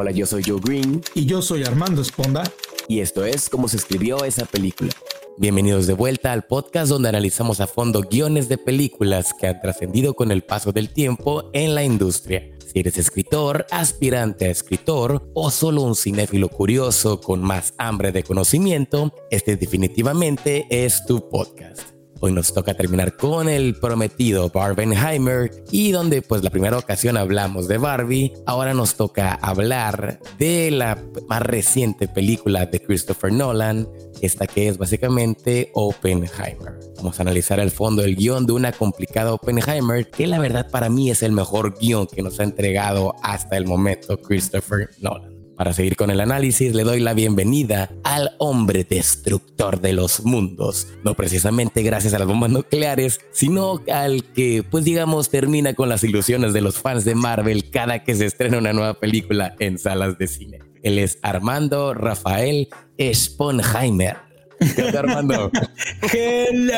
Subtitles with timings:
[0.00, 1.02] Hola, yo soy Joe Green.
[1.16, 2.44] Y yo soy Armando Esponda.
[2.86, 4.92] Y esto es cómo se escribió esa película.
[5.38, 10.14] Bienvenidos de vuelta al podcast donde analizamos a fondo guiones de películas que han trascendido
[10.14, 12.48] con el paso del tiempo en la industria.
[12.64, 18.22] Si eres escritor, aspirante a escritor o solo un cinéfilo curioso con más hambre de
[18.22, 21.97] conocimiento, este definitivamente es tu podcast.
[22.20, 27.68] Hoy nos toca terminar con el prometido Barbenheimer y donde pues la primera ocasión hablamos
[27.68, 30.98] de Barbie, ahora nos toca hablar de la
[31.28, 33.88] más reciente película de Christopher Nolan,
[34.20, 36.80] esta que es básicamente Oppenheimer.
[36.96, 40.88] Vamos a analizar el fondo del guion de una complicada Oppenheimer que la verdad para
[40.88, 45.37] mí es el mejor guion que nos ha entregado hasta el momento Christopher Nolan.
[45.58, 50.86] Para seguir con el análisis, le doy la bienvenida al hombre destructor de los mundos.
[51.02, 56.04] No precisamente gracias a las bombas nucleares, sino al que, pues digamos, termina con las
[56.04, 60.16] ilusiones de los fans de Marvel cada que se estrena una nueva película en salas
[60.16, 60.60] de cine.
[60.84, 62.68] Él es Armando Rafael
[63.12, 64.27] Sponheimer.
[64.58, 65.50] ¿Qué onda, Armando?
[66.12, 66.68] ¡Hello!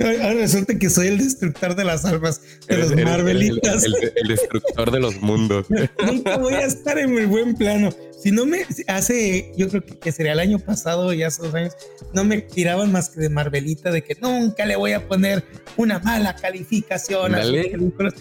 [0.01, 3.85] Ahora resulta que soy el destructor de las almas de los Marvelitas.
[3.85, 5.67] El, destructor de los mundos.
[6.05, 7.91] Nunca voy a estar en mi buen plano.
[8.21, 11.77] Si no me hace, yo creo que, sería el año pasado, ya hace dos años,
[12.13, 15.45] no me tiraban más que de Marvelita, de que nunca le voy a poner
[15.77, 18.15] una mala calificación a películas.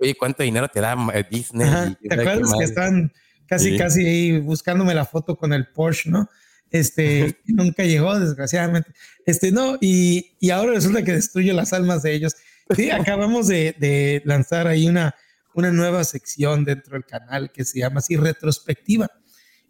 [0.00, 0.94] Oye, ¿cuánto dinero te da
[1.30, 1.96] Disney?
[2.06, 3.12] ¿Te acuerdas que estaban
[3.46, 6.28] casi, casi ahí buscándome la foto con el Porsche, ¿no?
[6.70, 8.90] Este, nunca llegó, desgraciadamente.
[9.24, 12.34] Este, no, y, y, ahora resulta que destruye las almas de ellos.
[12.74, 15.14] Sí, acabamos de, de, lanzar ahí una,
[15.54, 19.10] una nueva sección dentro del canal que se llama así Retrospectiva.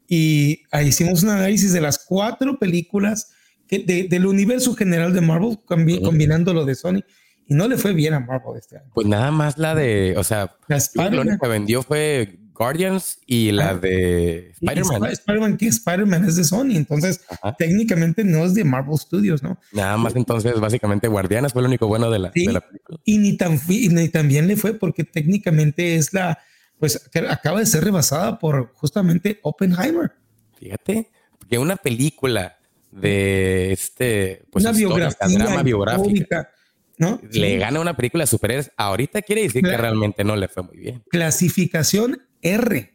[0.08, 3.32] Y ahí hicimos un análisis de las cuatro películas
[3.66, 7.02] que, del universo general de Marvel, combinando lo de Sony.
[7.48, 8.90] Y no le fue bien a Marvel este año.
[8.94, 10.56] Pues nada más la de, o sea,
[10.94, 15.04] lo único que vendió fue Guardians y la de Spider-Man.
[15.12, 17.20] Spider-Man, que Spider-Man es de Sony, entonces
[17.58, 19.58] técnicamente no es de Marvel Studios, ¿no?
[19.72, 22.64] Nada más entonces, básicamente Guardianes fue lo único bueno de la, película.
[23.04, 26.38] Y ni tan, ni tan bien le fue porque técnicamente es la,
[26.78, 30.12] pues acaba de ser rebasada por justamente Oppenheimer.
[30.58, 31.10] Fíjate,
[31.48, 32.56] que una película
[32.90, 36.50] de este, pues una biografía, drama biográfica
[36.98, 37.20] ¿no?
[37.30, 38.70] Le gana una película de superhéroes.
[38.76, 41.02] Ahorita quiere decir que realmente no le fue muy bien.
[41.10, 42.92] Clasificación R.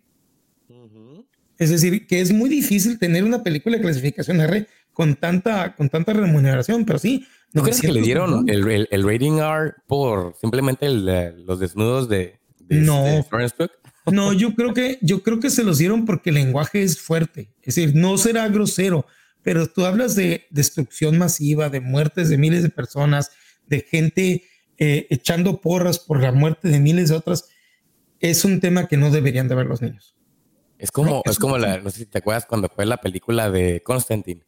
[1.57, 5.89] Es decir, que es muy difícil tener una película de clasificación R con tanta, con
[5.89, 7.25] tanta remuneración, pero sí.
[7.53, 12.39] ¿No crees que le dieron el, el, rating R por simplemente los desnudos de,
[12.71, 13.25] no.
[14.11, 17.51] no, yo creo que yo creo que se los dieron porque el lenguaje es fuerte.
[17.61, 19.05] Es decir, no será grosero,
[19.43, 23.31] pero tú hablas de destrucción masiva, de muertes de miles de personas,
[23.71, 24.43] de gente
[24.77, 27.49] eh, echando porras por la muerte de miles de otras
[28.19, 30.15] es un tema que no deberían de ver los niños.
[30.77, 33.81] Es como, es, como la, no sé si te acuerdas cuando fue la película de
[33.83, 34.41] Constantine.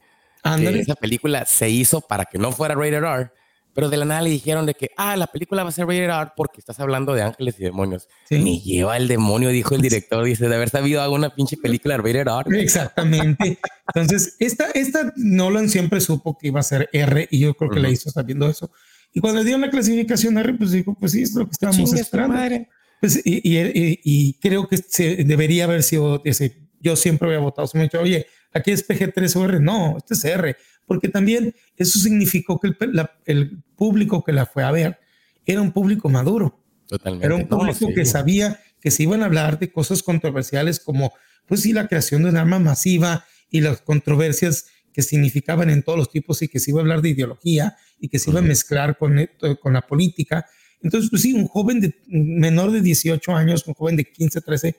[0.44, 3.32] Que esa película se hizo para que no fuera rated R,
[3.74, 6.10] pero de la nada le dijeron de que, ah, la película va a ser rated
[6.10, 8.10] R porque estás hablando de ángeles y demonios.
[8.28, 8.40] Sí.
[8.40, 12.28] Me lleva el demonio, dijo el director, dice, de haber sabido alguna pinche película rated
[12.28, 12.62] R.
[12.62, 13.60] Exactamente.
[13.94, 17.80] Entonces, esta, esta Nolan siempre supo que iba a ser R y yo creo que
[17.80, 18.72] la hizo sabiendo eso.
[19.14, 21.94] Y cuando le dieron la clasificación R, pues dijo, pues sí, es lo que estábamos
[21.94, 22.66] esperando.
[23.00, 26.58] Pues, y, y, creo que se debería haber sido ese.
[26.80, 27.68] Yo siempre había votado.
[27.68, 29.60] Se me ha dicho, oye, aquí es PG3 o R.
[29.60, 30.56] No, este es R.
[30.86, 35.00] Porque también eso significó que el, el público que la fue a ver
[35.46, 36.60] era un público maduro.
[36.88, 37.26] Totalmente.
[37.26, 41.14] Era un público que sabía que se iban a hablar de cosas controversiales como,
[41.48, 45.98] pues sí, la creación de un arma masiva y las controversias que significaban en todos
[45.98, 48.44] los tipos y que se iba a hablar de ideología y que se iba a
[48.44, 49.28] mezclar con,
[49.60, 50.46] con la política
[50.84, 54.76] entonces, pues sí, un joven de menor de 18 años, un joven de 15, 13,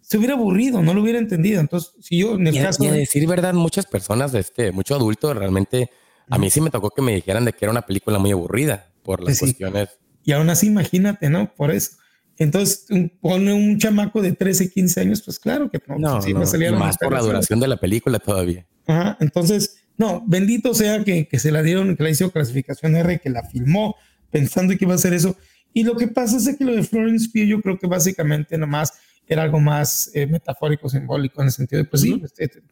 [0.00, 1.60] se hubiera aburrido, no lo hubiera entendido.
[1.60, 2.84] Entonces, si yo en el caso.
[2.84, 5.90] Y a decir verdad, muchas personas, este, mucho adulto, realmente,
[6.30, 8.92] a mí sí me tocó que me dijeran de que era una película muy aburrida
[9.02, 9.98] por las pues cuestiones.
[10.24, 11.52] Y aún así, imagínate, ¿no?
[11.54, 11.96] Por eso.
[12.36, 12.86] Entonces,
[13.20, 15.98] pone un chamaco de 13, 15 años, pues claro que no.
[15.98, 18.64] No, pues, no, más por la duración de la película todavía.
[18.88, 23.20] Ajá, entonces, no, bendito sea que, que se la dieron, que la hizo clasificación R,
[23.20, 23.94] que la filmó,
[24.30, 25.36] pensando que iba a hacer eso.
[25.74, 28.94] Y lo que pasa es que lo de Florence Pugh yo creo que básicamente nomás
[29.28, 32.62] era algo más eh, metafórico, simbólico, en el sentido de, pues sí, este, este,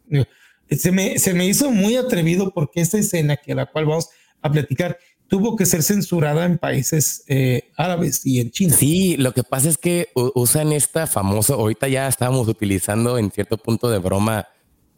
[0.78, 4.08] se, me, se me hizo muy atrevido porque esta escena que la cual vamos
[4.40, 4.98] a platicar
[5.28, 8.74] tuvo que ser censurada en países eh, árabes y en China.
[8.74, 13.58] Sí, lo que pasa es que usan esta famosa, ahorita ya estábamos utilizando en cierto
[13.58, 14.46] punto de broma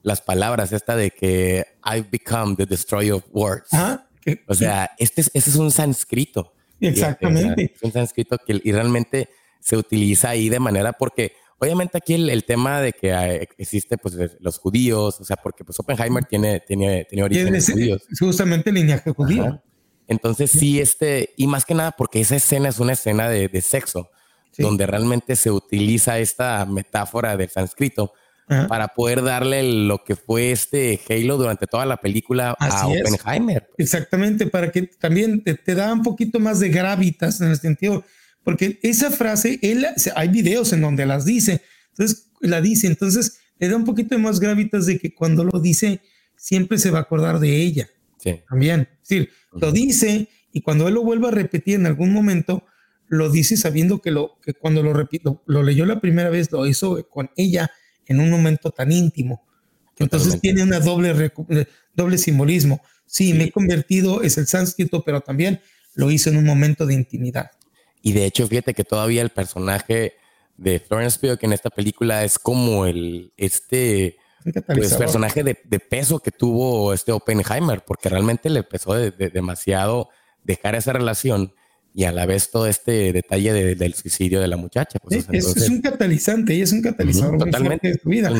[0.03, 3.69] las palabras esta de que I've become the destroyer of words.
[4.47, 6.55] o sea, este es, este es un sánscrito.
[6.81, 7.73] Exactamente.
[7.75, 9.29] es un sánscrito que y realmente
[9.61, 14.59] se utiliza ahí de manera porque obviamente aquí el, tema de que existe pues los
[14.59, 18.03] judíos, o sea, porque pues Oppenheimer tiene, tiene, tiene orígenes judíos.
[18.19, 19.61] Justamente linaje judío.
[20.07, 23.61] Entonces sí, este, y más que nada porque esa escena es una escena de, de
[23.61, 24.11] sexo,
[24.57, 28.13] donde realmente se utiliza esta metáfora del sánscrito
[28.69, 33.69] para poder darle lo que fue este Halo durante toda la película a Oppenheimer.
[33.77, 38.05] Exactamente, para que también te, da un poquito más de gravitas en el sentido,
[38.43, 43.69] porque esa frase, él, hay videos en donde las dice, entonces la dice, entonces le
[43.69, 46.01] da un poquito de más gravitas de que cuando lo dice,
[46.37, 47.89] siempre se va a acordar de ella.
[48.19, 48.41] Sí.
[48.49, 52.65] También, es decir, lo dice y cuando él lo vuelve a repetir en algún momento,
[53.09, 56.67] lo dice sabiendo que, lo, que cuando lo repito, lo leyó la primera vez, lo
[56.67, 57.71] hizo con ella
[58.09, 59.43] en un momento tan íntimo.
[59.99, 61.33] Entonces tiene una doble,
[61.95, 62.81] doble simbolismo.
[63.07, 65.61] Sí, me he convertido, es el sánscrito, pero también
[65.95, 67.51] lo hizo en un momento de intimidad.
[68.03, 70.15] Y de hecho, fíjate que todavía el personaje
[70.57, 74.17] de Florence Pugh en esta película es como el este
[74.67, 80.11] pues, personaje de, peso que tuvo este Oppenheimer, porque realmente le pesó de, demasiado
[80.45, 81.55] dejar esa relación
[81.99, 85.01] y a la vez todo este detalle del suicidio de la muchacha.
[85.01, 87.89] Pues, es, un catalizante y es un catalizador totalmente.
[87.89, 88.31] de su vida.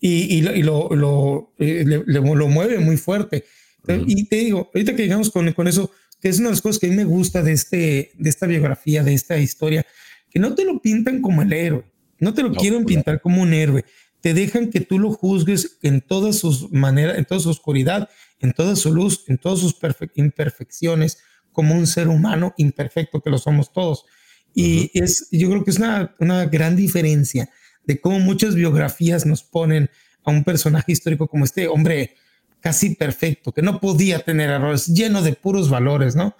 [0.00, 3.44] Y, lo, lo, eh, lo, mueve muy fuerte.
[3.86, 6.80] Y te digo, ahorita que llegamos con, con eso, que es una de las cosas
[6.80, 9.86] que a mí me gusta de, este, de esta biografía, de esta historia,
[10.28, 11.84] que no te lo pintan como el héroe,
[12.18, 13.84] no te lo quieren pues, pintar como un héroe,
[14.22, 18.08] te dejan que tú lo juzgues en todas sus maneras, en toda su oscuridad,
[18.40, 19.76] en toda su luz, en todas sus
[20.16, 21.18] imperfecciones,
[21.54, 24.04] como un ser humano imperfecto que lo somos todos.
[24.52, 27.48] Y es, yo creo que es una, una gran diferencia
[27.86, 29.88] de cómo muchas biografías nos ponen
[30.24, 32.16] a un personaje histórico como este hombre
[32.60, 36.36] casi perfecto, que no podía tener errores, lleno de puros valores, ¿no?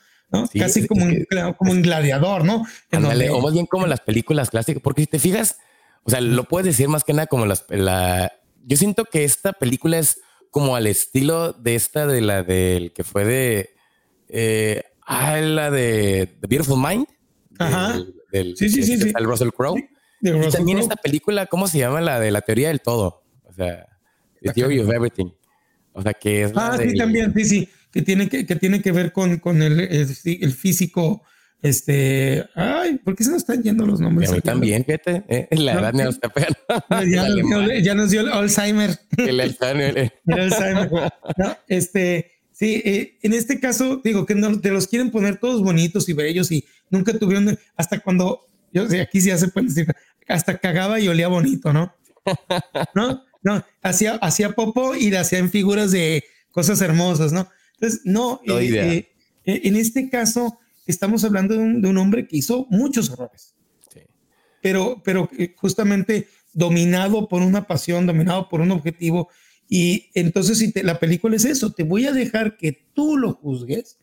[0.59, 1.27] casi como, un,
[1.57, 2.67] como un gladiador, ¿no?
[2.93, 5.59] o más bien como las películas clásicas, porque si te fijas,
[6.03, 7.65] o sea, lo puedes decir más que nada como las...
[7.69, 8.33] La,
[8.65, 10.21] yo siento que esta película es
[10.51, 13.75] como al estilo de esta de la del que fue de...
[14.29, 17.07] Eh, Ah, la de The Beautiful Mind.
[17.59, 18.01] Ajá.
[18.33, 19.13] Del, sí, sí, sí, sí.
[19.17, 19.79] El Russell Crowe.
[20.21, 22.01] y también esta película, ¿cómo se llama?
[22.01, 23.25] La de la teoría del todo.
[23.45, 23.87] O sea,
[24.41, 25.31] The Theory of Everything.
[25.93, 26.53] O sea, que es.
[26.55, 27.69] Ah, sí, también, sí, sí.
[27.91, 31.23] Que tiene que, que, tiene que ver con, con el, el, físico.
[31.63, 34.31] Este, ay, ¿por qué se nos están yendo los nombres?
[34.31, 36.59] A mí también, fíjate, eh, la edad no, está pegando.
[37.81, 38.99] ya, nos dio el Alzheimer.
[39.17, 40.13] El Alzheimer.
[40.27, 40.91] el Alzheimer.
[41.39, 45.61] No, este, Sí, eh, en este caso, digo que no, te los quieren poner todos
[45.61, 49.67] bonitos y bellos y nunca tuvieron, hasta cuando, yo sé, aquí sí ya se puede
[49.67, 49.89] decir,
[50.29, 51.93] hasta cagaba y olía bonito, ¿no?
[52.95, 53.25] ¿No?
[53.43, 57.49] No, hacía, hacía popo y le hacían figuras de cosas hermosas, ¿no?
[57.75, 59.11] Entonces, no, eh,
[59.45, 63.55] eh, en este caso estamos hablando de un, hombre que hizo muchos errores.
[63.93, 64.01] Sí.
[64.63, 69.29] Pero, pero justamente dominado por una pasión, dominado por un objetivo
[69.69, 73.99] y entonces si la película es eso, te voy a dejar que tú lo juzgues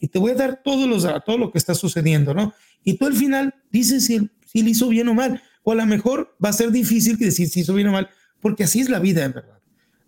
[0.00, 2.54] y te voy a dar todos los, todo lo que está sucediendo, ¿no?
[2.82, 5.42] Y tú al final dices si, si le hizo bien o mal.
[5.62, 8.08] O a lo mejor va a ser difícil decir si hizo bien o mal,
[8.40, 9.60] porque así es la vida en verdad.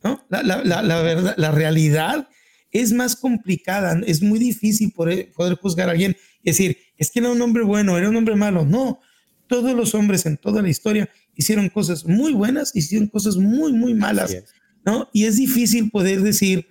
[0.03, 0.25] ¿no?
[0.29, 2.29] La, la, la, la, verdad, la realidad
[2.73, 7.21] es más complicada, es muy difícil poder, poder juzgar a alguien y decir, es que
[7.21, 8.65] era un hombre bueno, era un hombre malo.
[8.65, 9.01] No,
[9.47, 13.95] todos los hombres en toda la historia hicieron cosas muy buenas, hicieron cosas muy, muy
[13.95, 14.37] malas.
[14.85, 15.09] ¿No?
[15.13, 16.69] Y es difícil poder decir,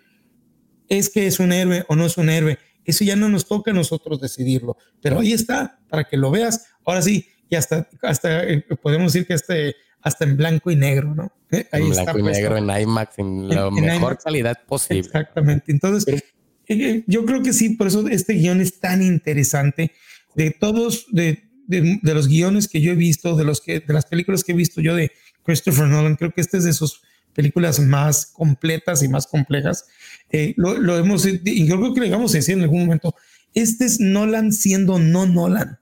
[0.89, 2.57] es que es un héroe o no es un héroe.
[2.85, 6.67] Eso ya no nos toca a nosotros decidirlo, pero ahí está, para que lo veas.
[6.85, 11.15] Ahora sí, y hasta, hasta eh, podemos decir que este, hasta en blanco y negro,
[11.15, 11.31] ¿no?
[11.51, 14.99] Eh, ahí en blanco y negro, en IMAX, en la mejor calidad posible.
[14.99, 15.71] Exactamente.
[15.71, 16.23] Entonces,
[16.67, 19.91] eh, yo creo que sí, por eso este guion es tan interesante.
[20.35, 23.93] De todos, de, de, de, los guiones que yo he visto, de, los que, de
[23.93, 25.11] las películas que he visto yo de
[25.43, 27.01] Christopher Nolan, creo que este es de sus
[27.33, 29.85] películas más completas y más complejas.
[30.29, 33.15] Eh, lo, hemos, y yo creo que le vamos a decir en algún momento,
[33.53, 35.79] este es Nolan siendo no Nolan.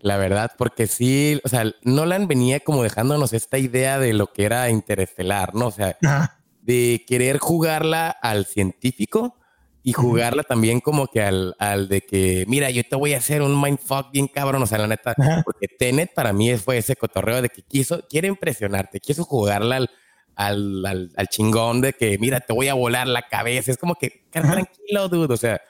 [0.00, 4.44] La verdad, porque sí, o sea, Nolan venía como dejándonos esta idea de lo que
[4.44, 5.68] era interestelar, ¿no?
[5.68, 5.96] O sea,
[6.62, 9.36] de querer jugarla al científico
[9.82, 13.40] y jugarla también como que al, al, de que, mira, yo te voy a hacer
[13.40, 15.14] un mindfuck bien cabrón, o sea, la neta,
[15.44, 19.90] porque Tenet para mí fue ese cotorreo de que quiso, quiere impresionarte, quiso jugarla al,
[20.36, 23.72] al, al, chingón de que, mira, te voy a volar la cabeza.
[23.72, 25.32] Es como que, tranquilo, dude.
[25.34, 25.60] O sea,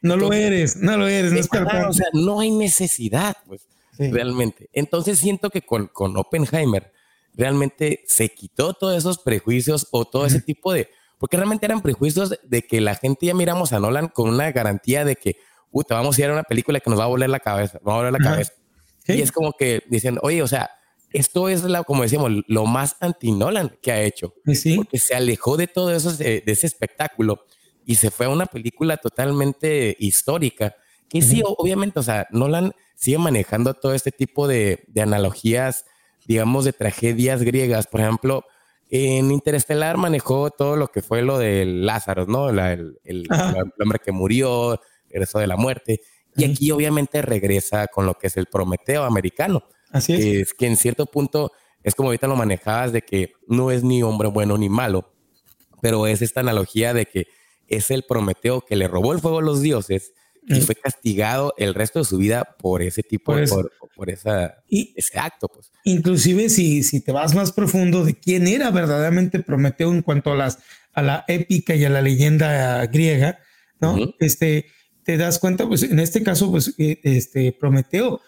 [0.00, 1.32] no lo eres, no lo eres.
[1.32, 1.48] No, es
[1.88, 4.68] o sea, no hay necesidad, pues, realmente.
[4.72, 6.92] Entonces siento que con, con Oppenheimer
[7.34, 10.88] realmente se quitó todos esos prejuicios o todo ese tipo de,
[11.18, 15.04] porque realmente eran prejuicios de que la gente ya miramos a Nolan con una garantía
[15.04, 15.36] de que,
[15.70, 17.94] puta, vamos a ir a una película que nos va a volar la cabeza, va
[17.94, 18.52] a volar la cabeza.
[19.06, 20.70] Y es como que dicen, oye, o sea,
[21.14, 24.34] esto es, la, como decíamos, lo más anti-Nolan que ha hecho.
[24.52, 24.76] Sí.
[24.76, 27.46] Porque se alejó de todo eso, de, ese espectáculo,
[27.86, 30.74] y se fue a una película totalmente histórica.
[31.08, 35.84] Que sí, obviamente, o sea, Nolan sigue manejando todo este tipo de, de analogías,
[36.26, 37.86] digamos, de tragedias griegas.
[37.86, 38.44] Por ejemplo,
[38.90, 42.48] en Interestelar manejó todo lo que fue lo del Lázaro, ¿no?
[42.50, 43.28] el, el,
[43.80, 46.00] hombre que murió, regresó de la muerte.
[46.36, 49.64] Y aquí obviamente regresa con lo que es el Prometeo americano.
[49.94, 50.18] Así es.
[50.18, 51.52] Que, es que en cierto punto
[51.84, 55.14] es como ahorita lo manejabas de que no es ni hombre bueno ni malo,
[55.80, 57.28] pero es esta analogía de que
[57.68, 60.12] es el Prometeo que le robó el fuego a los dioses
[60.46, 64.62] y fue castigado el resto de su vida por ese tipo de por, por esa,
[64.68, 65.48] ese acto.
[65.48, 65.70] Pues.
[65.84, 70.36] Inclusive si, si te vas más profundo de quién era verdaderamente Prometeo en cuanto a,
[70.36, 70.58] las,
[70.92, 73.38] a la épica y a la leyenda griega,
[73.80, 73.96] ¿no?
[74.18, 74.66] Este,
[75.04, 78.20] te das cuenta, pues en este caso, pues eh, este Prometeo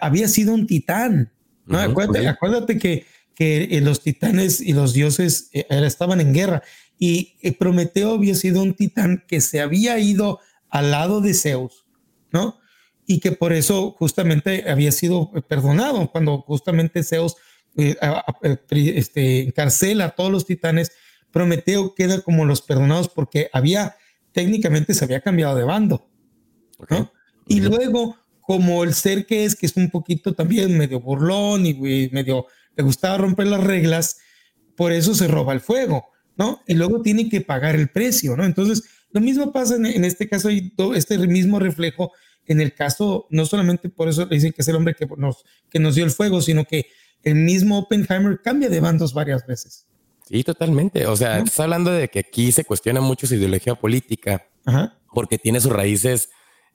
[0.00, 1.32] había sido un titán,
[1.66, 1.78] ¿no?
[1.78, 6.62] acuérdate, que, que eh, los titanes y los dioses estaban en guerra
[7.02, 11.86] y Prometeo había sido un titán que se había ido al lado de Zeus,
[12.30, 12.58] ¿no?
[13.06, 17.36] Y que por eso justamente había sido perdonado cuando justamente Zeus
[17.74, 20.92] este, encarcela a todos los titanes.
[21.32, 23.96] Prometeo queda como los perdonados porque había
[24.32, 26.06] técnicamente se había cambiado de bando.
[27.46, 28.18] Y luego,
[28.50, 31.74] como el ser que es, que es un poquito también medio burlón y
[32.10, 34.18] medio le gustaba romper las reglas,
[34.74, 36.60] por eso se roba el fuego, ¿no?
[36.66, 38.44] Y luego tiene que pagar el precio, ¿no?
[38.44, 42.10] Entonces, lo mismo pasa en, este caso, y todo este mismo reflejo
[42.44, 45.44] en el caso, no solamente por eso le dicen que es el hombre que nos,
[45.70, 46.86] que nos dio el fuego, sino que
[47.22, 49.86] el mismo Oppenheimer cambia de bandos varias veces.
[50.28, 51.06] Sí, totalmente.
[51.06, 54.44] O sea, estás hablando de que aquí se cuestiona mucho su ideología política,
[55.14, 56.30] porque tiene sus raíces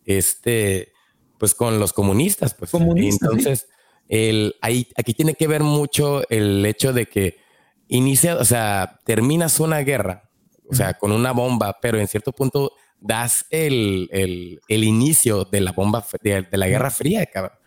[0.06, 0.95] este,
[1.38, 2.72] pues con los comunistas, pues.
[2.74, 3.68] Entonces,
[4.08, 7.38] el, ahí, aquí tiene que ver mucho el hecho de que
[7.88, 10.30] inicia, o sea, terminas una guerra,
[10.70, 15.62] o sea, con una bomba, pero en cierto punto das el, el, el inicio de
[15.62, 17.58] la bomba, de, la Guerra Fría, cabrón.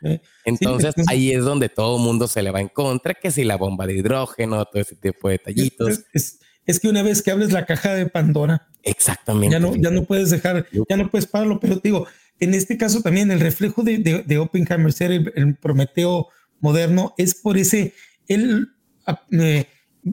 [0.44, 3.56] Entonces, ahí es donde todo el mundo se le va en contra, que si la
[3.56, 6.04] bomba de hidrógeno, todo ese tipo de detallitos.
[6.12, 9.54] Es, es que una vez que abres la caja de Pandora, exactamente.
[9.54, 12.06] Ya no, ya no puedes dejar, ya no puedes pararlo, pero te digo,
[12.40, 16.28] en este caso también el reflejo de, de, Oppenheimer ser el, Prometeo
[16.60, 17.94] moderno es por ese,
[18.26, 18.68] él
[19.06, 19.22] ah,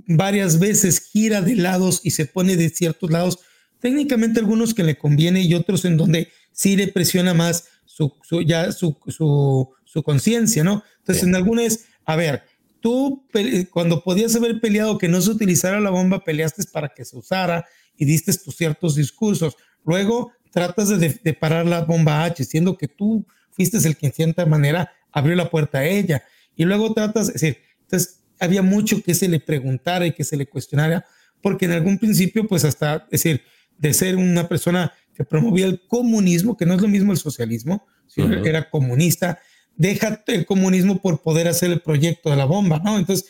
[0.08, 3.40] varias veces gira de lados y se pone de ciertos lados,
[3.80, 8.12] técnicamente algunos que le conviene y otros en donde sí le presiona más su,
[8.46, 10.84] ya su, su, su conciencia, ¿no?
[11.00, 12.44] Entonces en algunas, a ver,
[12.82, 13.26] tú
[13.72, 17.66] cuando podías haber peleado que no se utilizara la bomba, peleaste para que se usara
[17.96, 19.56] y diste tus ciertos discursos.
[19.86, 24.46] Luego tratas de, parar la bomba H, siendo que tú fuiste el que en cierta
[24.46, 26.24] manera abrió la puerta a ella.
[26.56, 30.38] Y luego tratas, es decir, entonces había mucho que se le preguntara y que se
[30.38, 31.06] le cuestionara,
[31.42, 33.42] porque en algún principio, pues hasta, es decir,
[33.78, 37.86] de ser una persona que promovía el comunismo, que no es lo mismo el socialismo,
[38.08, 39.40] sino era comunista,
[39.76, 42.98] deja el comunismo por poder hacer el proyecto de la bomba, ¿no?
[42.98, 43.28] Entonces,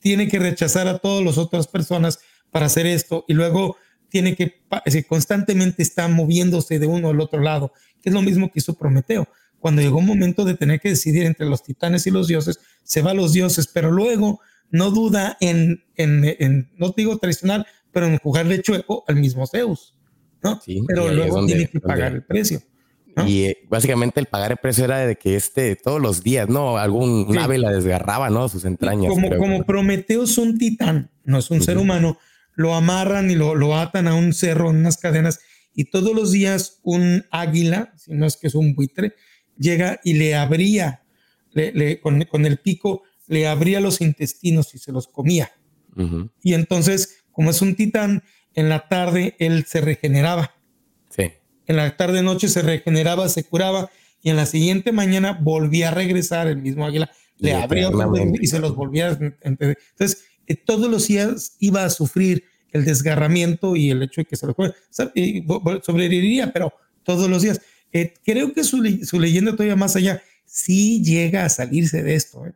[0.00, 2.18] tiene que rechazar a todas las otras personas
[2.50, 3.76] para hacer esto y luego
[4.14, 4.54] tiene que,
[5.08, 9.26] constantemente está moviéndose de uno al otro lado, que es lo mismo que hizo Prometeo.
[9.58, 13.02] Cuando llegó un momento de tener que decidir entre los titanes y los dioses, se
[13.02, 14.38] va a los dioses, pero luego
[14.70, 19.98] no duda en, en, no digo tradicional, pero en jugarle chueco al mismo Zeus,
[20.44, 20.60] ¿no?
[20.86, 22.62] pero luego tiene que pagar el precio.
[23.26, 26.78] Y eh, básicamente el pagar el precio era de que este todos los días, ¿no?
[26.78, 28.48] Algún ave la desgarraba, ¿no?
[28.48, 29.12] Sus entrañas.
[29.12, 32.16] Como, como Prometeo es un titán, no es un ser humano,
[32.56, 35.40] lo amarran y lo, lo atan a un cerro en unas cadenas
[35.74, 39.14] y todos los días un águila, si no es que es un buitre,
[39.58, 41.02] llega y le abría,
[41.52, 45.52] le, con, el pico, le abría los intestinos y se los comía.
[46.42, 48.22] Y entonces, como es un titán,
[48.54, 50.54] en la tarde él se regeneraba.
[51.10, 51.32] Sí.
[51.66, 53.90] En la tarde noche se regeneraba, se curaba
[54.22, 57.90] y en la siguiente mañana volvía a regresar el mismo águila, le abría
[58.40, 59.18] y se los volvía a...
[59.42, 64.36] Entonces, eh, todos los días iba a sufrir el desgarramiento y el hecho de que
[64.36, 64.56] se lo
[65.82, 66.72] sobreviviría, pero
[67.04, 67.60] todos los días.
[67.92, 72.44] Eh, creo que su, leyenda todavía más allá sí llega a salirse de esto.
[72.46, 72.52] ¿eh?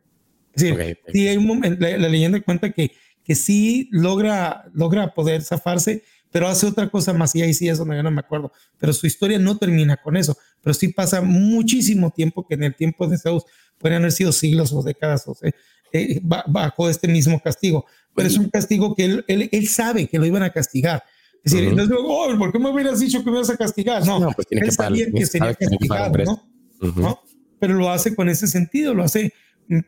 [0.53, 2.91] Es decir, hay un momento, la, leyenda cuenta que,
[3.23, 7.77] que sí logra, logra poder zafarse, pero hace otra cosa más y ahí sí es
[7.77, 8.51] donde yo no me acuerdo.
[8.77, 12.75] Pero su historia no termina con eso, pero sí pasa muchísimo tiempo que en el
[12.75, 13.45] tiempo de Zeus
[13.77, 15.51] podrían haber sido siglos o décadas o sea,
[15.93, 17.85] eh, bajo este mismo castigo.
[18.15, 21.03] Pero es un castigo que él, él, sabe que lo iban a castigar.
[21.43, 24.05] Es decir, entonces, oh, ¿por qué me hubieras dicho que me ibas a castigar?
[24.05, 26.93] No, no pues tiene él que sabía que sería castigado, ¿no?
[26.95, 27.21] ¿no?
[27.59, 29.33] pero lo hace con ese sentido, lo hace,
[29.67, 29.79] mm,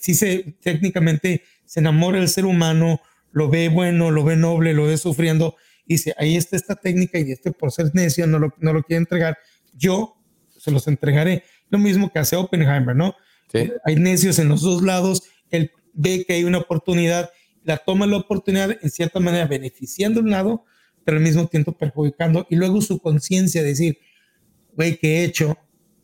[0.00, 3.00] sí se, técnicamente se enamora del ser humano,
[3.32, 7.18] lo ve bueno, lo ve noble, lo ve sufriendo, y dice, ahí está esta técnica
[7.18, 9.36] y este por ser necio no lo, no lo quiere entregar,
[9.74, 10.16] yo
[10.56, 11.44] se los entregaré.
[11.68, 13.14] Lo mismo que hace Oppenheimer, ¿no?
[13.84, 17.30] Hay necios en los dos lados, él ve que hay una oportunidad,
[17.64, 20.64] la toma la oportunidad en cierta manera beneficiando un lado,
[21.04, 23.98] pero al mismo tiempo perjudicando, y luego su conciencia decir,
[24.74, 25.56] güey, ¿qué he hecho?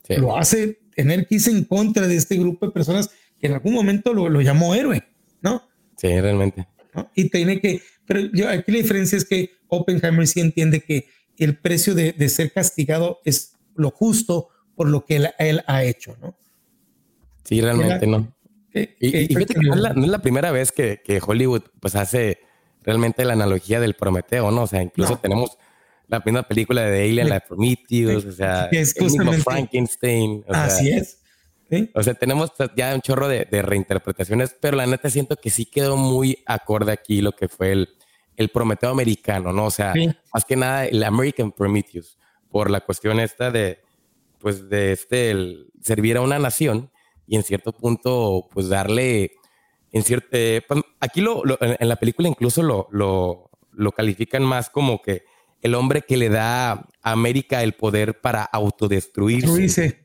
[0.09, 3.75] Lo hace tener que irse en contra de este grupo de personas que en algún
[3.75, 5.03] momento lo, lo llamó héroe,
[5.41, 5.63] ¿no?
[5.97, 6.67] Sí, realmente.
[7.15, 11.07] Y tiene que, pero yo, aquí la diferencia es que Oppenheimer sí entiende que
[11.39, 16.17] el precio de, de ser castigado es lo justo por lo que él, ha hecho,
[16.21, 16.37] ¿no?
[17.45, 18.33] Sí, realmente no.
[18.75, 22.41] Y, fíjate que no es, la, primera vez que, que, Hollywood pues hace
[22.83, 24.63] realmente la analogía del Prometeo, ¿no?
[24.63, 25.59] O sea, incluso tenemos
[26.09, 30.45] la primera película de Alien, la de Prometheus, o sea, es el mismo Frankenstein.
[30.49, 31.19] así es.
[31.95, 35.97] O sea, tenemos ya un chorro de, reinterpretaciones, pero la neta siento que sí quedó
[35.97, 37.89] muy acorde aquí lo que fue el,
[38.37, 39.67] el Prometeo americano, ¿no?
[39.67, 39.95] O sea,
[40.35, 42.19] más que nada el American Prometheus,
[42.51, 43.81] por la cuestión esta de,
[44.39, 46.91] pues, de este, el servir a una nación
[47.27, 49.33] y en cierto punto, pues, darle,
[49.93, 54.71] en cierto, eh, pues, aquí lo, en la película incluso lo, lo, lo califican más
[54.71, 55.25] como que
[55.63, 60.01] el hombre que le da a América el poder para autodestruirse.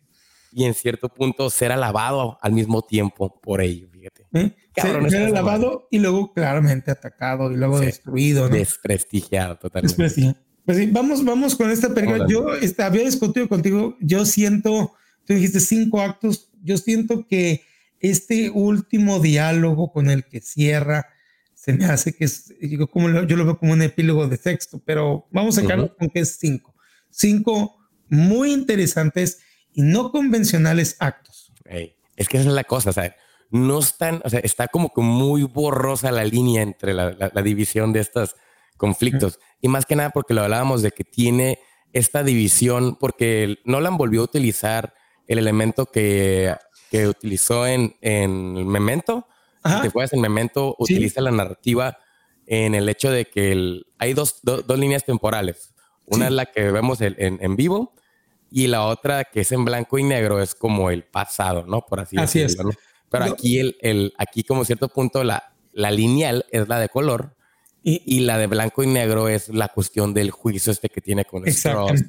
[0.53, 4.25] Y en cierto punto ser alabado al mismo tiempo por ello, fíjate.
[4.33, 4.55] ¿Eh?
[4.75, 8.47] ser, alabado y luego claramente atacado y luego destruido.
[8.47, 10.33] Desprestigiado totalmente.
[10.65, 12.25] Pues sí, vamos, vamos con esta película.
[12.27, 14.93] Yo este, había discutido contigo, yo siento,
[15.25, 17.63] tú dijiste cinco actos, yo siento que
[17.99, 21.07] este último diálogo con el que cierra,
[21.53, 24.81] se me hace que es, yo, como yo lo veo como un epílogo de texto,
[24.85, 26.75] pero vamos a sacarlo con que es cinco.
[27.09, 27.77] Cinco
[28.09, 29.39] muy interesantes
[29.73, 31.51] y no convencionales actos.
[31.65, 33.15] es que esa es la cosa, o sea,
[33.49, 38.01] no están, o sea, está como que muy borrosa la línea entre la, división de
[38.01, 38.35] estos
[38.75, 39.39] conflictos.
[39.61, 41.59] Y más que nada porque lo hablábamos de que tiene
[41.93, 44.93] esta división, porque Nolan volvió a utilizar
[45.27, 46.55] el elemento que,
[46.89, 49.27] que utilizó en, en Memento,
[49.63, 49.83] Ajá.
[49.83, 51.97] Si te en Memento, utiliza la narrativa
[52.45, 55.73] en el hecho de que hay dos, dos, líneas temporales.
[56.05, 57.93] Una es la que vemos en, en, vivo
[58.49, 61.81] y la otra que es en blanco y negro es como el pasado, ¿no?
[61.81, 62.71] Por así, decirlo.
[63.09, 67.35] Pero aquí, el, el, aquí como cierto punto, la, la lineal es la de color
[67.83, 71.25] y, y, la de blanco y negro es la cuestión del juicio este que tiene
[71.25, 72.03] con Strauss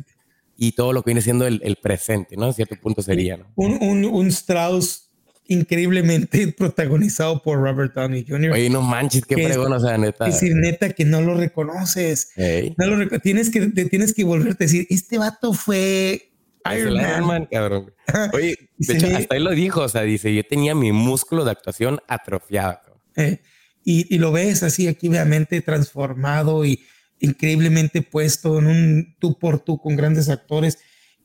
[0.61, 2.49] y todo lo que viene siendo el, el presente, ¿no?
[2.49, 3.47] En cierto punto sería, ¿no?
[3.55, 5.09] Un, un, un Strauss
[5.47, 8.53] increíblemente protagonizado por Robert Downey Jr.
[8.53, 10.27] Oye, no manches, qué fregón, o sea, neta.
[10.27, 12.33] Es decir, neta, que no lo reconoces.
[12.77, 16.33] No lo tienes, que, te tienes que volverte a decir, este vato fue
[16.77, 17.07] Iron Man.
[17.09, 17.95] Iron Man cabrón.
[18.33, 21.53] Oye, de hecho, hasta él lo dijo, o sea, dice, yo tenía mi músculo de
[21.53, 23.01] actuación atrofiado.
[23.15, 23.41] Eh,
[23.85, 26.81] y, y, lo ves así aquí, obviamente, transformado y
[27.21, 30.79] increíblemente puesto en un tú por tú con grandes actores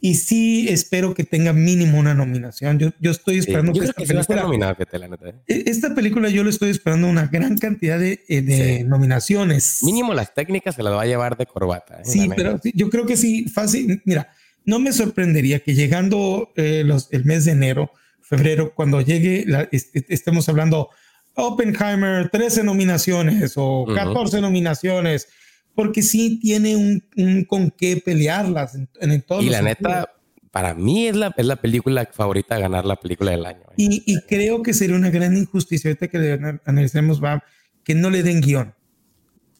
[0.05, 2.77] y sí espero que tenga mínimo una nominación.
[2.77, 5.33] Yo, yo estoy esperando que, esta, película, ¿eh?
[5.47, 9.79] e, esta película yo le estoy esperando una gran cantidad de, eh, de nominaciones.
[9.81, 12.01] Mínimo las técnicas se las va a llevar de corbata.
[12.01, 12.03] ¿eh?
[12.03, 14.01] Sí, pero yo creo que sí, fácil.
[14.03, 14.27] Mira,
[14.65, 20.49] no me sorprendería que llegando los, el mes de enero, febrero, cuando llegue, la, estemos
[20.49, 20.89] hablando
[21.35, 25.29] Oppenheimer, 13 nominaciones o 14 nominaciones
[25.75, 30.09] porque sí tiene un, con qué pelearlas en, en, todos Y la neta,
[30.51, 33.63] para mí es la, es la película favorita a ganar la película del año.
[33.71, 33.75] ¿eh?
[33.77, 37.43] Y, y, creo que sería una gran injusticia ahorita que analicemos va
[37.83, 38.73] que no le den guion.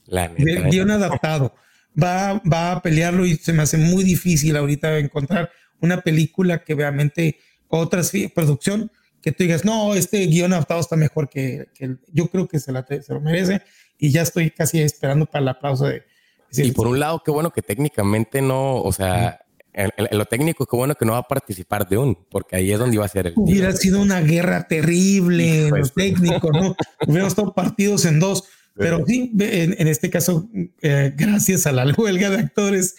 [0.05, 1.55] La neta, guion adaptado.
[2.01, 6.75] Va, va a pelearlo y se me hace muy difícil ahorita encontrar una película que
[6.75, 12.27] realmente otras producción que tú digas, no, este guion adaptado está mejor que, que yo
[12.27, 13.61] creo que se, la, se lo merece
[14.03, 16.03] y ya estoy casi esperando para el aplauso de...
[16.51, 19.39] y por un lado, qué bueno que técnicamente no, o sea,
[19.71, 22.77] en, lo técnico, qué bueno que no va a participar de un, porque ahí es
[22.77, 23.33] donde iba a ser el.
[23.37, 26.75] Hubiera sido una guerra terrible en lo técnico, ¿no?
[27.07, 28.43] Hubiéramos estado partidos en dos.
[28.75, 30.49] Pero sí, en, este caso,
[30.81, 32.97] eh, gracias a la huelga de actores,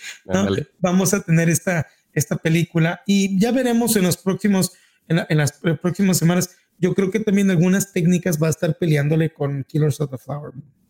[0.78, 4.72] vamos a tener esta, esta película y ya veremos en los próximos,
[5.08, 6.56] en, las próximas semanas.
[6.78, 10.54] Yo creo que también algunas técnicas va a estar peleándole con Killers of the Flower
[10.54, 10.83] Moon.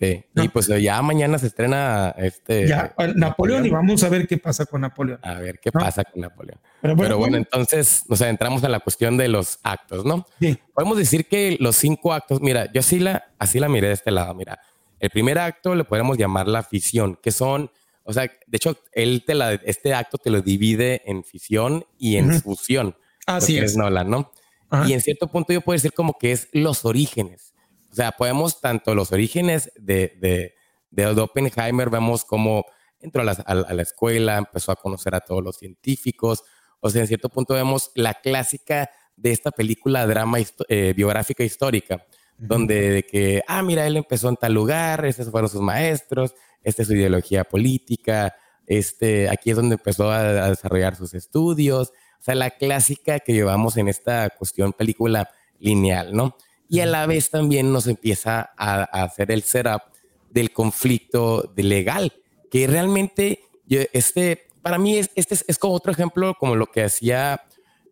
[0.00, 4.38] Sí, y pues ya mañana se estrena este ya, Napoleón, y vamos a ver qué
[4.38, 5.20] pasa con Napoleón.
[5.22, 6.58] A ver qué pasa con Napoleón.
[6.80, 10.26] Pero bueno, entonces nos entramos en la cuestión de los actos, ¿no?
[10.40, 10.58] Sí.
[10.72, 14.10] Podemos decir que los cinco actos, mira, yo así la, así la miré de este
[14.10, 14.58] lado, mira.
[15.00, 17.70] El primer acto le podemos llamar la fisión, que son,
[18.02, 22.16] o sea, de hecho, él te la, este acto te lo divide en fisión y
[22.16, 22.96] en fusión.
[23.26, 23.76] Así es.
[23.76, 24.32] Nolan, ¿no?
[24.86, 27.49] Y en cierto punto yo puedo decir como que es los orígenes.
[27.90, 30.54] O sea, podemos tanto los orígenes de, de,
[30.90, 32.64] de Oppenheimer, vemos cómo
[33.00, 36.44] entró a la, a la, escuela, empezó a conocer a todos los científicos.
[36.80, 42.06] O sea, en cierto punto vemos la clásica de esta película drama eh, biográfica histórica,
[42.38, 46.82] donde de que, ah, mira, él empezó en tal lugar, estos fueron sus maestros, esta
[46.82, 48.34] es su ideología política,
[48.66, 53.34] este, aquí es donde empezó a, a desarrollar sus estudios, o sea, la clásica que
[53.34, 56.36] llevamos en esta cuestión película lineal, ¿no?
[56.70, 59.82] Y a la vez también nos empieza a, hacer el setup
[60.30, 62.12] del conflicto legal,
[62.48, 67.42] que realmente este, para mí es, este es, como otro ejemplo como lo que hacía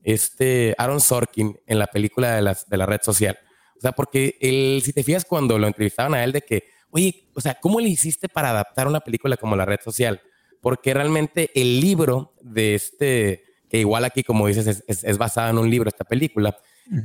[0.05, 3.37] este Aaron Sorkin en la película de, las, de la red social.
[3.77, 7.29] O sea, porque él, si te fijas cuando lo entrevistaban a él de que, oye,
[7.35, 10.21] o sea, ¿cómo le hiciste para adaptar una película como la red social?
[10.61, 15.59] Porque realmente el libro de este, que igual aquí, como dices, es, es, basada en
[15.59, 16.57] un libro, esta película.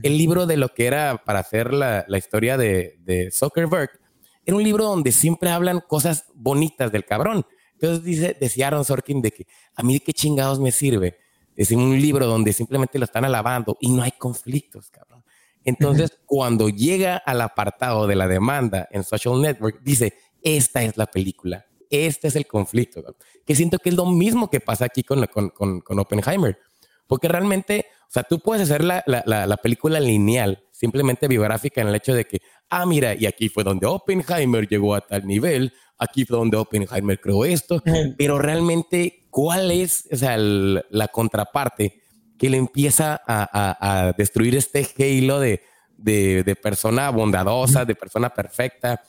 [0.02, 3.90] El libro de lo que era para hacer la, la historia de, de, Zuckerberg,
[4.46, 7.46] era un libro donde siempre hablan cosas bonitas del cabrón.
[7.74, 11.18] Entonces dice, decía Aaron Sorkin de que a mí qué chingados me sirve.
[11.56, 15.24] Es un libro donde simplemente lo están alabando y no hay conflictos, cabrón.
[15.64, 21.06] Entonces, cuando llega al apartado de la demanda en Social Network, dice, esta es la
[21.06, 23.02] película, este es el conflicto,
[23.46, 26.58] que siento que es lo mismo que pasa aquí con, con, con, Oppenheimer,
[27.08, 31.88] porque realmente, o sea, tú puedes hacer la, la, la, película lineal, simplemente biográfica en
[31.88, 35.74] el hecho de que, ah, mira, y aquí fue donde Oppenheimer llegó a tal nivel,
[35.98, 37.82] aquí fue donde Oppenheimer creó esto,
[38.16, 42.04] pero realmente, ¿cuál es o sea, la contraparte
[42.38, 45.64] que le empieza a, a, destruir este halo de,
[45.98, 49.02] de, de persona bondadosa, de persona perfecta?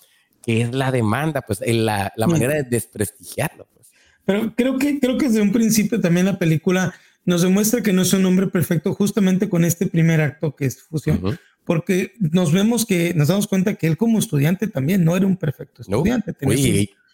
[0.43, 3.67] que es la demanda, pues la, la manera de desprestigiarlo.
[3.75, 3.91] Pues.
[4.25, 8.03] Pero creo que, creo que desde un principio también la película nos demuestra que no
[8.03, 11.39] es un hombre perfecto justamente con este primer acto que es fusión.
[11.65, 15.37] Porque nos vemos que nos damos cuenta que él como estudiante también no era un
[15.37, 16.35] perfecto estudiante.
[16.41, 16.51] No,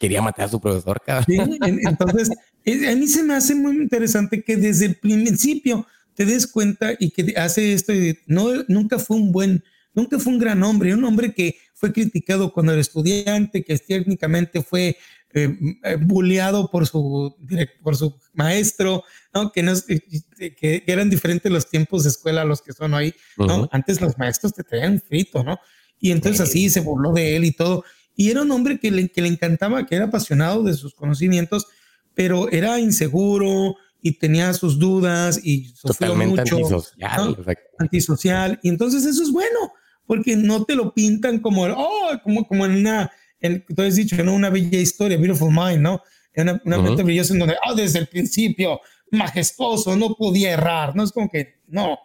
[0.01, 1.01] quería matar a su profesor.
[1.27, 1.39] Sí,
[1.87, 2.31] entonces,
[2.89, 7.11] a mí se me hace muy interesante que desde el principio te des cuenta y
[7.11, 7.93] que hace esto.
[8.27, 9.63] No, nunca fue un buen,
[9.95, 14.63] nunca fue un gran hombre, un hombre que fue criticado cuando era estudiante, que técnicamente
[14.63, 14.97] fue
[15.35, 17.37] eh, eh bulleado por su,
[17.83, 19.53] por su maestro, ¿no?
[19.53, 23.69] Que, no, que, eran diferentes los tiempos de escuela a los que son hoy, ¿no?
[23.73, 25.59] Antes los maestros te traían frito, ¿no?
[25.99, 27.85] Y entonces así se burló de él y todo.
[28.17, 31.67] Y era un hombre que le, que le encantaba, que era apasionado de sus conocimientos,
[32.15, 36.57] pero era inseguro y tenía sus dudas y sufrió mucho.
[36.57, 37.37] Antisocial,
[37.79, 38.61] antisocial.
[38.63, 39.73] Y entonces eso es bueno
[40.07, 44.23] porque no te lo pintan como, oh, como, como en una, en, tú has dicho,
[44.23, 44.35] ¿no?
[44.35, 46.03] una bella historia, Beautiful Mind, ¿no?
[46.37, 51.03] Una, una mente brillosa en donde, oh, desde el principio, majestuoso, no podía errar, ¿no?
[51.03, 51.99] Es como que, no,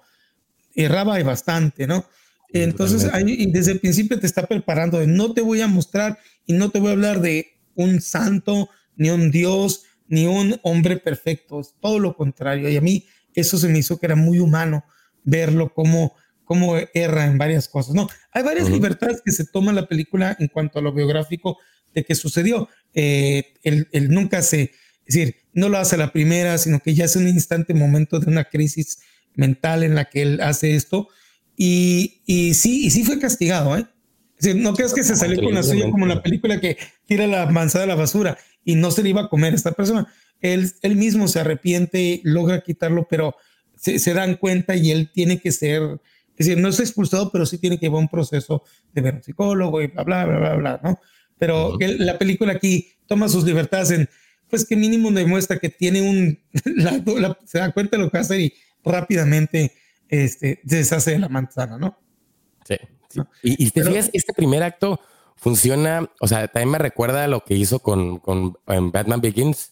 [0.73, 2.05] erraba bastante, ¿no?
[2.51, 6.53] Entonces, ahí, desde el principio te está preparando de no te voy a mostrar y
[6.53, 11.59] no te voy a hablar de un santo, ni un Dios, ni un hombre perfecto,
[11.59, 12.69] es todo lo contrario.
[12.69, 14.85] Y a mí eso se me hizo que era muy humano
[15.23, 16.13] verlo como
[16.45, 17.93] cómo erra en varias cosas.
[17.93, 21.57] No, hay varias libertades que se toma la película en cuanto a lo biográfico
[21.93, 22.69] de qué sucedió.
[22.93, 24.71] Eh, él, nunca se,
[25.05, 28.19] es decir, no lo hace a la primera, sino que ya es un instante, momento
[28.19, 28.99] de una crisis
[29.33, 31.09] mental en la que él hace esto.
[31.57, 33.85] Y, y sí, y sí fue castigado, ¿eh?
[34.37, 36.77] Es decir, no creas que se salió con la suya como en la película que
[37.05, 39.71] tira la manzana a la basura y no se le iba a comer a esta
[39.71, 40.07] persona.
[40.41, 43.35] Él, él mismo se arrepiente, logra quitarlo, pero
[43.77, 46.01] se, se dan cuenta y él tiene que ser,
[46.37, 49.23] es decir, no es expulsado, pero sí tiene que llevar un proceso de ver un
[49.23, 50.99] psicólogo y bla, bla, bla, bla, bla, ¿no?
[51.37, 54.09] Pero la película aquí toma sus libertades en,
[54.49, 56.39] pues que mínimo demuestra que tiene un,
[57.45, 59.73] se da cuenta de lo que hace y rápidamente
[60.09, 61.97] este, se deshace de la manzana, ¿no?
[62.67, 62.75] Sí.
[63.43, 64.99] Y, te fijas, este primer acto
[65.37, 69.71] funciona, o sea, también me recuerda a lo que hizo con, con Batman Begins,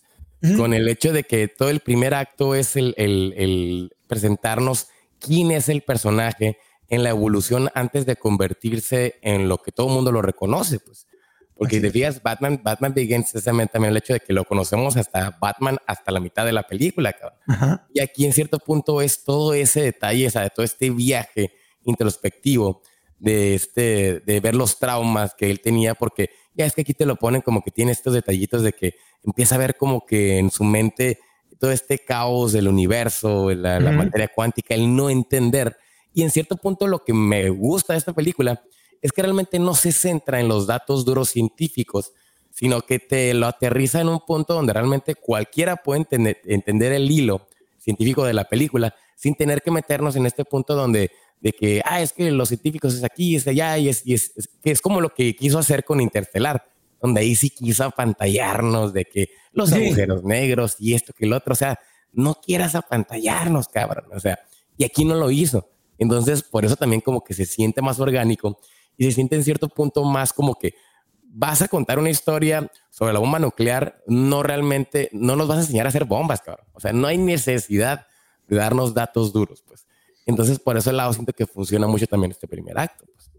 [0.58, 4.88] con el hecho de que todo el primer acto es el, el, el presentarnos
[5.23, 6.57] quién es el personaje
[6.89, 11.07] en la evolución antes de convertirse en lo que todo el mundo lo reconoce, pues.
[11.55, 15.77] Porque te fijas, Batman, Batman Begins también el hecho de que lo conocemos hasta Batman
[15.86, 17.79] hasta la mitad de la película, cabrón.
[17.93, 21.53] Y aquí en cierto punto es todo ese detalle, o sea, de todo este viaje
[21.83, 22.81] introspectivo
[23.19, 27.05] de este, de ver los traumas que él tenía, porque ya es que aquí te
[27.05, 30.49] lo ponen como que tiene estos detallitos de que empieza a ver como que en
[30.51, 31.19] su mente
[31.59, 35.77] todo este caos del universo, la, materia cuántica, el no entender.
[36.13, 38.63] Y en cierto punto lo que me gusta de esta película
[39.01, 42.13] es que realmente no se centra en los datos duros científicos,
[42.51, 46.05] sino que te lo aterriza en un punto donde realmente cualquiera puede
[46.45, 47.47] entender, el hilo
[47.79, 51.11] científico de la película sin tener que meternos en este punto donde
[51.41, 54.31] de que, ah, es que los científicos es aquí, es allá, y es, y es,
[54.63, 56.65] que es como lo que quiso hacer con Interstellar,
[57.03, 61.51] donde ahí sí quiso apantallarnos de que los agujeros negros y esto que el otro,
[61.51, 61.77] o sea,
[62.13, 64.39] no quieras apantallarnos, cabrón, o sea,
[64.77, 65.69] y aquí no lo hizo.
[65.97, 68.57] Entonces, por eso también como que se siente más orgánico
[68.95, 70.75] y se siente en cierto punto más como que
[71.23, 75.61] vas a contar una historia sobre la bomba nuclear, no realmente, no nos vas a
[75.61, 76.67] enseñar a hacer bombas, cabrón.
[76.71, 78.07] O sea, no hay necesidad
[78.47, 79.87] de darnos datos duros, pues.
[80.25, 83.03] Entonces, por ese lado siento que funciona mucho también este primer acto.
[83.13, 83.29] Pues.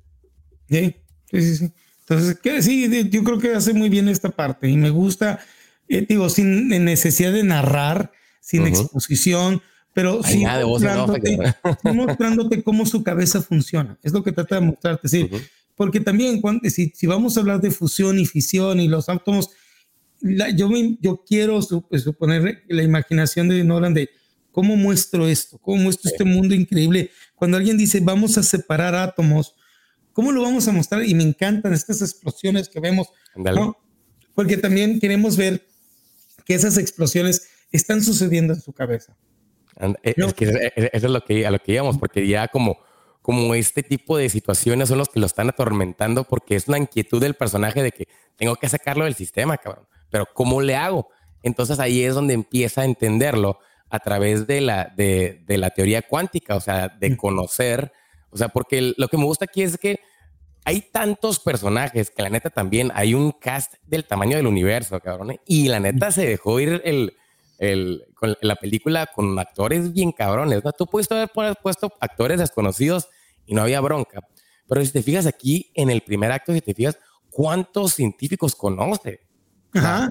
[0.68, 0.96] Sí,
[1.30, 1.72] sí, sí.
[2.06, 2.62] Entonces, ¿qué?
[2.62, 5.40] sí, yo creo que hace muy bien esta parte y me gusta,
[5.88, 9.62] eh, digo, sin necesidad de narrar, sin exposición,
[9.94, 11.38] pero sí mostrándote,
[11.84, 13.98] mostrándote, cómo su cabeza funciona.
[14.02, 15.30] Es lo que trata de mostrarte, sí.
[15.76, 19.50] Porque también, cuando, si, si, vamos a hablar de fusión y fisión y los átomos,
[20.20, 24.10] yo, me, yo quiero suponer la imaginación de Nolan de
[24.54, 25.58] ¿Cómo muestro esto?
[25.58, 27.10] ¿Cómo muestro este mundo increíble?
[27.34, 29.56] Cuando alguien dice, vamos a separar átomos,
[30.14, 31.04] ¿cómo lo vamos a mostrar?
[31.04, 33.76] Y me encantan estas explosiones que vemos, ¿no?
[34.34, 35.66] Porque también queremos ver
[36.46, 39.14] que esas explosiones están sucediendo en su cabeza.
[39.80, 42.78] Eh, es que eso es lo que, a lo que íbamos, porque ya como,
[43.20, 47.20] como este tipo de situaciones son los que lo están atormentando, porque es una inquietud
[47.20, 49.86] del personaje de que tengo que sacarlo del sistema, cabrón.
[50.10, 51.08] Pero ¿cómo le hago?
[51.42, 53.58] Entonces ahí es donde empieza a entenderlo
[53.90, 57.92] a través de la, de, de la teoría cuántica, o sea, de conocer,
[58.34, 60.00] o sea, porque lo que me gusta aquí es que
[60.64, 65.36] hay tantos personajes que la neta también hay un cast del tamaño del universo, cabrón,
[65.46, 67.16] y la neta se dejó ir el,
[67.58, 70.72] el, con la película con actores bien cabrones, ¿no?
[70.72, 71.30] Tú pudiste haber
[71.62, 73.08] puesto actores desconocidos
[73.46, 74.26] y no había bronca,
[74.66, 76.98] pero si te fijas aquí en el primer acto, si te fijas,
[77.30, 79.20] ¿cuántos científicos conoce?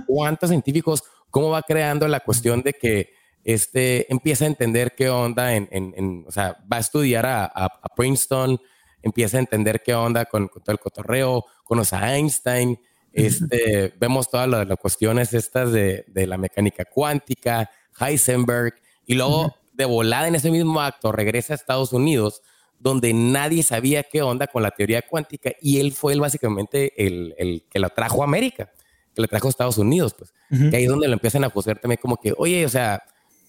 [0.07, 1.03] ¿Cuántos científicos?
[1.29, 6.25] ¿Cómo va creando la cuestión de que este, empieza a entender qué onda en, en,
[6.27, 8.59] o sea, va a estudiar a, a, Princeton,
[9.01, 12.79] empieza a entender qué onda con, todo el cotorreo, conoce a Einstein,
[13.11, 18.73] este, vemos todas las, cuestiones estas de, de, la mecánica cuántica, Heisenberg,
[19.05, 22.41] y luego de volada en ese mismo acto regresa a Estados Unidos,
[22.79, 27.35] donde nadie sabía qué onda con la teoría cuántica, y él fue el, básicamente el,
[27.37, 28.71] el que la trajo a América,
[29.13, 31.79] que le trajo a Estados Unidos, pues, que ahí es donde lo empiezan a juzgar
[31.79, 33.03] también como que, oye, o sea,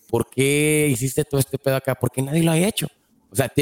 [0.08, 1.94] ¿por qué hiciste todo este pedo acá?
[1.94, 2.86] Porque nadie lo ha hecho.
[3.30, 3.52] O sea,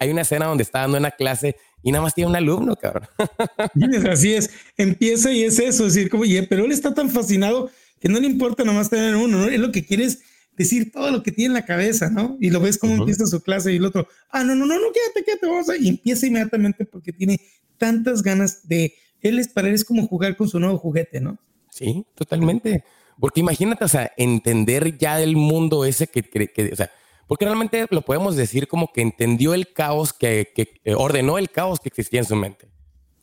[0.00, 3.08] hay una escena donde está dando una clase y nada más tiene un alumno, cabrón.
[4.10, 8.08] Así es, empieza y es eso, es decir, como, pero él está tan fascinado que
[8.08, 9.48] no le importa nada más tener uno, ¿no?
[9.48, 10.20] Es lo que quiere es
[10.56, 12.36] decir todo lo que tiene en la cabeza, ¿no?
[12.40, 14.92] Y lo ves cómo empieza su clase y el otro, ah, no, no, no, no,
[14.92, 15.76] quédate, quédate, vamos a...
[15.76, 17.40] Y empieza inmediatamente porque tiene
[17.78, 21.38] tantas ganas de, él es para él es como jugar con su nuevo juguete, ¿no?
[21.70, 22.84] Sí, totalmente.
[23.18, 26.90] Porque imagínate, o sea, entender ya el mundo ese que, que, o sea,
[27.26, 31.50] porque realmente lo podemos decir como que entendió el caos, que, que eh, ordenó el
[31.50, 32.68] caos que existía en su mente.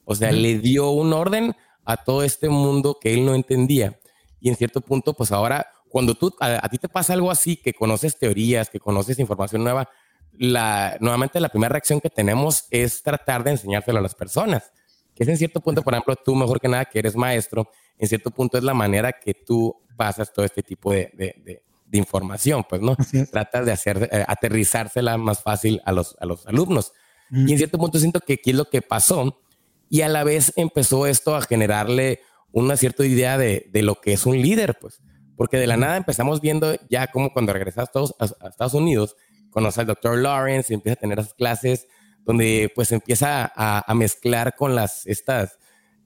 [0.06, 3.99] O sea, le dio un orden a todo este mundo que él no entendía.
[4.39, 7.73] Y en cierto punto, pues ahora, cuando tú, a, ti te pasa algo así, que
[7.73, 9.89] conoces teorías, que conoces información nueva,
[10.34, 14.71] la, nuevamente la primera reacción que tenemos es tratar de enseñárselo a las personas.
[15.13, 17.69] Que es en cierto punto, por ejemplo, tú mejor que nada que eres maestro,
[18.00, 21.98] en cierto punto es la manera que tú pasas todo este tipo de, de, de,
[21.98, 22.96] información, pues, ¿no?
[23.32, 26.94] Tratas de hacer, eh, aterrizársela más fácil a los, a los alumnos.
[27.32, 29.40] Y en cierto punto siento que aquí es lo que pasó
[29.90, 34.14] y a la vez empezó esto a generarle una cierta idea de, de lo que
[34.14, 35.02] es un líder, pues,
[35.36, 39.16] porque de la nada empezamos viendo ya como cuando regresas todos a, Estados Unidos,
[39.50, 41.88] conoce al doctor Lawrence y empieza a tener esas clases
[42.24, 45.60] donde pues empieza a, a mezclar con las, estas,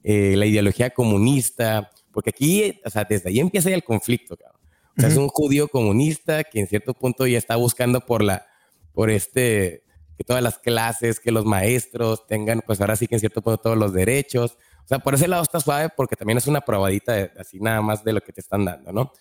[0.06, 4.60] eh, la ideología comunista, porque aquí, o sea, desde ahí empieza ya el conflicto, cabrón.
[4.96, 8.46] O sea, es un judío comunista que en cierto punto ya está buscando por la,
[8.92, 9.82] por este,
[10.16, 13.58] que todas las clases, que los maestros tengan, pues ahora sí que en cierto punto
[13.58, 14.56] todos los derechos.
[14.84, 18.04] O sea, por ese lado está suave porque también es una probadita así nada más
[18.04, 19.12] de lo que te están dando, ¿no?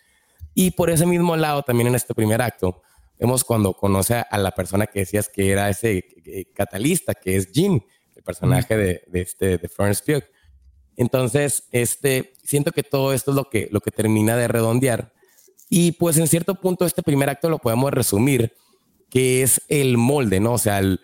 [0.53, 2.83] Y por ese mismo lado también en este primer acto,
[3.17, 7.49] vemos cuando conoce a la persona que decías que era ese eh, catalista, que es
[7.51, 7.79] Jim,
[8.15, 10.23] el personaje de, de, este, de Florence Pugh.
[10.97, 15.13] Entonces, este, siento que todo esto es lo que, lo que termina de redondear.
[15.69, 18.53] Y pues en cierto punto este primer acto lo podemos resumir,
[19.09, 20.53] que es el molde, ¿no?
[20.53, 20.99] O sea, el,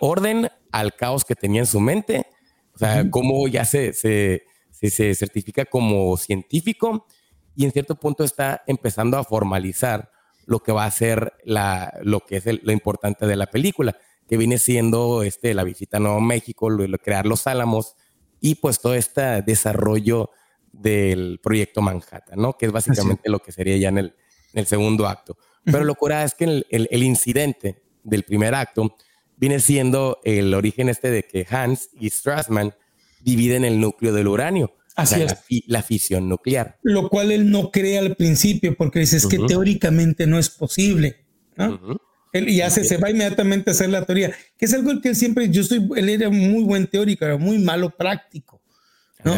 [0.00, 2.26] orden al caos que tenía en su mente,
[2.74, 7.06] o sea, cómo ya se, se, se, certifica como científico
[7.56, 10.10] y en cierto punto está empezando a formalizar
[10.44, 13.96] lo que va a ser la, lo que es lo importante de la película,
[14.28, 17.96] que viene siendo este, la visita a Nuevo México, lo, crear los álamos
[18.40, 20.30] y pues todo este desarrollo
[20.72, 22.56] del proyecto Manhattan, ¿no?
[22.56, 24.06] Que es básicamente lo que sería ya en el,
[24.52, 25.36] en el segundo acto.
[25.64, 28.96] Pero lo cura es que el, el, incidente del primer acto
[29.36, 32.74] viene siendo el origen este de que Hans y Strassman
[33.20, 34.74] dividen el núcleo del uranio.
[34.96, 35.36] Así es.
[35.66, 36.78] La, fisión nuclear.
[36.82, 41.24] Lo cual él no cree al principio porque dice que teóricamente no es posible.
[42.32, 45.16] Él y hace, se va inmediatamente a hacer la teoría, que es algo que él
[45.16, 48.62] siempre, yo soy, él era muy buen teórico, era muy malo práctico,
[49.24, 49.36] ¿no?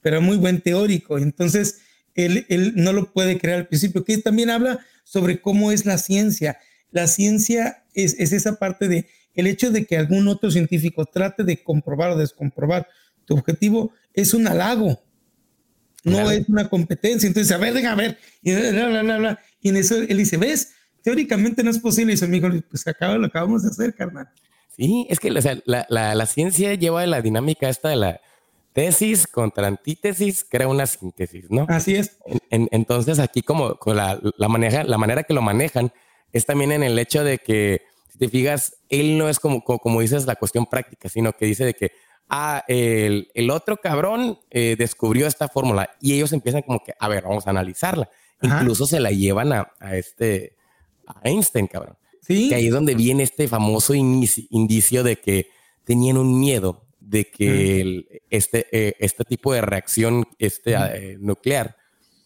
[0.00, 1.18] pero muy buen teórico.
[1.18, 1.80] Entonces,
[2.14, 5.98] él, él no lo puede creer al principio, que también habla sobre cómo es la
[5.98, 6.58] ciencia.
[6.90, 11.44] La ciencia es, es esa parte de el hecho de que algún otro científico trate
[11.44, 12.86] de comprobar o descomprobar
[13.24, 15.02] tu objetivo es un halago,
[16.04, 17.26] no es una competencia.
[17.26, 20.74] Entonces, a ver, deja ver, y, y en eso él dice, ¿ves?
[21.02, 22.12] Teóricamente no es posible.
[22.12, 24.28] Y su amigo, pues acaba, lo acabamos de hacer, carnal.
[24.76, 28.20] Sí, es que la, la, la, ciencia lleva la dinámica esta de la
[28.72, 31.66] tesis contra antítesis, crea una síntesis, ¿no?
[31.68, 32.16] Así es.
[32.50, 35.92] entonces aquí como, la, la, maneja, la manera que lo manejan
[36.32, 40.00] es también en el hecho de que, si te fijas, él no es como, como,
[40.00, 41.92] dices la cuestión práctica, sino que dice de que,
[42.30, 47.08] ah, el, el otro cabrón eh, descubrió esta fórmula y ellos empiezan como que, a
[47.08, 48.08] ver, vamos a analizarla.
[48.40, 50.56] Incluso se la llevan a, a este
[51.22, 51.96] Einstein, cabrón.
[52.20, 52.48] Sí.
[52.48, 55.48] Que ahí es donde viene este famoso indicio de que
[55.84, 61.76] tenían un miedo de que este, eh, este tipo de reacción este, eh, nuclear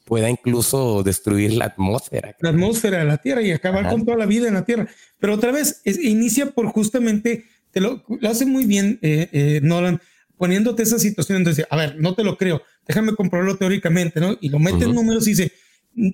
[0.04, 2.36] pueda incluso destruir la atmósfera.
[2.40, 4.86] La atmósfera de la Tierra y acabar con toda la vida en la Tierra.
[5.18, 10.00] Pero otra vez, inicia por justamente, te lo, hace muy bien eh, Nolan,
[10.36, 14.36] poniéndote esa situación, entonces, a ver, no te lo creo, déjame comprobarlo teóricamente, ¿no?
[14.40, 15.52] Y lo mete en números y dice,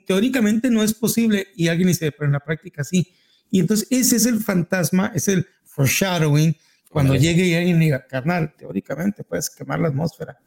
[0.06, 3.12] teóricamente no es posible y alguien dice, pero en la práctica sí.
[3.50, 6.56] Y entonces ese es el fantasma, es el foreshadowing,
[6.88, 10.38] cuando llegue y alguien diga, carnal, teóricamente puedes quemar la atmósfera.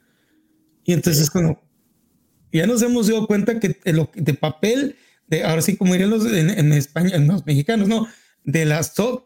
[0.83, 1.59] Y entonces cuando
[2.51, 4.95] ya nos hemos dado cuenta que de, de papel,
[5.27, 8.07] de, ahora sí como dirían los en, España, en los mexicanos, no,
[8.43, 8.81] de la,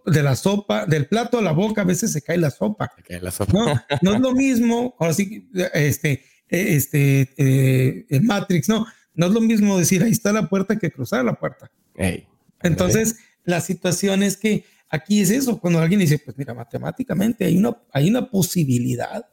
[0.05, 2.89] de la sopa, del plato a la boca, a veces se cae la sopa.
[3.21, 3.53] la sopa.
[3.53, 8.85] No, no es lo mismo, ahora sí, este, este, eh, Matrix, no,
[9.19, 11.69] no es lo mismo decir ahí está la puerta que cruzar la puerta.
[12.61, 17.57] Entonces, la situación es que aquí es eso, cuando alguien dice, pues mira, matemáticamente hay
[17.57, 19.25] una, hay una posibilidad,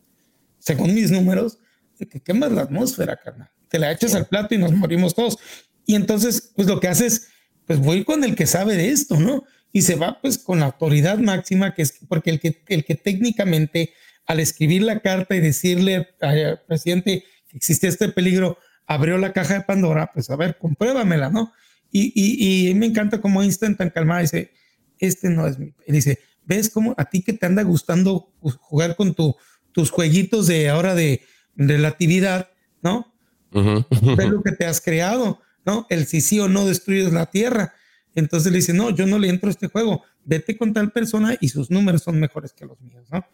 [0.58, 1.58] según mis números,
[2.00, 3.48] de que quemas la atmósfera, carnal.
[3.68, 5.38] Te la echas al plato y nos morimos todos.
[5.84, 7.28] Y entonces, pues lo que haces,
[7.64, 9.44] pues voy con el que sabe de esto, ¿no?
[9.70, 12.96] Y se va pues con la autoridad máxima, que es porque el que, el que
[12.96, 13.92] técnicamente
[14.26, 19.54] al escribir la carta y decirle al presidente que existe este peligro, abrió la caja
[19.54, 21.52] de Pandora, pues a ver, compruébamela, ¿no?
[21.90, 24.52] Y, y, y me encanta cómo Einstein tan calmado dice,
[24.98, 25.72] este no es mi...
[25.86, 29.36] dice, ¿ves cómo a ti que te anda gustando jugar con tu,
[29.72, 31.22] tus jueguitos de ahora de
[31.56, 32.50] relatividad,
[32.82, 33.12] ¿no?
[33.50, 35.86] Ves lo que te has creado, ¿no?
[35.88, 37.74] El si sí o no destruyes la Tierra.
[38.14, 41.36] Entonces le dice, no, yo no le entro a este juego, vete con tal persona
[41.40, 43.24] y sus números son mejores que los míos, ¿no?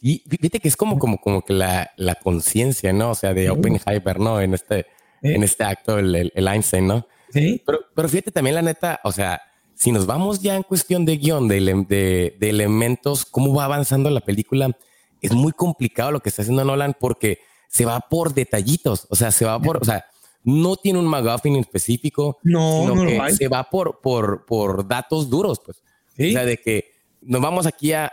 [0.00, 3.10] Y fíjate que es como, como, como que la, la conciencia, ¿no?
[3.10, 4.40] O sea, de Oppenheimer, ¿no?
[4.40, 4.86] En este,
[5.22, 7.06] en este acto, el, el, Einstein, ¿no?
[7.32, 7.62] Sí.
[7.64, 9.40] Pero, pero fíjate también la neta, o sea,
[9.74, 14.10] si nos vamos ya en cuestión de guion, de, de, de, elementos, cómo va avanzando
[14.10, 14.76] la película,
[15.20, 19.30] es muy complicado lo que está haciendo Nolan porque se va por detallitos, o sea,
[19.30, 20.04] se va por, o sea,
[20.44, 25.30] no tiene un McGuffin específico, no, sino no que se va por, por, por datos
[25.30, 25.82] duros, pues.
[26.16, 26.30] ¿Sí?
[26.30, 28.12] O sea, de que nos vamos aquí a,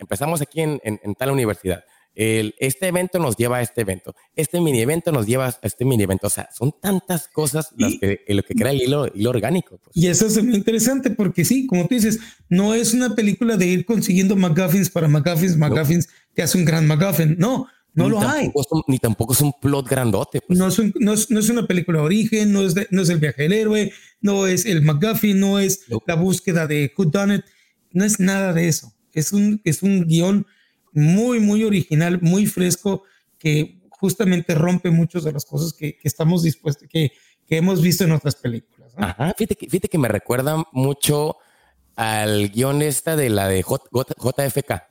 [0.00, 1.84] empezamos aquí en, en tal universidad
[2.14, 6.04] este evento nos lleva a este evento, este mini evento nos lleva a este mini
[6.04, 6.28] evento.
[6.28, 9.78] O sea, son tantas cosas las que, lo que crea el hilo, orgánico.
[9.82, 9.96] Pues.
[9.96, 13.66] Y eso es muy interesante porque sí, como tú dices, no es una película de
[13.66, 17.36] ir consiguiendo McGuffins para McGuffins, McGuffins que hace un gran McGuffin.
[17.38, 18.52] No, no lo hay.
[18.88, 20.40] ni tampoco es un plot grandote.
[20.40, 20.58] Pues.
[20.58, 23.18] No, es no, es, no, es una película de origen, no es, no es el
[23.18, 27.44] viaje del héroe, no es el McGuffin, no es la búsqueda de Who Done It,
[27.92, 28.92] no es nada de eso.
[29.12, 30.46] Es un, es un guion
[30.94, 33.02] muy, muy original, muy fresco,
[33.38, 37.12] que justamente rompe muchas de las cosas que, estamos dispuestos, que,
[37.46, 38.92] que, hemos visto en otras películas.
[38.96, 41.36] Ajá, fíjate que, fíjate que me recuerda mucho
[41.96, 44.82] al guion esta de la de JFK.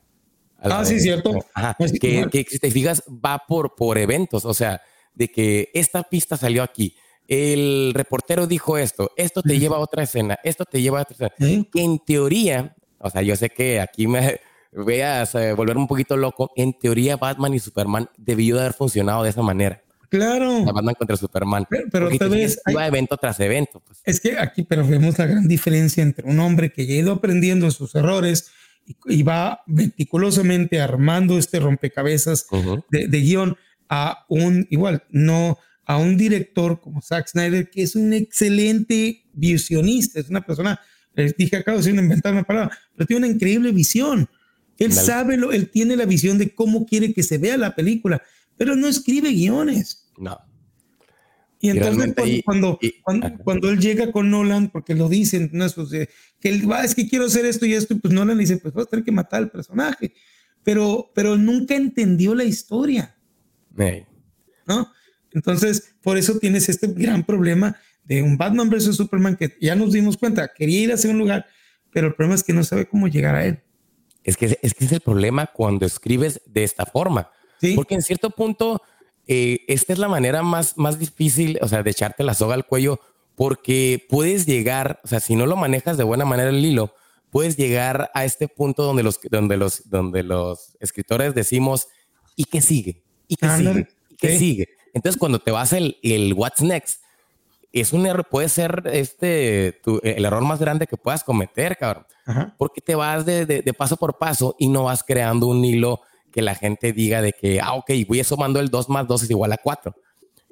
[0.59, 1.33] Ah, sí, cierto.
[1.53, 4.81] Ajá, que, que, si te fijas va por, por eventos, o sea,
[5.13, 6.95] de que esta pista salió aquí,
[7.27, 11.29] el reportero dijo esto, esto te lleva a otra escena, esto te lleva a otra
[11.29, 14.39] escena, que en teoría, o sea, yo sé que aquí me,
[14.75, 19.23] voy a volver un poquito loco, en teoría Batman y Superman debió de haber funcionado
[19.23, 19.83] de esa manera.
[20.13, 20.63] Claro.
[20.63, 21.65] Batman contra Superman.
[21.91, 23.81] Pero, otra vez iba evento tras evento.
[23.83, 23.99] Pues.
[24.05, 27.13] Es que aquí, pero vemos la gran diferencia entre un hombre que ya ha ido
[27.13, 28.51] aprendiendo sus errores
[29.05, 32.45] y, va meticulosamente armando este rompecabezas
[32.91, 33.57] de, guion
[33.89, 40.19] a un igual, no, a un director como Zack Snyder, que es un excelente visionista,
[40.19, 40.79] es una persona,
[41.15, 44.29] les dije acabo de inventar una palabra, pero tiene una increíble visión.
[44.77, 48.21] Él sabe, lo, él tiene la visión de cómo quiere que se vea la película,
[48.57, 50.09] pero no escribe guiones.
[50.17, 50.37] No.
[51.63, 52.77] Y entonces cuando,
[53.43, 55.75] cuando, él llega con Nolan, porque lo dicen, no es,
[56.41, 58.57] que él va, es que quiero hacer esto y esto, y pues Nolan le dice,
[58.57, 60.13] pues vas a tener que matar al personaje.
[60.63, 63.15] Pero, pero nunca entendió la historia.
[64.67, 64.91] ¿No?
[65.31, 69.93] Entonces, por eso tienes este gran problema de un Batman versus Superman que ya nos
[69.93, 71.45] dimos cuenta, quería ir hacia un lugar,
[71.91, 73.63] pero el problema es que no sabe cómo llegar a él.
[74.23, 77.31] Es que es, que es el problema cuando escribes de esta forma.
[77.75, 78.81] Porque en cierto punto
[79.27, 82.65] eh, esta es la manera más, más difícil, o sea, de echarte la soga al
[82.65, 82.99] cuello,
[83.35, 86.93] porque puedes llegar, o sea, si no lo manejas de buena manera el hilo,
[87.29, 91.87] puedes llegar a este punto donde los, donde los, donde los escritores decimos,
[92.35, 93.01] ¿y qué sigue?
[93.27, 93.87] ¿Y qué sigue?
[94.09, 94.69] ¿Y qué sigue?
[94.93, 97.01] Entonces, cuando te vas el, el what's next,
[97.81, 102.05] es un error, puede ser este, el error más grande que puedas cometer, cabrón.
[102.57, 106.01] Porque te vas de, de, de paso por paso y no vas creando un hilo
[106.31, 109.29] que la gente diga de que, ah, ok, voy sumando el 2 más 2 es
[109.29, 109.93] igual a 4.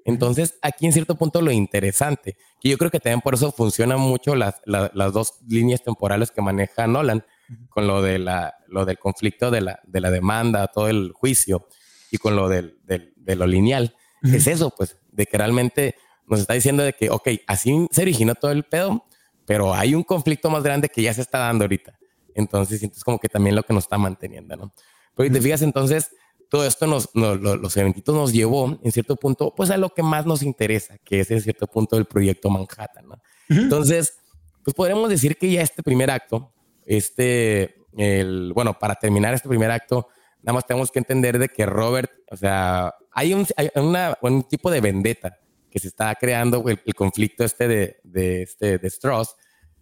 [0.05, 3.99] Entonces, aquí en cierto punto lo interesante, que yo creo que también por eso funcionan
[3.99, 7.23] mucho las, las dos líneas temporales que maneja Nolan,
[7.69, 11.67] con lo, de la, lo del conflicto de la, de la demanda, todo el juicio,
[12.09, 15.95] y con lo del, del, de lo lineal, es eso, pues, de que realmente
[16.35, 19.05] nos está diciendo de que, ok, así se originó todo el pedo,
[19.45, 21.97] pero hay un conflicto más grande que ya se está dando ahorita.
[22.33, 24.73] Entonces, es como que también lo que nos está manteniendo, ¿no?
[25.15, 26.11] Pero te fijas, entonces,
[26.49, 30.25] todo esto nos, los eventitos nos llevó en cierto punto, pues a lo que más
[30.25, 33.21] nos interesa, que es en cierto punto el proyecto Manhattan, ¿no?
[33.49, 34.17] Entonces,
[34.63, 36.53] pues podríamos decir que ya este primer acto,
[36.85, 40.07] este, el, bueno, para terminar este primer acto,
[40.41, 44.43] nada más tenemos que entender de que Robert, o sea, hay un, hay una, un
[44.43, 45.37] tipo de vendetta
[45.71, 49.35] que se está creando, el, conflicto este de, de, este, de Strauss,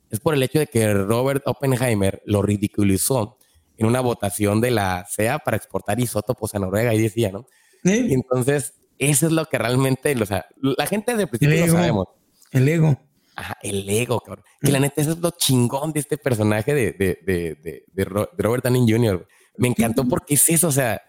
[0.09, 3.37] es por el hecho de que Robert Oppenheimer lo ridiculizó
[3.77, 7.45] en una votación de la CEA para exportar isótopos a Noruega y decía, ¿no?
[7.83, 11.71] Y entonces, eso es lo que realmente, o sea, la gente desde el principio lo
[11.71, 12.07] sabemos.
[12.51, 12.99] El ego.
[13.35, 14.43] Ajá, el ego, cabrón.
[14.59, 18.63] Que la neta, eso es lo chingón de este personaje de, de, de, de Robert
[18.63, 19.25] Downey Jr.
[19.57, 21.01] Me encantó porque es eso, o sea,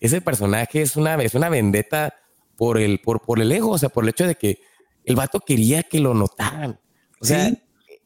[0.00, 2.14] ese personaje es una, es una vendetta
[2.56, 4.60] por el, por, por el ego, o sea, por el hecho de que
[5.04, 6.78] el vato quería que lo notaran.
[7.20, 7.52] O sea,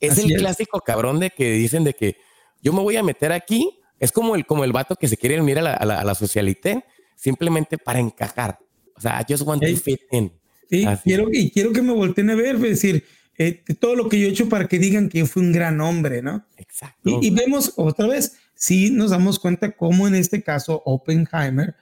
[0.01, 2.17] es el clásico cabrón de que dicen de que
[2.63, 5.41] yo me voy a meter aquí es como el, como el vato que se quiere
[5.41, 6.85] unir a la, a la, socialité
[7.15, 8.59] simplemente para encajar.
[8.95, 10.33] O sea, I just want to fit in.
[10.69, 13.05] Sí, quiero, y quiero que me volteen a ver, es decir,
[13.39, 15.81] eh, todo lo que yo he hecho para que digan que yo fui un gran
[15.81, 16.45] hombre, ¿no?
[16.57, 17.21] Exacto.
[17.23, 21.77] Y, vemos otra vez, sí nos damos cuenta cómo en este caso Oppenheimer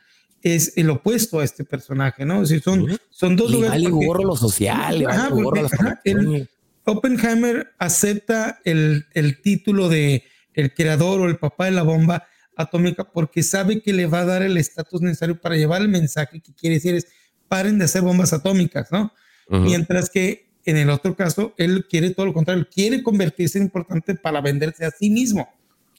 [0.45, 2.42] es el opuesto a este personaje, ¿no?
[2.42, 3.82] Es decir, son, son dos lugares.
[3.82, 5.07] Vale gorro lo social,
[6.86, 10.22] Oppenheimer acepta el, el título de
[10.53, 12.26] el creador o el papá de la bomba
[12.57, 16.40] atómica porque sabe que le va a dar el estatus necesario para llevar el mensaje
[16.40, 17.09] que quiere decir es
[17.49, 19.12] paren de hacer bombas atómicas, ¿no?
[19.49, 24.14] Mientras que en el otro caso, él quiere todo lo contrario, quiere convertirse en importante
[24.14, 25.49] para venderse a sí mismo.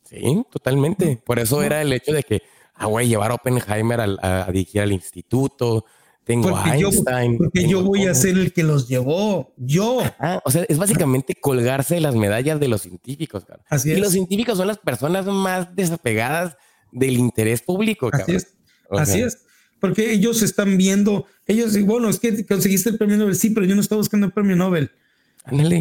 [0.03, 1.21] Sí, totalmente.
[1.23, 2.41] Por eso era el hecho de que,
[2.75, 5.85] ah, güey, llevar a Oppenheimer a, a dirigir al instituto,
[6.25, 7.33] tengo porque Einstein.
[7.33, 9.53] Yo, porque yo voy a ser el que los llevó.
[9.57, 10.01] Yo.
[10.43, 13.45] o sea, es básicamente colgarse las medallas de los científicos.
[13.69, 16.57] Así y los científicos son las personas más desapegadas
[16.91, 18.09] del interés público.
[18.11, 18.55] Así es.
[18.89, 19.45] Así es.
[19.79, 23.35] Porque ellos están viendo, ellos, bueno, es que conseguiste el premio Nobel.
[23.35, 24.91] Sí, pero yo no estaba buscando el premio Nobel.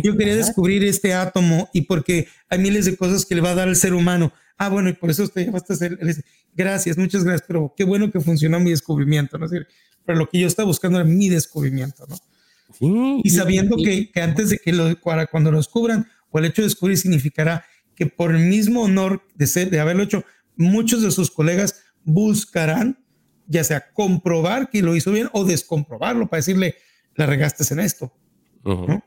[0.03, 3.55] Yo quería descubrir este átomo y porque hay miles de cosas que le va a
[3.55, 4.31] dar al ser humano.
[4.57, 5.99] Ah, bueno, y por eso te llevaste a hacer.
[6.55, 9.39] Gracias, muchas gracias, pero qué bueno que funcionó mi descubrimiento.
[9.39, 9.47] ¿no?
[9.47, 9.53] Es
[10.05, 12.17] pero lo que yo estaba buscando era mi descubrimiento, ¿no?
[12.73, 16.63] Sí, y sabiendo que, que, antes de que lo, cuando lo descubran, o el hecho
[16.63, 20.25] de descubrir significará que por el mismo honor de, ser, de haberlo hecho,
[20.57, 22.99] muchos de sus colegas buscarán,
[23.47, 26.77] ya sea comprobar que lo hizo bien o descomprobarlo para decirle,
[27.15, 28.13] la regaste en esto,
[28.65, 29.05] ¿no?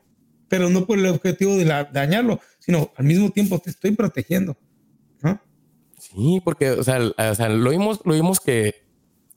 [0.48, 4.56] Pero no por el objetivo de dañarlo, sino al mismo tiempo te estoy protegiendo.
[5.98, 8.86] Sí, porque, o sea, o sea lo, vimos, lo vimos que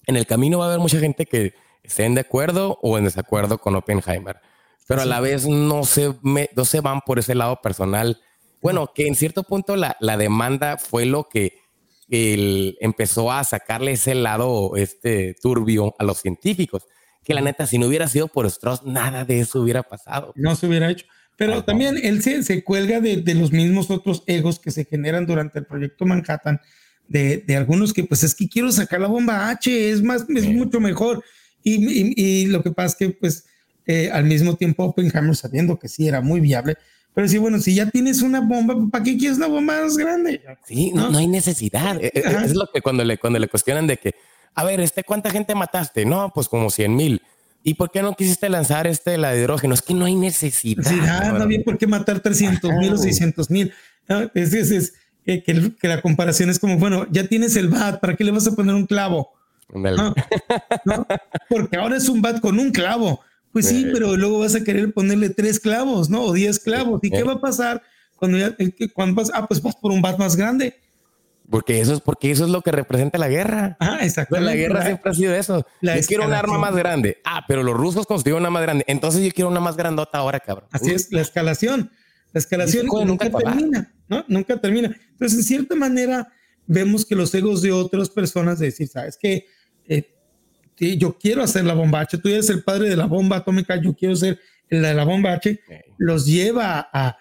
[0.06, 1.54] en el camino va a haber mucha gente que
[1.84, 4.40] estén de acuerdo o en desacuerdo con Oppenheimer,
[4.88, 8.22] pero a la vez no se, no se van por ese lado personal.
[8.62, 11.62] Bueno, que en cierto punto la, la demanda fue lo que
[12.12, 16.86] el, empezó a sacarle ese lado este turbio a los científicos.
[17.24, 20.34] Que la neta, si no hubiera sido por Strauss, nada de eso hubiera pasado.
[20.36, 21.06] No se hubiera hecho.
[21.42, 25.26] Pero también él se, se cuelga de, de, los mismos otros egos que se generan
[25.26, 26.62] durante el proyecto Manhattan,
[27.08, 30.80] de, algunos que pues es que quiero sacar la bomba H, es más, es mucho
[30.80, 31.24] mejor.
[31.64, 33.46] Y, y, lo que pasa es que pues
[33.88, 36.76] eh, al mismo tiempo Oppenheimer sabiendo que sí era muy viable,
[37.16, 40.44] pero sí, bueno, si ya tienes una bomba, ¿para qué quieres una bomba más grande?
[40.68, 41.98] Sí, no, no hay necesidad.
[42.00, 44.14] E, e, es, lo que cuando le, cuando le cuestionan de que,
[44.54, 46.06] a ver, este, ¿cuánta gente mataste?
[46.06, 47.22] No, pues como 100 mil.
[47.64, 49.74] ¿Y por qué no quisiste lanzar este, la de hidrógeno?
[49.74, 50.84] Es que no hay necesidad.
[50.84, 53.72] Sí, ah, no había por qué matar 300 mil o 600 mil.
[54.34, 54.94] Es, es, es
[55.26, 58.48] que, que, la comparación es como, bueno, ya tienes el bat, ¿para qué le vas
[58.48, 59.32] a poner un clavo?
[60.86, 61.06] ¿No?
[61.50, 63.22] Porque ahora es un bat con un clavo.
[63.52, 66.22] Pues sí, pero luego vas a querer ponerle tres clavos, ¿no?
[66.24, 67.02] O diez clavos.
[67.04, 67.84] ¿Y qué va a pasar
[68.16, 68.56] cuando ya,
[68.94, 70.80] cuando vas, ah, pues vas por un bat más grande?
[71.52, 73.76] Porque eso es porque eso es lo que representa la guerra.
[73.80, 74.40] Ah, exacto.
[74.40, 75.68] La guerra siempre ha sido eso.
[75.82, 77.18] yo quiero un arma más grande.
[77.26, 78.86] Ah, pero los rusos construyeron una más grande.
[78.88, 80.70] Entonces yo quiero una más grandota ahora, cabrón.
[80.72, 81.92] Así es, la escalación.
[82.34, 84.24] La escalación nunca, termina, ¿no?
[84.30, 84.96] Nunca termina.
[85.12, 86.32] Entonces, en cierta manera,
[86.66, 89.46] vemos que los egos de otras personas de decir, sabes que
[89.86, 90.16] eh,
[90.98, 93.94] yo quiero hacer la bomba H, tú eres el padre de la bomba atómica, yo
[93.94, 94.40] quiero ser
[94.70, 95.60] el de la bomba H,
[95.98, 97.18] los lleva a,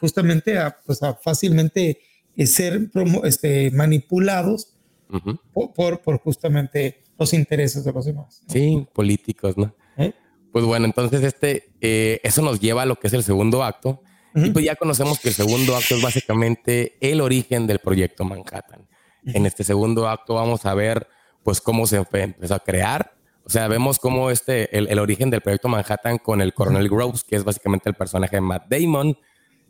[0.00, 2.00] justamente a, pues fácilmente
[2.36, 2.90] eh, ser
[3.24, 4.74] este, manipulados
[5.52, 8.42] por, por, justamente los intereses de los demás.
[8.48, 9.74] Sí, políticos, ¿no?
[9.98, 10.12] ¿Eh?
[10.50, 14.02] Pues bueno, entonces este, eh, eso nos lleva a lo que es el segundo acto.
[14.34, 18.88] Y pues ya conocemos que el segundo acto es básicamente el origen del proyecto Manhattan.
[19.26, 21.06] En este segundo acto vamos a ver
[21.42, 23.14] pues cómo se empezó a crear.
[23.44, 27.36] O sea, vemos cómo este, el, origen del proyecto Manhattan con el coronel Groves, que
[27.36, 29.18] es básicamente el personaje de Matt Damon.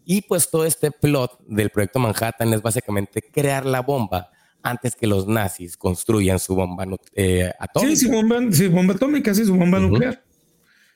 [0.05, 4.30] Y pues todo este plot del proyecto Manhattan es básicamente crear la bomba
[4.62, 7.96] antes que los nazis construyan su bomba eh, atómica.
[7.96, 8.40] Sí, su bomba,
[8.70, 10.22] bomba atómica, sí, su bomba nuclear.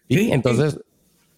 [0.09, 0.78] Sí, entonces,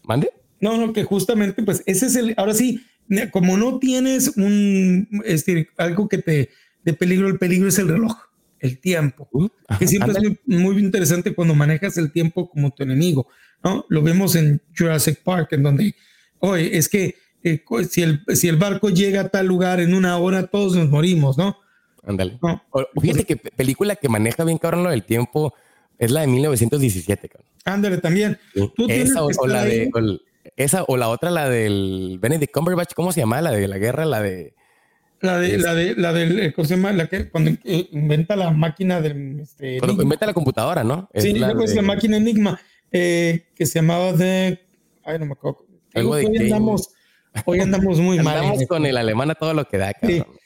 [0.04, 0.30] ¿mande?
[0.60, 2.84] No, no, que justamente, pues ese es el, ahora sí,
[3.30, 6.50] como no tienes un, este, algo que te,
[6.84, 8.28] de peligro, el peligro es el reloj
[8.60, 9.48] el tiempo, uh,
[9.78, 13.28] que siempre es muy, interesante cuando manejas el tiempo como tu enemigo,
[13.62, 13.84] ¿no?
[13.88, 15.94] Lo vemos en Jurassic Park, en donde,
[16.40, 20.18] oye, es que eh, si, el, si el barco llega a tal lugar en una
[20.18, 21.56] hora, todos nos morimos, ¿no?
[22.04, 22.38] Ándale.
[23.00, 25.54] fíjate que película que maneja bien cabrón lo del tiempo
[25.98, 27.48] es la de 1917, cabrón.
[27.64, 28.38] Ándale, también.
[28.88, 29.90] esa o, la de...
[30.56, 33.42] esa o la otra, la del Benedict Cumberbatch, ¿cómo se llama?
[33.42, 34.54] La de la guerra, la de...
[35.20, 36.92] La de, la de, la del, eh, ¿cómo se llama?
[36.92, 39.40] La que cuando eh, inventa la máquina del.
[39.40, 41.10] Este, cuando inventa la computadora, ¿no?
[41.12, 42.60] sí, la, es la máquina Enigma,
[42.92, 44.60] eh, que se llamaba de.
[45.04, 45.66] Ay, no me acuerdo.
[45.96, 46.90] hoy, andamos,
[47.44, 48.38] hoy andamos muy mal.
[48.38, 50.26] Andamos con el alemán a todo lo que da, cabrón.
[50.30, 50.38] Sí.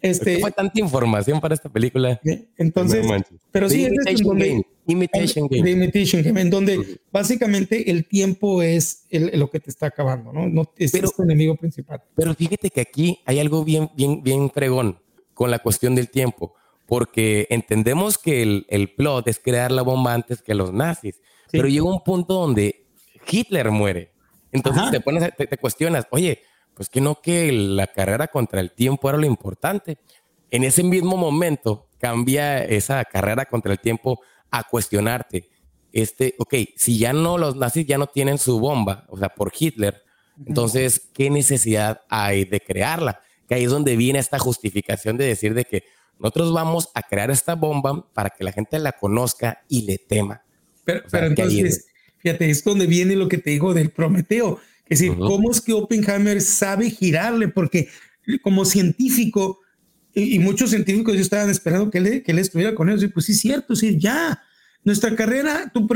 [0.00, 2.20] Este, fue tanta información para esta película.
[2.56, 3.04] Entonces,
[3.50, 5.70] pero sí, es donde, Imitation Game.
[5.70, 10.48] Imitation Game, en donde básicamente el tiempo es lo que te está acabando, ¿no?
[10.48, 12.02] no es, pero, tu enemigo principal.
[12.14, 15.00] Pero fíjate que aquí hay algo bien, bien, bien fregón
[15.34, 16.54] con la cuestión del tiempo,
[16.86, 21.20] porque entendemos que el, el plot es crear la bomba antes que los nazis,
[21.50, 22.86] pero llega un punto donde
[23.28, 24.12] Hitler muere.
[24.52, 26.42] Entonces te, pones, te, te cuestionas, oye,
[26.74, 29.98] pues que no que la carrera contra el tiempo era lo importante.
[30.50, 34.20] En ese mismo momento cambia esa carrera contra el tiempo
[34.50, 35.48] a cuestionarte,
[35.92, 39.52] este, ok, si ya no los nazis ya no tienen su bomba, o sea, por
[39.58, 40.02] Hitler,
[40.46, 43.20] entonces, ¿qué necesidad hay de crearla?
[43.48, 45.84] Que ahí es donde viene esta justificación de decir de que
[46.18, 50.44] nosotros vamos a crear esta bomba para que la gente la conozca y le tema.
[50.84, 51.86] Pero, entonces,
[52.28, 54.60] fíjate, es donde viene lo que te digo del Prometeo.
[54.86, 57.48] Es decir, ¿cómo es que Oppenheimer sabe girarle?
[57.48, 57.88] Porque
[58.42, 59.60] como científico,
[60.14, 63.26] y, muchos científicos ya estaban esperando que él, que él estuviera con ellos, y pues
[63.26, 64.42] sí, cierto, sí, ya.
[64.84, 65.86] Nuestra carrera, tu,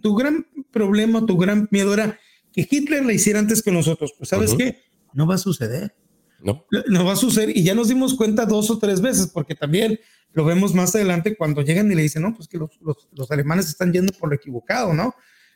[0.00, 2.18] tu, gran problema, tu gran miedo era
[2.52, 4.14] que Hitler la hiciera antes que nosotros.
[4.16, 4.82] Pues, ¿sabes qué?
[5.12, 5.94] No va a suceder.
[6.42, 6.64] No.
[6.88, 7.56] No va a suceder.
[7.56, 10.00] Y ya nos dimos cuenta dos o tres veces, porque también
[10.32, 13.30] lo vemos más adelante cuando llegan y le dicen, no, pues que los, los, los
[13.30, 15.14] alemanes están yendo por lo equivocado, ¿no?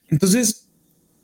[0.08, 0.66] Entonces,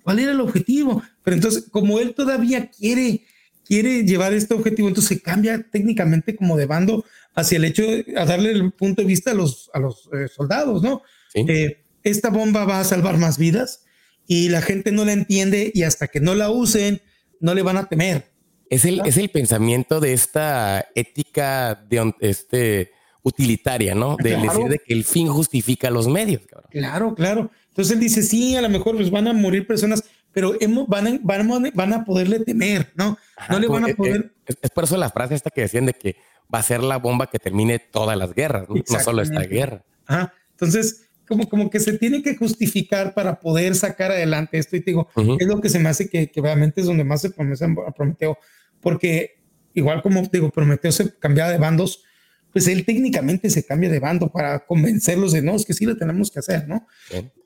[0.03, 1.03] ¿Cuál era el objetivo?
[1.23, 3.25] Pero entonces, como él todavía quiere,
[3.65, 7.05] quiere llevar este objetivo, entonces se cambia técnicamente como de bando
[7.35, 10.29] hacia el hecho de a darle el punto de vista a los, a los eh,
[10.29, 11.03] soldados, ¿no?
[11.35, 13.85] Eh, esta bomba va a salvar más vidas
[14.27, 17.01] y la gente no la entiende y hasta que no la usen,
[17.41, 18.31] no le van a temer.
[18.69, 22.91] Es el, es el pensamiento de esta ética de este,
[23.23, 24.17] utilitaria, ¿no?
[24.17, 26.43] De decir de que el fin justifica los medios.
[26.71, 27.51] Claro, claro.
[27.73, 30.55] Entonces él dice, sí, a lo mejor pues van a morir personas, pero
[30.89, 33.17] van, a, van, van a poderle temer, ¿no?
[33.49, 34.35] no le van a poder...
[34.45, 36.17] Es, por eso la frase esta que decían de que
[36.55, 39.83] va a ser la bomba que termine todas las guerras, no, solo esta guerra.
[40.05, 40.35] Ajá.
[40.51, 44.77] Entonces, como, como que se tiene que justificar para poder sacar adelante esto.
[44.77, 45.09] Y te digo,
[45.39, 48.39] es lo que se me hace que, que realmente es donde más se a Prometeo,
[48.81, 49.43] porque
[49.73, 52.05] igual como digo, Prometeo se cambiaba de bandos,
[52.53, 55.97] pues él técnicamente se cambia de bando para convencerlos de no, es que sí lo
[55.97, 56.87] tenemos que hacer, ¿no?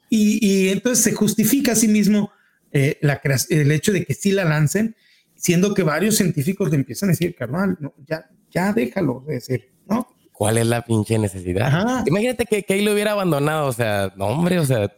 [0.09, 2.31] Y, entonces se justifica a sí mismo
[2.73, 4.97] eh, la, el hecho de que sí la lancen,
[5.35, 7.77] siendo que varios científicos le empiezan a decir, carnal,
[8.07, 10.07] ya, ya déjalo de decir, ¿no?
[10.33, 12.05] ¿Cuál es la pinche necesidad?
[12.07, 14.93] Imagínate que, que ahí lo hubiera abandonado, o sea, no, hombre, o sea.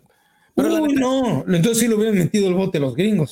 [0.57, 3.31] Pero no, entonces sí lo hubieran metido el bote los gringos.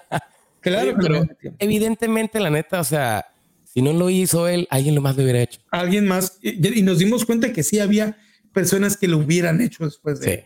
[0.60, 1.26] claro, pero
[1.58, 3.26] evidentemente, la neta, o sea,
[3.64, 5.60] si no lo hizo él, alguien lo más lo hubiera hecho.
[5.70, 8.16] Alguien más, y, nos dimos cuenta que sí había
[8.54, 10.34] personas que lo hubieran hecho después de.
[10.34, 10.42] Sí.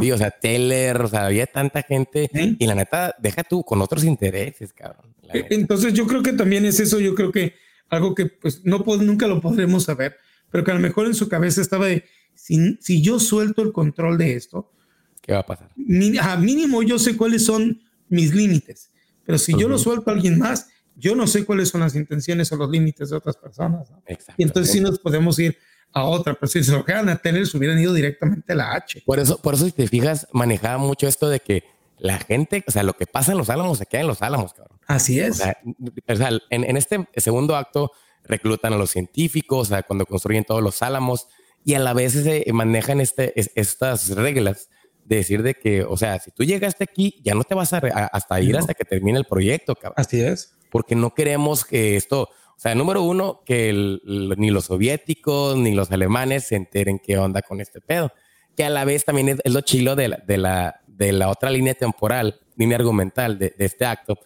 [0.00, 2.28] Sí, o sea, Teller, o sea, había tanta gente
[2.58, 5.14] y la neta, deja tú con otros intereses, cabrón.
[5.32, 7.54] E, entonces yo creo que también es eso, yo creo que
[7.88, 10.16] algo que pues no nunca lo podremos saber,
[10.50, 13.72] pero que a lo mejor en su cabeza estaba de, si, si yo suelto el
[13.72, 14.72] control de esto,
[15.22, 15.70] ¿qué va a pasar?
[16.20, 18.90] a mínimo yo sé cuáles son mis límites,
[19.24, 22.50] pero si yo lo suelto a alguien más, yo no sé cuáles son las intenciones
[22.52, 23.88] o los límites de otras personas.
[24.36, 25.58] Y entonces sí nos podemos ir
[25.92, 28.74] a otra, pero si se lo quedan a tener, se hubieran ido directamente a la
[28.74, 29.02] H.
[29.06, 31.64] Por eso, por eso si te fijas, manejaba mucho esto de que
[31.98, 34.52] la gente, o sea, lo que pasa en los álamos se queda en los álamos,
[34.52, 34.78] cabrón.
[34.86, 35.40] Así es.
[35.40, 37.92] O sea, en, este segundo acto
[38.24, 41.28] reclutan a los científicos, o sea, cuando construyen todos los álamos
[41.64, 44.68] y a la vez se manejan este, estas reglas
[45.04, 47.78] de decir de que, o sea, si tú llegaste aquí, ya no te vas a,
[47.78, 49.94] hasta ir hasta que termine el proyecto, cabrón.
[49.96, 50.56] Así es.
[50.70, 55.90] Porque no queremos que esto, o sea, número uno, que ni los soviéticos ni los
[55.90, 58.12] alemanes se enteren qué onda con este pedo.
[58.56, 61.50] Que a la vez también es, lo chilo de la, de, la, de la otra
[61.50, 64.18] línea temporal, línea argumental de, de este acto,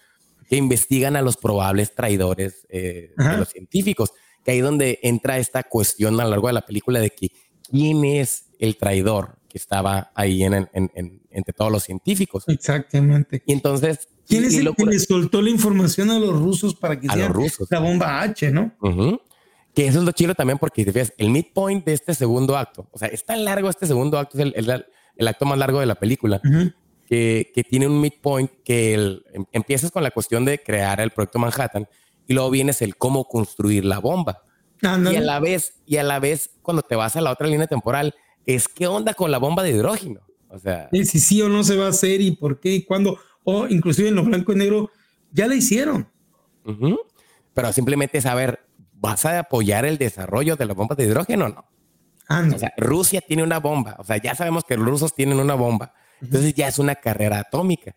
[0.48, 4.12] que investigan a los probables traidores eh, de los científicos.
[4.44, 7.32] Que ahí donde entra esta cuestión a lo largo de la película de que
[7.68, 12.44] quién es el traidor que estaba ahí en, entre todos los científicos.
[12.48, 13.42] Exactamente.
[13.44, 14.08] Y entonces...
[14.26, 17.34] ¿Quién es el que le soltó la información a los rusos para que hicieran
[17.68, 18.72] la bomba H, no?
[19.74, 22.88] Que eso es lo chido también porque te fijas, el midpoint de este segundo acto,
[22.92, 24.84] o sea, es tan largo este segundo acto, es el,
[25.16, 26.40] el, acto más largo de la película
[27.10, 31.88] que, tiene un midpoint que em, empiezas con la cuestión de crear el proyecto Manhattan
[32.26, 34.44] y luego vienes el cómo construir la bomba.
[34.82, 37.66] Y a la vez, y a la vez, cuando te vas a la otra línea
[37.66, 38.14] temporal,
[38.46, 40.20] es qué onda con la bomba de hidrógeno.
[40.48, 43.18] O sea, si sí, o no se va a hacer y por qué y cuándo,
[43.44, 44.90] o inclusive en lo blanco y negro,
[45.32, 46.08] ya la hicieron.
[47.54, 48.60] Pero simplemente saber,
[48.94, 51.64] ¿vas a apoyar el desarrollo de la bomba de hidrógeno o no?
[52.54, 53.96] O sea, Rusia tiene una bomba.
[53.98, 55.94] O sea, ya sabemos que los rusos tienen una bomba.
[56.20, 57.96] Entonces ya es una carrera atómica.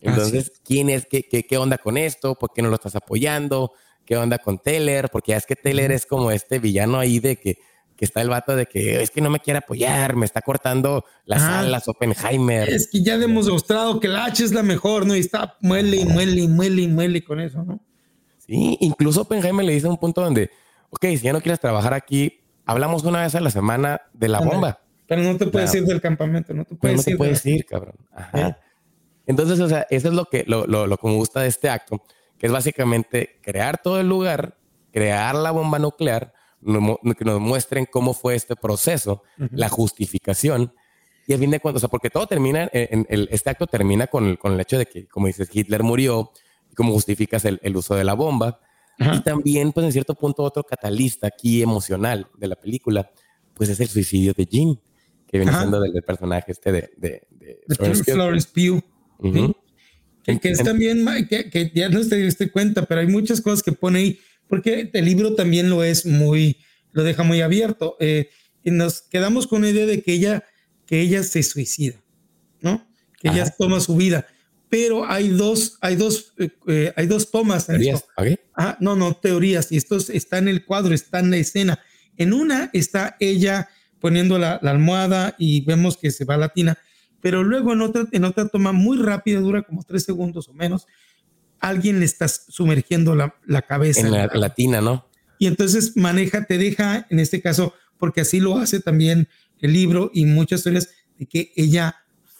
[0.00, 1.06] Entonces, ¿quién es?
[1.06, 2.34] Qué, qué, onda con esto?
[2.34, 3.72] ¿Por qué no lo estás apoyando?
[4.04, 5.08] ¿Qué onda con Teller?
[5.10, 7.58] Porque ya es que Teller es como este villano ahí de que,
[8.00, 11.04] que está el vato de que es que no me quiere apoyar, me está cortando
[11.26, 12.66] las alas Oppenheimer.
[12.66, 15.14] Es que ya hemos demostrado que la H es la mejor, ¿no?
[15.14, 17.78] Y está muele y muele y muele y muele con eso, ¿no?
[18.38, 20.50] Sí, incluso Oppenheimer le dice un punto donde,
[20.88, 24.40] ok, si ya no quieres trabajar aquí, hablamos una vez a la semana de la
[24.40, 24.80] bomba.
[25.06, 27.06] Pero no te puedes ir del campamento, no te puedes no ir.
[27.06, 27.96] No te puedes ir, cabrón.
[28.14, 28.56] Ajá.
[29.26, 32.02] Entonces, o sea, eso es lo que, lo, lo, que me gusta de este acto,
[32.38, 34.56] que es básicamente crear todo el lugar,
[34.90, 40.72] crear la bomba nuclear, que nos muestren cómo fue este proceso, la justificación.
[41.26, 44.06] Y a fin de cuentas, o sea, porque todo termina, en, el, este acto termina
[44.06, 46.32] con el, con el hecho de que, como dices, Hitler murió,
[46.70, 48.60] y cómo justificas el, el uso de la bomba.
[48.98, 53.10] Y también, pues en cierto punto, otro catalista aquí emocional de la película,
[53.54, 54.78] pues es el suicidio de Jean
[55.30, 57.22] que viene siendo del, personaje este de, de,
[58.04, 58.82] Florence Pugh.
[60.24, 63.98] que, es también, que, ya no te diste cuenta, pero hay muchas cosas que pone
[64.00, 64.20] ahí,
[64.50, 66.58] porque el libro también lo es muy,
[66.90, 67.96] lo deja muy abierto.
[68.00, 68.28] Eh,
[68.64, 70.44] y nos quedamos con la idea de que ella,
[70.86, 72.02] que ella se suicida,
[72.60, 72.84] ¿no?
[73.20, 74.26] Que ella toma su vida.
[74.68, 78.08] Pero hay dos, hay dos, eh, eh, hay dos tomas en esto.
[78.56, 79.70] Ah, no, no, teorías.
[79.70, 81.80] Y esto está en el cuadro, está en la escena.
[82.16, 83.68] En una está ella
[84.00, 86.76] poniendo la, almohada y vemos que se va a la tina,
[87.20, 90.86] pero luego en otra, en otra toma muy rápida, dura como tres segundos o menos,
[91.60, 94.00] alguien le está sumergiendo la, cabeza.
[94.00, 95.06] En la, tina, ¿no?
[95.38, 99.28] Y entonces maneja, te deja, en este caso, porque así lo hace también
[99.60, 100.88] el libro y muchas historias,
[101.18, 101.96] de que ella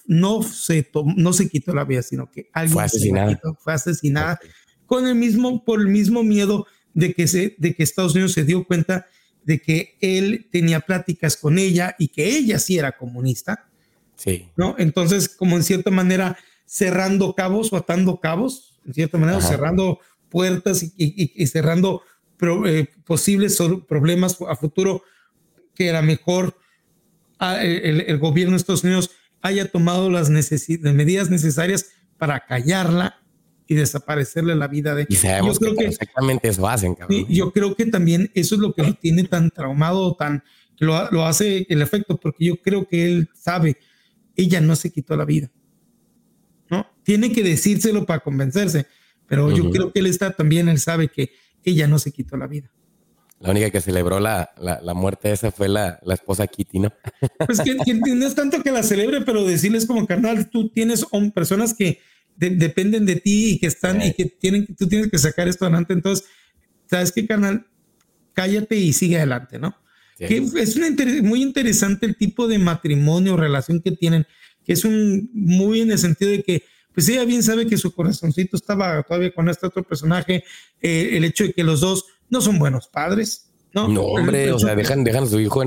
[0.06, 4.40] no se, no se quitó la vida, sino que alguien fue asesinada, fue asesinada
[4.86, 8.44] con el mismo, por el mismo miedo de que, se, de que Estados Unidos se
[8.44, 9.06] dio cuenta
[9.44, 13.68] de que él tenía pláticas con ella y que ella sí era comunista.
[14.16, 14.48] Sí.
[14.56, 14.74] ¿No?
[14.78, 20.84] Entonces, como en cierta manera, cerrando cabos o atando cabos, en cierta manera, cerrando puertas
[20.96, 22.02] y, cerrando
[22.66, 23.58] eh, posibles
[23.88, 25.02] problemas a futuro,
[25.74, 26.56] que era mejor
[27.38, 29.10] ah, el, gobierno de Estados Unidos
[29.42, 31.86] haya tomado las medidas necesarias
[32.18, 33.22] para callarla
[33.66, 35.06] y desaparecerle la vida de...
[35.08, 37.26] Y sabemos yo creo que, exactamente eso hacen, cabrón.
[37.28, 40.42] yo creo que también eso es lo que lo tiene tan traumado, tan...
[40.78, 43.76] Lo, lo hace el efecto, porque yo creo que él sabe
[44.40, 45.50] ella no se quitó la vida.
[46.70, 46.86] ¿No?
[47.02, 48.86] Tiene que decírselo para convencerse,
[49.26, 51.32] pero yo creo que él está también, él sabe que
[51.64, 52.70] ella no se quitó la vida.
[53.40, 56.92] La única que celebró la, la, muerte esa fue la, la, esposa Kitty, ¿no?
[57.46, 61.72] Pues que, no es tanto que la celebre, pero decirles como carnal, tú tienes personas
[61.72, 62.00] que
[62.36, 65.94] dependen de ti y que están y que tienen, tú tienes que sacar esto adelante.
[65.94, 66.26] Entonces,
[66.86, 67.66] ¿sabes qué, carnal?
[68.34, 69.74] Cállate y sigue adelante, ¿no?
[70.18, 74.26] Que es muy interesante el tipo de matrimonio o relación que tienen,
[74.72, 76.64] es un muy en el sentido de que,
[76.94, 80.44] pues ella bien sabe que su corazoncito estaba todavía con este otro personaje,
[80.80, 83.88] eh, el hecho de que los dos no son buenos padres, ¿no?
[83.88, 85.62] No, hombre, o sea, dejan, dejan a su hijo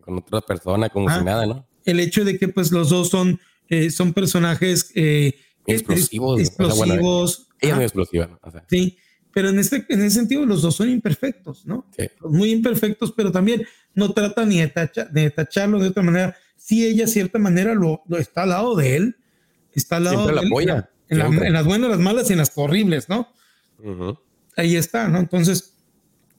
[0.00, 1.66] con otra persona como si nada, ¿no?
[1.84, 5.34] El hecho de que pues los dos son, eh, son personajes eh,
[5.66, 6.40] explosivos.
[6.40, 7.48] Explosivos.
[7.60, 8.38] ella es muy explosiva,
[8.68, 8.98] Sí,
[9.32, 11.86] pero en, este, en ese sentido los dos son imperfectos, ¿no?
[11.96, 12.08] Sí.
[12.22, 16.36] Muy imperfectos, pero también no trata ni de, de tacharlo de otra manera.
[16.68, 19.16] Sí, ella, de cierta manera, lo, está al lado de él.
[19.72, 20.38] Está al lado de él.
[21.08, 21.18] En,
[21.54, 23.32] las buenas, las malas y en las horribles, ¿no?
[24.54, 25.18] Ahí está, ¿no?
[25.18, 25.72] Entonces,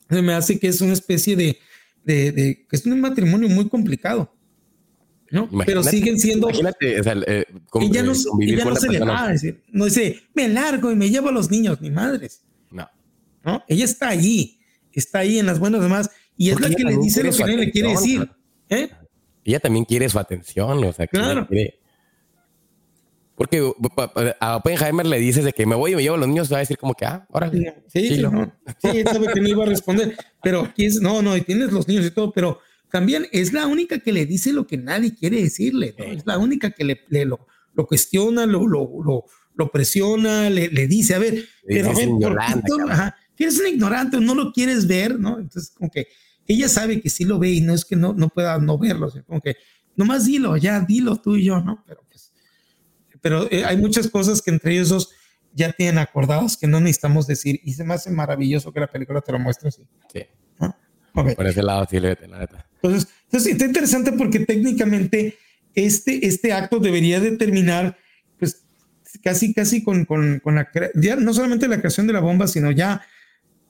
[0.07, 1.57] me hace que es una especie de,
[2.03, 4.31] de, es un matrimonio muy complicado.
[5.31, 5.49] ¿no?
[5.65, 6.47] pero siguen siendo.
[6.47, 7.45] Imagínate, o sea, eh,
[7.81, 11.09] ella no, ella no se le va a decir, no dice, me largo y me
[11.09, 12.43] llevo a los niños, ni madres.
[12.69, 12.87] No.
[13.43, 13.63] ¿No?
[13.67, 14.59] Ella está allí,
[14.93, 17.57] está ahí en las buenas demás, y es la que le dice lo que nadie
[17.57, 18.29] le quiere decir.
[18.69, 18.89] ¿eh?
[19.49, 21.47] Ella también quiere su atención, o sea, que claro.
[21.47, 21.79] quiere,
[23.39, 23.71] porque
[24.41, 26.57] a Oppenheimer le dices de que me voy y me llevo a los niños, va
[26.57, 28.09] a decir como que, ah, ahora sí.
[28.09, 28.53] Sí, no.
[28.83, 30.17] sí, sabe que no iba a responder.
[30.43, 32.59] Pero aquí es, no, no, y tienes los niños y todo, pero
[32.91, 35.95] también es la única que le dice lo que nadie quiere decirle.
[35.97, 39.23] Es la única que le, lo, lo, cuestiona, lo, lo,
[39.55, 42.09] lo presiona, le, le, dice, a ver, pero ver,
[42.89, 45.39] ajá, eres un ignorante, no lo quieres ver, ¿no?
[45.39, 46.09] Entonces, como que
[46.49, 49.09] ella sabe que sí lo ve y no es que no, no pueda no verlo,
[49.25, 49.55] como que
[49.95, 51.83] nomás dilo, ya dilo tú y yo, ¿no?
[51.87, 52.01] Pero
[53.21, 55.09] pero eh, hay muchas cosas que entre ellos dos
[55.53, 59.21] ya tienen acordados que no necesitamos decir y se me hace maravilloso que la película
[59.21, 59.83] te lo muestre así.
[60.13, 60.25] Sí.
[61.11, 62.65] Por ese lado sí la neta.
[62.75, 65.37] Entonces, entonces, está interesante porque técnicamente
[65.73, 67.97] este, este acto debería determinar,
[68.37, 68.63] pues,
[69.21, 72.71] casi, casi con, con, con la, ya no solamente la creación de la bomba, sino
[72.71, 73.01] ya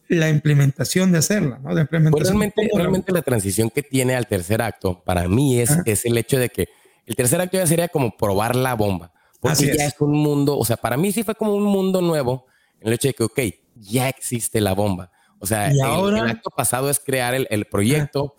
[0.09, 1.73] la implementación de hacerla, ¿no?
[1.73, 2.11] De implementación.
[2.11, 6.17] Pues realmente, realmente la transición que tiene al tercer acto, para mí, es, es el
[6.17, 6.67] hecho de que
[7.05, 9.11] el tercer acto ya sería como probar la bomba.
[9.39, 9.95] Porque ya es.
[9.99, 12.45] un mundo, o sea, para mí sí fue como un mundo nuevo
[12.81, 13.39] en el hecho de que, ok,
[13.75, 15.11] ya existe la bomba.
[15.39, 18.35] O sea, el, ahora, el, acto pasado es crear el, el proyecto,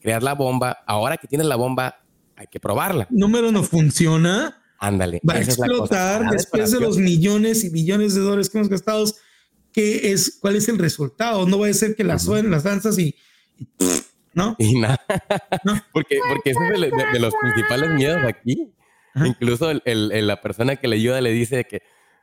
[0.00, 0.78] crear la bomba.
[0.86, 1.96] Ahora que tienes la bomba,
[2.36, 3.06] hay que probarla.
[3.10, 4.60] Número no funciona.
[4.78, 5.20] Ándale.
[5.28, 9.04] Va a explotar después de los millones y billones de dólares que hemos gastado.
[9.74, 11.48] ¿Qué es, ¿Cuál es el resultado?
[11.48, 13.16] No va a ser que las suenen las danzas y,
[14.32, 14.54] ¿no?
[14.60, 15.04] Y nada.
[15.64, 15.82] ¿No?
[15.92, 16.80] porque, porque ese es
[17.12, 18.72] de, los principales miedos aquí.
[19.16, 21.82] Incluso el, la persona que le ayuda le dice que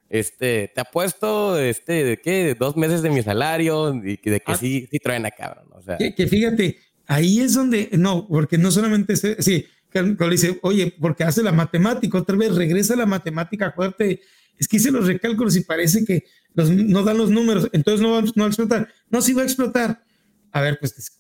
[0.10, 4.58] este, te apuesto este, de qué, dos meses de mi salario y de que ah.
[4.58, 5.68] sí, sí traen a cabrón.
[5.72, 5.98] O sea.
[5.98, 10.96] Que, fíjate, ahí es donde, no, porque no solamente, se, sí, cuando le dice, oye,
[11.00, 14.22] porque hace la matemática, otra vez regresa la matemática fuerte,
[14.58, 18.12] es que hice los recálculos y parece que los, no dan los números, entonces no
[18.14, 18.88] va, no a explotar.
[19.10, 20.04] No, sí va a explotar.
[20.52, 21.20] A ver, pues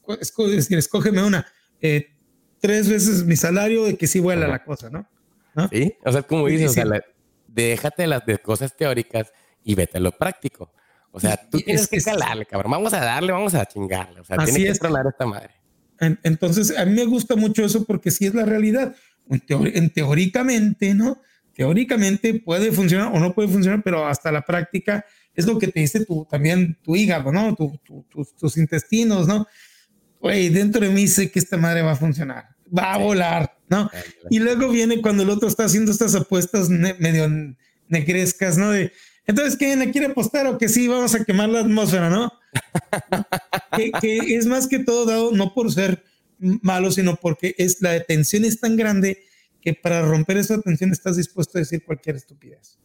[0.69, 1.45] escógeme una.
[1.81, 2.11] Eh,
[2.59, 5.07] tres veces mi salario de que sí vuela la cosa, ¿no?
[5.69, 6.85] Sí, o sea, como dices, o sea,
[7.47, 10.71] déjate las de cosas teóricas y vete a lo práctico.
[11.11, 12.71] O sea, tú tienes que calarle, cabrón.
[12.71, 14.21] Vamos a darle, vamos a chingarle.
[14.21, 15.60] O sea, tiene que tronar esta madre.
[16.23, 18.95] Entonces, a mí me gusta mucho eso porque sí es la realidad.
[19.29, 21.21] En, teóricamente, ¿no?
[21.53, 25.79] Teóricamente puede funcionar o no puede funcionar, pero hasta la práctica es lo que te
[25.79, 27.55] dice tu, también tu hígado, ¿no?
[27.55, 29.47] tus intestinos, ¿no?
[30.19, 33.89] Oye, dentro de mí sé que esta madre va a funcionar va a volar, ¿no?
[34.29, 37.29] Y luego viene cuando el otro está haciendo estas apuestas medio
[37.87, 38.71] negrescas, ¿no?
[38.71, 38.91] De,
[39.27, 42.31] entonces, ¿quién le quiere apostar o que sí, vamos a quemar la atmósfera, ¿no?
[44.01, 46.03] Que, es más que todo dado no por ser
[46.39, 49.23] malo, sino porque es, la tensión es tan grande
[49.61, 52.79] que para romper esa tensión estás dispuesto a decir cualquier estupidez.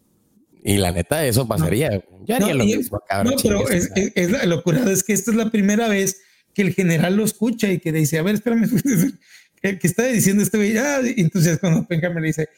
[0.63, 2.03] Y la neta, eso pasaría.
[2.25, 3.35] Yo haría lo mismo, cabrón.
[3.35, 6.21] No, pero es, es, la locura, es que esta es la primera vez
[6.53, 8.69] que el general lo escucha y que dice, a ver, espérame,
[9.63, 12.49] que, que está diciendo este güey, ah, entonces cuando Penca me le dice,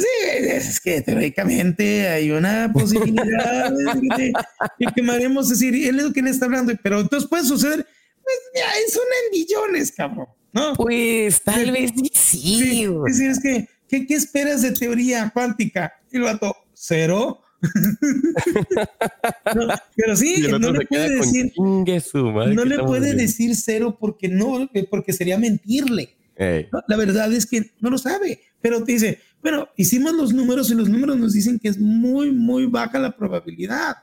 [0.00, 4.32] sí, es que teóricamente hay una posibilidad de,
[4.78, 7.86] que quemaremos, es decir, él es lo que le está hablando, pero entonces puede suceder,
[8.22, 10.74] pues ya es una en billones, cabrón, ¿no?
[10.74, 12.86] Pues tal vez sí.
[13.06, 15.92] Es decir, es que, ¿qué, ¿qué, esperas de teoría cuántica?
[16.10, 17.40] Y lo vato, cero.
[19.94, 25.38] pero sí, no le puede decir, no le puede decir cero porque no, porque sería
[25.38, 30.70] mentirle la verdad es que no lo sabe, pero te dice, bueno, hicimos los números
[30.70, 33.96] y los números nos dicen que es muy, muy baja la probabilidad,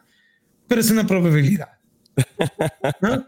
[0.67, 1.69] pero es una probabilidad.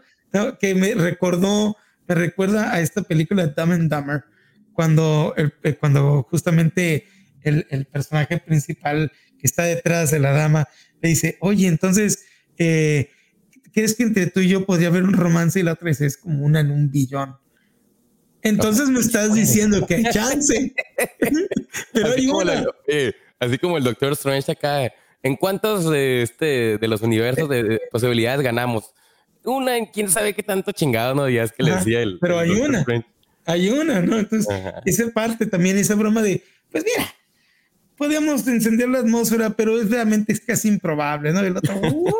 [0.58, 1.76] Que me recordó,
[2.08, 4.24] me recuerda a esta película de Dumb and Dumber,
[4.72, 7.06] cuando, eh, cuando justamente
[7.42, 10.66] el, el, personaje principal que está detrás de la dama
[11.02, 12.24] le dice, oye, entonces,
[12.56, 13.10] eh,
[13.72, 15.58] ¿crees que entre tú y yo podría haber un romance?
[15.60, 17.36] Y la otra dice, es como una en un billón.
[18.42, 20.74] Entonces me estás diciendo que hay chance.
[21.92, 22.42] Pero así, como
[22.86, 27.80] eh, así como el Doctor Strange acá, ¿en cuántos de, este, de los universos de,
[27.90, 28.92] posibilidades ganamos?
[29.44, 32.18] Una en quién sabe qué tanto chingado no días que le decía el.
[32.20, 32.84] Pero hay una.
[33.44, 34.18] Hay una, ¿no?
[34.18, 37.12] Entonces, esa parte también, esa broma de, pues mira,
[37.96, 41.40] podríamos encender la atmósfera, pero es realmente es casi improbable, ¿no?
[41.40, 42.14] El otro, güey,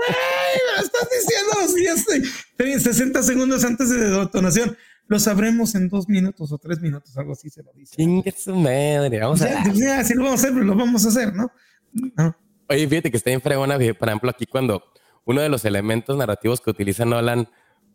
[0.80, 1.52] estás diciendo
[2.80, 4.76] 60 segundos antes de detonación.
[5.08, 7.96] Lo sabremos en dos minutos o tres minutos, algo así se lo dice.
[7.96, 10.04] Chingue su madre, vamos a ver.
[10.04, 11.52] Si lo vamos a hacer, lo vamos a hacer, ¿no?
[12.68, 14.82] Oye, fíjate que está en fregona, por ejemplo, aquí cuando
[15.24, 17.48] uno de los elementos narrativos que utiliza Nolan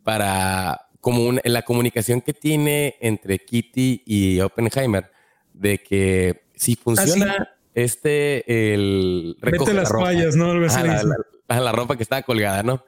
[0.04, 5.10] para como en la comunicación que tiene entre Kitty y Oppenheimer,
[5.54, 9.38] de que si funciona este, el...
[9.42, 10.52] Vete las fallas, ¿no?
[10.52, 12.84] A la, ropa que está colgada, ¿no?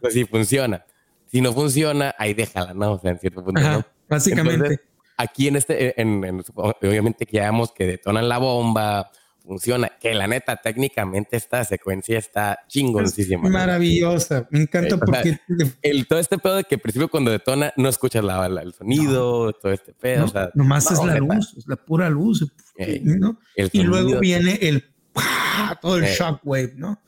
[0.00, 0.84] Pues si funciona.
[1.32, 2.92] Si no funciona, ahí déjala, ¿no?
[2.92, 3.82] O sea, en cierto punto, ¿no?
[4.06, 4.80] Básicamente.
[5.16, 9.10] aquí en este, en, obviamente que ya vemos que detonan la bomba,
[9.42, 9.90] funciona.
[9.98, 13.48] Que la neta, técnicamente esta secuencia está chingoncísima.
[13.48, 14.46] Maravillosa.
[14.50, 15.40] Me encanta porque.
[15.80, 19.54] el, todo este pedo de que al principio cuando detona no escuchas la, el sonido,
[19.54, 20.26] todo este pedo.
[20.26, 22.46] o sea, nomás es la luz, es la pura luz.
[23.04, 23.38] ¿no?
[23.56, 24.84] Y luego viene el.
[25.80, 27.00] Todo el shockwave, ¿no?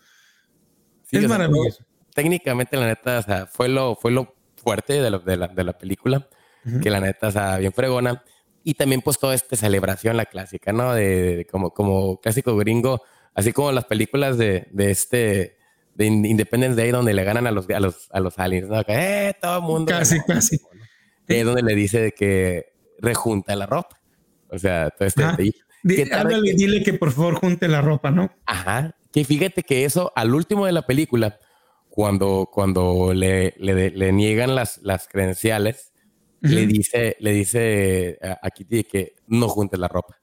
[1.11, 1.85] es maravilloso.
[2.15, 5.79] Técnicamente, la neta, o sea, fue lo, fue lo fuerte de, de, la, de la
[5.79, 6.27] película.
[6.83, 8.25] Que la neta, o sea, bien fregona
[8.65, 10.95] y también pues toda esta celebración, la clásica, ¿no?
[10.95, 13.03] De, como, como clásico gringo,
[13.35, 15.59] así como las películas de, de este,
[15.95, 18.83] de Independence Day, donde le ganan a los, a los, a los aliens, ¿no?
[18.83, 18.95] Que,
[19.29, 19.93] eh, todo el mundo.
[19.93, 20.59] Casi, casi.
[21.29, 24.01] es donde le dice que rejunta la ropa.
[24.49, 25.23] O sea, todo este...
[25.83, 28.31] dile que por favor junte la ropa, ¿no?
[28.47, 28.97] Ajá.
[29.13, 31.39] Que fíjate que eso, al último de la película,
[31.95, 35.93] cuando, cuando le, le, le niegan las, las credenciales,
[36.41, 40.19] le dice, le dice a Kitty que no junte la ropa.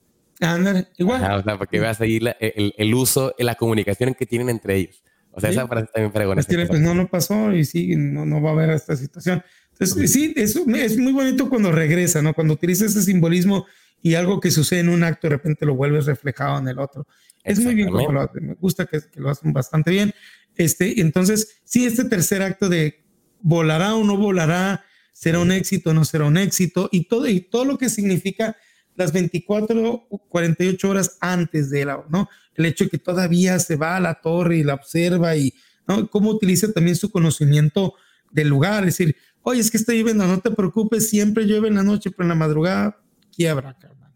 [0.98, 1.40] igual.
[1.40, 5.02] o sea, porque veas ahí el, el, uso, la comunicación que tienen entre ellos.
[5.32, 6.44] O sea, esa frase también fregona.
[6.44, 9.42] Pues, pues no, no pasó y sí, no, no va a haber esta situación.
[9.72, 12.34] Entonces, sí, eso es muy bonito cuando regresa, ¿no?
[12.34, 13.66] Cuando utiliza ese simbolismo
[14.02, 17.08] y algo que sucede en un acto de repente lo vuelves reflejado en el otro.
[17.46, 18.46] Es muy bien como lo hacen.
[18.46, 20.14] Me gusta que, que, lo hacen bastante bien.
[20.62, 23.04] Este, entonces, sí, este tercer acto de
[23.42, 27.66] volará o no volará, será un éxito, no será un éxito, y todo, y todo
[27.66, 28.56] lo que significa
[28.96, 32.30] las 24 o 48 horas antes de la, ¿no?
[32.54, 35.52] El hecho de que todavía se va a la torre y la observa y,
[35.88, 36.08] ¿no?
[36.12, 37.96] Cómo utiliza también su conocimiento
[38.30, 41.76] del lugar, es decir, oye, es que está lloviendo, no te preocupes, siempre llueve en
[41.76, 43.02] la noche, pero en la madrugada
[43.36, 44.12] quiebra, carnal.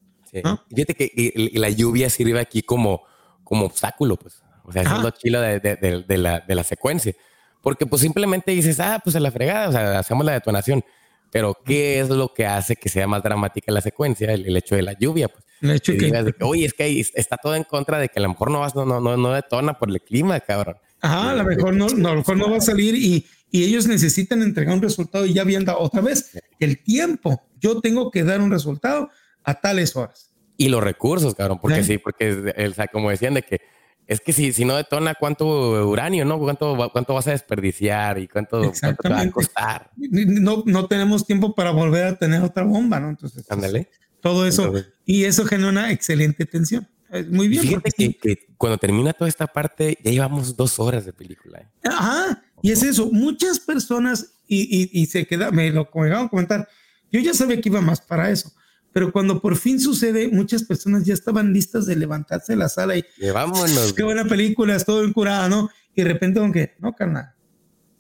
[0.70, 3.02] Fíjate que la lluvia sirve aquí como,
[3.44, 4.45] como obstáculo, pues.
[4.68, 7.14] O sea, es lo chilo de, de, de, la, de la secuencia.
[7.62, 10.84] Porque pues simplemente dices, ah, pues a la fregada, o sea, hacemos la detonación.
[11.32, 14.32] Pero ¿qué es lo que hace que sea más dramática la secuencia?
[14.32, 15.44] El, hecho de la lluvia, pues.
[15.62, 18.30] El hecho que, que, oye, es que está todo en contra de que a lo
[18.30, 20.78] mejor no vas, no, no, no, detona por el clima, cabrón.
[21.02, 23.64] Ajá, a lo mejor no, no, a lo mejor no va a salir y, y
[23.64, 27.42] ellos necesitan entregar un resultado y ya viendo otra vez el tiempo.
[27.60, 29.10] Yo tengo que dar un resultado
[29.44, 30.34] a tales horas.
[30.58, 33.60] Y los recursos, cabrón, porque sí, porque, o sea, como decían de que
[34.08, 36.38] es que si, si no detona, ¿cuánto uranio, no?
[36.40, 39.90] ¿Cuánto, cuánto vas a desperdiciar y cuánto, te va a costar?
[39.98, 43.10] No, no tenemos tiempo para volver a tener otra bomba, ¿no?
[43.10, 43.90] Entonces, Ándale.
[44.22, 44.74] todo eso.
[45.06, 46.88] y eso genera una excelente tensión.
[47.30, 47.64] Muy bien.
[47.64, 51.60] Fíjate que, cuando termina toda esta parte, ya llevamos dos horas de película.
[51.60, 51.68] ¿eh?
[51.90, 52.44] Ajá.
[52.62, 53.10] Y es eso.
[53.12, 56.68] Muchas personas, y, y, y se queda, me lo a comentar,
[57.12, 58.52] yo ya sabía que iba más para eso
[58.96, 62.96] pero cuando por fin sucede, muchas personas ya estaban listas de levantarse de la sala
[62.96, 63.92] y vámonos.
[63.92, 65.70] Qué buena película, es todo curada, ¿no?
[65.94, 67.34] Y de repente, aunque, no, carnal,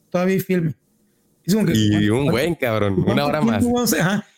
[0.09, 0.73] todavía hay filme.
[1.45, 3.65] y un buen cabrón, una hora más.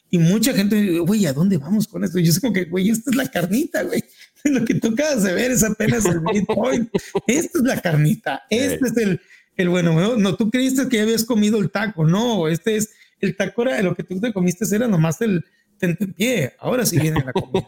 [0.10, 2.18] Y mucha gente, güey, ¿a dónde vamos con esto?
[2.18, 4.03] Yo sé como que, güey, esta es la carnita, güey.
[4.45, 6.89] Lo que tú acabas de ver es apenas el midpoint.
[7.28, 8.41] Esta es la carnita.
[8.49, 9.22] Este es el,
[9.58, 10.18] el bueno.
[10.18, 12.03] No, tú creíste que ya habías comido el taco.
[12.03, 12.89] No, este es
[13.20, 13.62] el taco.
[13.62, 15.45] Era lo que tú te comiste, era nomás el,
[15.78, 16.54] tente en pie.
[16.60, 17.68] Ahora sí viene la comida,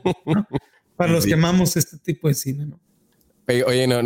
[0.95, 2.79] Para los que amamos este tipo de cine, ¿no?
[3.65, 4.01] Oye, no,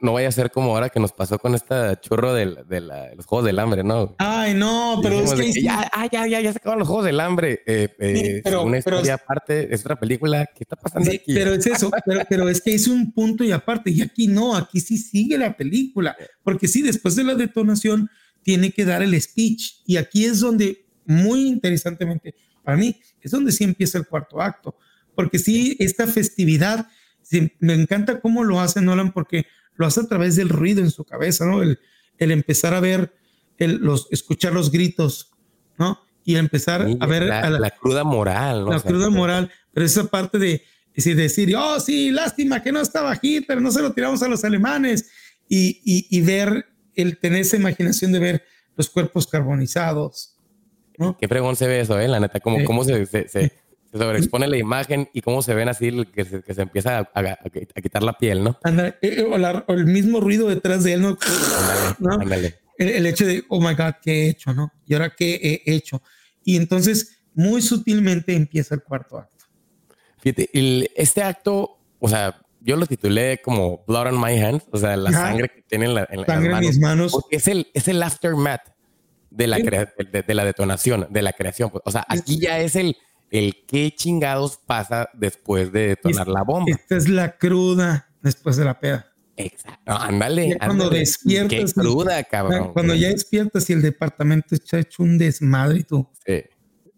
[0.00, 3.44] no, vaya a ser como ahora que nos pasó con esta churro de, los Juegos
[3.44, 4.14] del Hambre, ¿no?
[4.18, 5.62] Ay, no, pero es que...
[5.62, 7.62] ya, ah, ya, ya, ya se acabaron los Juegos del Hambre.
[7.66, 10.46] Eh, eh, pero, una historia aparte, es otra película.
[10.46, 11.34] ¿Qué está pasando aquí?
[11.34, 11.90] Pero es eso,
[12.28, 13.90] pero, es que es un punto y aparte.
[13.90, 16.16] Y aquí no, aquí sí sigue la película.
[16.44, 18.08] Porque sí, después de la detonación
[18.44, 19.82] tiene que dar el speech.
[19.86, 24.76] Y aquí es donde, muy interesantemente, para mí, es donde sí empieza el cuarto acto.
[25.14, 26.88] Porque sí, esta festividad
[27.60, 29.46] me encanta cómo lo hace Nolan porque
[29.76, 31.62] lo hace a través del ruido en su cabeza, ¿no?
[31.62, 31.78] El,
[32.18, 33.14] el empezar a ver,
[33.58, 35.30] el, los, escuchar los gritos,
[35.78, 36.00] ¿no?
[36.24, 37.24] Y empezar a ver...
[37.24, 38.70] La, la, cruda moral, ¿no?
[38.72, 40.62] La cruda moral, pero esa parte de
[40.94, 44.44] decir, decir, oh, sí, lástima que no estaba Hitler, no se lo tiramos a los
[44.44, 45.10] alemanes,
[45.48, 48.44] y, y, y ver, el tener esa imaginación de ver
[48.76, 50.33] los cuerpos carbonizados,
[50.98, 51.16] ¿no?
[51.16, 52.08] Qué fregón se ve eso, ¿eh?
[52.08, 53.52] La neta, cómo, cómo se, se
[53.94, 57.80] se sobreexpone la imagen y cómo se ven así que se, que se empieza a,
[57.80, 58.58] quitar la piel, ¿no?
[58.64, 61.16] Eh, eh, o, el mismo ruido detrás de él, ¿no?
[62.20, 64.72] Ándale, El, hecho de, oh my God, ¿qué he hecho, no?
[64.84, 66.02] Y ahora, ¿qué he hecho?
[66.42, 69.44] Y entonces, muy sutilmente empieza el cuarto acto.
[70.18, 70.50] Fíjate,
[70.96, 75.12] este acto, o sea, yo lo titulé como Blood on My Hands, o sea, la
[75.12, 77.12] sangre que tiene en, la, en, sangre en mis manos.
[77.12, 78.73] Porque es el, es el aftermath
[79.34, 81.70] de la, de, la detonación, de la creación.
[81.84, 82.96] O sea, aquí ya es el
[83.30, 86.70] el qué chingados pasa después de detonar la bomba.
[86.70, 89.12] Esta es la cruda después de la peda.
[89.36, 89.90] Exacto.
[89.90, 90.56] ándale.
[90.58, 91.72] Cuando despiertas.
[91.74, 92.72] Qué cruda, cabrón.
[92.72, 96.08] Cuando ya despiertas y el departamento está hecho un desmadre y tú.
[96.24, 96.44] Sí.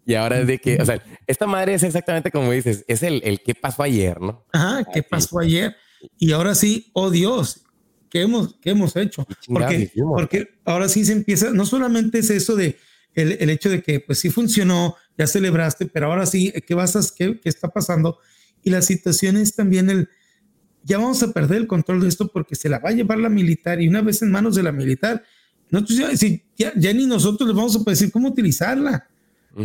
[0.04, 3.22] Y ahora es de que, o sea, esta madre es exactamente como dices, es el,
[3.24, 4.44] el qué pasó ayer, ¿no?
[4.52, 5.74] Ajá, qué pasó ayer.
[6.18, 7.64] Y ahora sí, oh Dios,
[8.10, 9.26] ¿qué hemos, qué hemos hecho?
[9.48, 12.76] Porque, porque ahora sí se empieza, no solamente es eso de
[13.14, 16.96] el, el hecho de que, pues sí funcionó, ya celebraste, pero ahora sí, ¿qué vas
[16.96, 18.18] a, qué, qué está pasando?
[18.62, 20.08] Y la situación es también el,
[20.82, 23.28] ya vamos a perder el control de esto porque se la va a llevar la
[23.28, 25.24] militar y una vez en manos de la militar,
[25.70, 26.20] nosotros
[26.56, 29.08] ya, ya, ni nosotros les vamos a decir cómo utilizarla.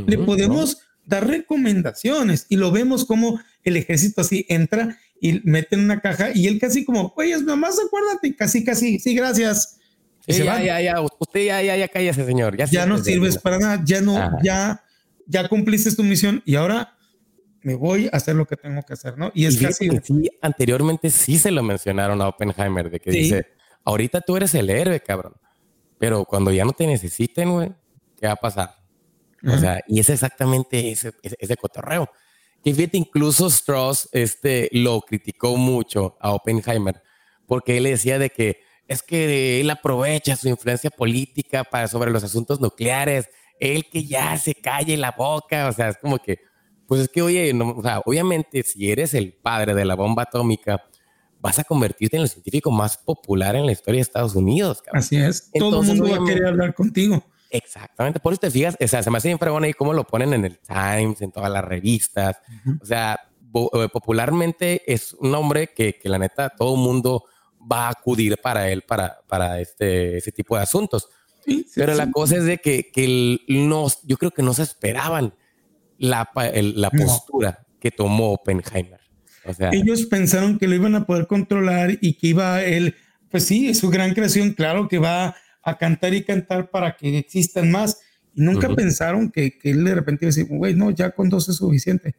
[0.08, 5.86] Le podemos dar recomendaciones y lo vemos como el ejército así entra y mete en
[5.86, 9.78] una caja y él casi como, oye, nomás acuérdate, casi, casi, sí, gracias.
[10.28, 12.58] ya, ya, ya, usted ya, ya, ya cállese, señor.
[12.58, 14.84] Ya, ya no sirves para nada, ya no, ya
[15.32, 16.98] ya cumpliste tu misión y ahora
[17.62, 19.32] me voy a hacer lo que tengo que hacer, ¿no?
[19.34, 19.88] Y es casi...
[19.88, 23.48] Que sí, anteriormente sí se lo mencionaron a Oppenheimer, de que dice,
[23.86, 25.36] ahorita tú eres el héroe, cabrón,
[25.98, 27.72] pero cuando ya no te necesiten, güey,
[28.20, 28.76] ¿qué va a pasar?
[29.48, 32.10] O sea, y es exactamente ese, ese, cotorreo.
[32.64, 37.02] Que fíjate, incluso Strauss este, lo criticó mucho a Oppenheimer,
[37.48, 42.24] porque él decía de que es que él aprovecha su influencia política para sobre los
[42.24, 43.30] asuntos nucleares
[43.62, 46.40] él que ya se calle la boca, o sea, es como que,
[46.88, 50.84] pues es que, oye, o sea, obviamente si eres el padre de la bomba atómica,
[51.40, 54.82] vas a convertirte en el científico más popular en la historia de Estados Unidos.
[54.92, 57.24] Así es, todo el mundo va a querer hablar contigo.
[57.52, 60.06] Exactamente, por eso te fijas, o sea, se me hace bien fregón ahí cómo lo
[60.06, 62.38] ponen en el Times, en todas las revistas,
[62.82, 63.20] o sea,
[63.54, 67.26] eh, popularmente es un hombre que, que la neta todo el mundo
[67.70, 71.10] va a acudir para él para, para este, ese tipo de asuntos.
[71.76, 73.40] Pero la cosa es de que, que
[74.04, 75.34] yo creo que no se esperaban
[75.98, 79.02] la, la postura que tomó Oppenheimer.
[79.44, 82.96] O sea, Ellos pensaron que lo iban a poder controlar y que iba él,
[83.30, 87.18] pues sí, es su gran creación, claro que va a cantar y cantar para que
[87.18, 88.00] existan más.
[88.34, 91.30] Y nunca pensaron que, que, él de repente iba a decir, güey, no, ya con
[91.30, 92.16] dos es suficiente.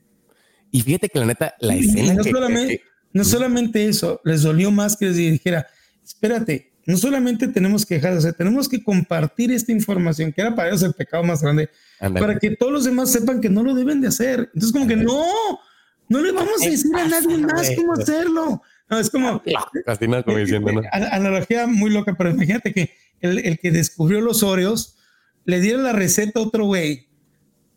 [0.71, 2.15] Y fíjate que la neta, la escena.
[2.15, 2.83] no, solamente,
[3.13, 5.67] no solamente eso, les dolió más que les dijera,
[6.05, 10.55] espérate, no solamente tenemos que dejar de hacer, tenemos que compartir esta información, que era
[10.55, 13.75] para ellos el pecado más grande, para que todos los demás sepan que no lo
[13.75, 14.51] deben de hacer.
[14.55, 15.25] Entonces, como que no,
[16.09, 18.63] no le vamos a decir a nadie más cómo hacerlo.
[18.91, 19.43] No, es como...
[19.87, 20.83] Casi nada como diciendo, ¿no?
[20.91, 22.91] Analogía muy loca, pero imagínate que
[23.23, 24.97] el, el que descubrió los Oreos
[25.45, 27.09] le diera la receta a otro güey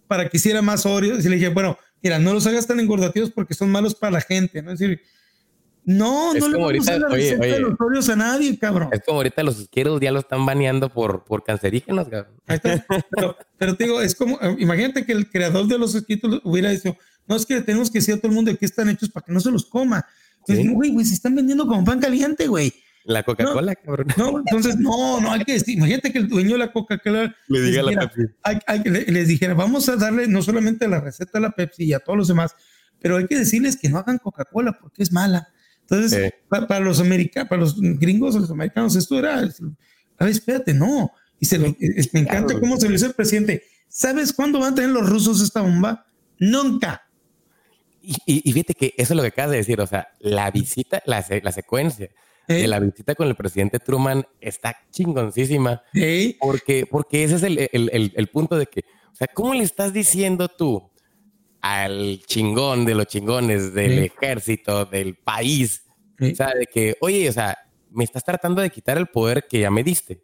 [0.08, 3.32] para que hiciera más Oreos y le dije, bueno, mira, no los hagas tan engordativos
[3.32, 4.72] porque son malos para la gente, ¿no?
[4.72, 5.02] Es decir,
[5.84, 8.90] no, no le vamos a la receta de los Oreos a nadie, cabrón.
[8.92, 12.34] Es como ahorita los izquierdos ya lo están baneando por, por cancerígenos, cabrón.
[12.46, 16.70] Pero, pero, te digo, es como, eh, imagínate que el creador de los esquitos hubiera
[16.70, 19.10] dicho, no, es que tenemos que decir a todo el mundo de qué están hechos
[19.10, 20.06] para que no se los coma.
[20.40, 22.72] Entonces, güey, güey, se están vendiendo como pan caliente, güey.
[23.06, 24.08] La Coca-Cola, cabrón.
[24.18, 25.78] No, entonces, no, no hay que decir.
[25.78, 29.12] Imagínate que el dueño de la Coca-Cola le diga la Pepsi.
[29.12, 32.18] les dijera, vamos a darle no solamente la receta a la Pepsi y a todos
[32.18, 32.56] los demás,
[33.00, 35.48] pero hay que decirles que no hagan Coca-Cola porque es mala.
[35.82, 39.42] Entonces, para, los americanos, para los gringos, los americanos, esto era, a
[40.26, 41.12] ver, espérate, no.
[41.40, 43.64] Y se me encanta cómo se lo hizo el presidente.
[43.88, 46.08] ¿Sabes cuándo van a tener los rusos esta bomba?
[46.40, 47.04] Nunca.
[48.02, 51.24] Y, fíjate que eso es lo que acabas de decir, o sea, la visita, la,
[51.44, 52.10] la secuencia
[52.48, 55.82] de la visita con el presidente Truman está chingoncísima.
[56.40, 58.82] Porque, porque ese es el, el, el, punto de que,
[59.12, 60.92] o sea, ¿cómo le estás diciendo tú
[61.62, 65.84] al chingón de los chingones del ejército, del país?
[66.20, 67.58] O sea, de que, oye, o sea,
[67.92, 70.22] me estás tratando de quitar el poder que ya me diste.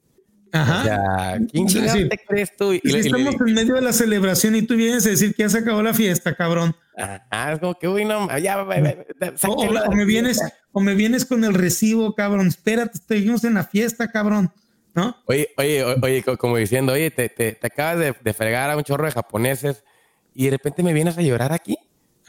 [0.51, 0.81] Ajá.
[0.81, 2.73] O sea, ¿quién te crees tú?
[2.73, 5.59] Y, estamos en medio de la celebración y tú vienes a decir que ya se
[5.59, 6.75] acabó la fiesta, cabrón.
[6.97, 10.41] Ah, es como que, uy, no, ya, o, o, me vienes,
[10.71, 12.47] o me vienes con el recibo, cabrón.
[12.47, 14.51] Espérate, seguimos en la fiesta, cabrón.
[14.93, 15.15] ¿No?
[15.25, 18.83] Oye, oye, oye, como diciendo, oye, te, te, te acabas de, de, fregar a un
[18.83, 19.85] chorro de japoneses
[20.33, 21.77] y de repente me vienes a llorar aquí.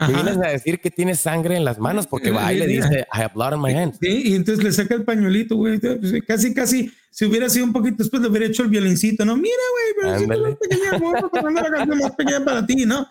[0.09, 3.07] Y vienes a decir que tienes sangre en las manos porque va y le dice,
[3.13, 3.97] I have blood on my hands.
[4.01, 5.79] Sí, y entonces le saca el pañuelito, güey.
[6.25, 9.35] Casi, casi, si hubiera sido un poquito después, le hubiera hecho el violincito, ¿no?
[9.35, 13.07] Mira, güey, pero si no pequeña, la canción más pequeña para ti, ¿no?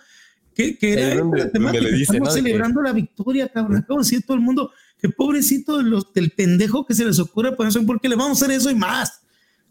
[0.54, 3.78] Que, que era donde, le estamos celebrando la victoria, cabrón.
[3.78, 4.70] Acabo de todo el mundo
[5.00, 8.42] que pobrecito de los, del pendejo que se les ocurre por eso, porque le vamos
[8.42, 9.22] a hacer eso y más,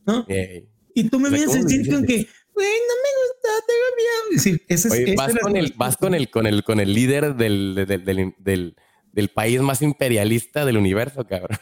[0.05, 0.25] ¿no?
[0.93, 4.35] Y tú me vienes a decir con que, güey, no me gusta, tengo miedo.
[4.35, 7.75] decir, ese, Oye, vas, con el, vas con el, con el, con el líder del,
[7.75, 8.75] del, del, del
[9.13, 11.59] del país más imperialista del universo, cabrón.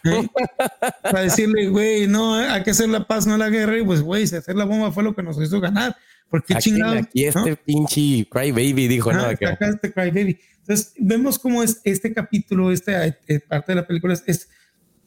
[1.01, 3.77] Para decirle, güey, no, hay que hacer la paz, no la guerra.
[3.77, 5.95] Y pues, güey, si hacer la bomba fue lo que nos hizo ganar.
[6.29, 6.97] Porque aquí, chingados.
[6.97, 9.21] Aquí este pinche Crybaby dijo, ¿no?
[9.21, 10.39] Acá, acá este Crybaby.
[10.59, 14.47] Entonces, vemos cómo es este capítulo, esta eh, parte de la película, es,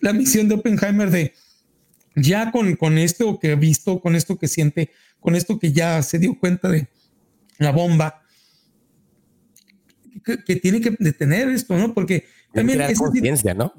[0.01, 1.33] la misión de Oppenheimer de
[2.17, 4.91] ya con, con esto que ha visto, con esto que siente,
[5.23, 6.89] con esto que ya se dio cuenta de
[7.59, 8.23] la bomba,
[10.25, 11.95] que, tiene que detener esto, ¿no?
[11.95, 13.73] Porque también es conciencia, ¿no?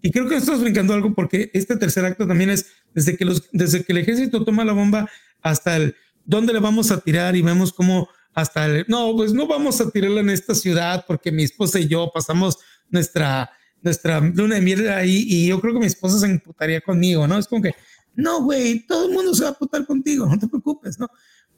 [0.00, 3.48] y creo que estamos brincando algo porque este tercer acto también es desde que los
[3.52, 5.08] desde que el ejército toma la bomba
[5.42, 9.46] hasta el dónde le vamos a tirar y vemos cómo hasta el, no, pues no
[9.46, 12.58] vamos a tirarla en esta ciudad porque mi esposa y yo pasamos
[12.90, 17.26] nuestra nuestra luna de miel ahí y yo creo que mi esposa se imputaría conmigo,
[17.26, 17.38] ¿no?
[17.38, 17.74] Es como que
[18.14, 21.08] no, güey, todo el mundo se va a putar contigo, no te preocupes, ¿no?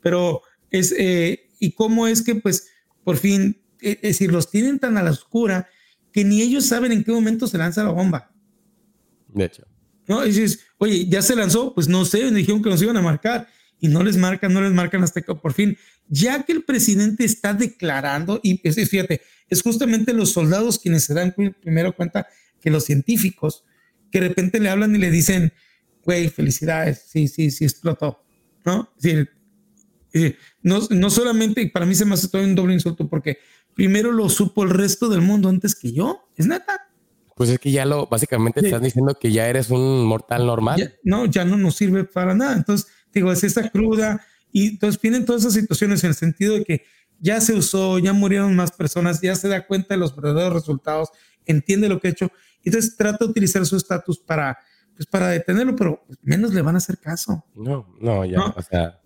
[0.00, 2.68] Pero es, eh, y cómo es que, pues,
[3.02, 5.68] por fin es decir, los tienen tan a la oscura
[6.12, 8.32] que ni ellos saben en qué momento se lanza la bomba.
[9.28, 9.66] De hecho.
[10.06, 10.24] ¿No?
[10.24, 13.02] Y dices, oye, ya se lanzó, pues no sé, me dijeron que nos iban a
[13.02, 13.48] marcar
[13.80, 15.76] y no les marcan, no les marcan hasta que por fin,
[16.08, 21.14] ya que el presidente está declarando, y es, fíjate, es justamente los soldados quienes se
[21.14, 22.26] dan primero cuenta
[22.60, 23.64] que los científicos,
[24.10, 25.52] que de repente le hablan y le dicen,
[26.04, 28.22] güey, felicidades, sí, sí, sí explotó,
[28.64, 28.90] ¿no?
[28.96, 29.30] Es decir,
[30.62, 33.38] no, no solamente, para mí se me hace todo un doble insulto porque
[33.74, 36.28] primero lo supo el resto del mundo antes que yo.
[36.36, 36.88] ¿Es neta?
[37.36, 40.94] Pues es que ya lo, básicamente estás diciendo que ya eres un mortal normal.
[41.02, 42.54] no, ya no nos sirve para nada.
[42.54, 44.24] Entonces, digo, es esa cruda.
[44.52, 46.84] Y entonces vienen todas esas situaciones en el sentido de que
[47.18, 51.08] ya se usó, ya murieron más personas, ya se da cuenta de los verdaderos resultados,
[51.44, 52.30] entiende lo que ha hecho.
[52.62, 54.58] Entonces trata de utilizar su estatus para,
[54.96, 57.44] pues, para detenerlo, pero menos le van a hacer caso.
[57.54, 59.00] No, no, ya, o sea,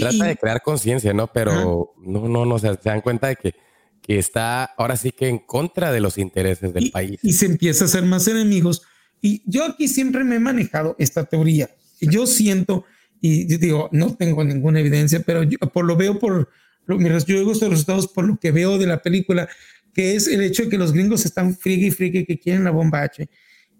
[0.00, 1.26] trata de crear conciencia, ¿no?
[1.26, 3.54] Pero no, no, no, o sea, se dan cuenta de que
[4.02, 7.20] que está ahora sí que en contra de los intereses del país.
[7.22, 8.82] Y se empieza a hacer más enemigos.
[9.22, 11.70] Y yo aquí siempre me he manejado esta teoría.
[12.00, 12.84] Yo siento,
[13.20, 16.50] y digo, no tengo ninguna evidencia, pero yo, por lo veo por,
[16.86, 19.48] lo, yo digo estos resultados por lo que veo de la película,
[19.94, 22.72] que es el hecho de que los gringos están friegue y friegue que quieren la
[22.72, 23.28] bomba H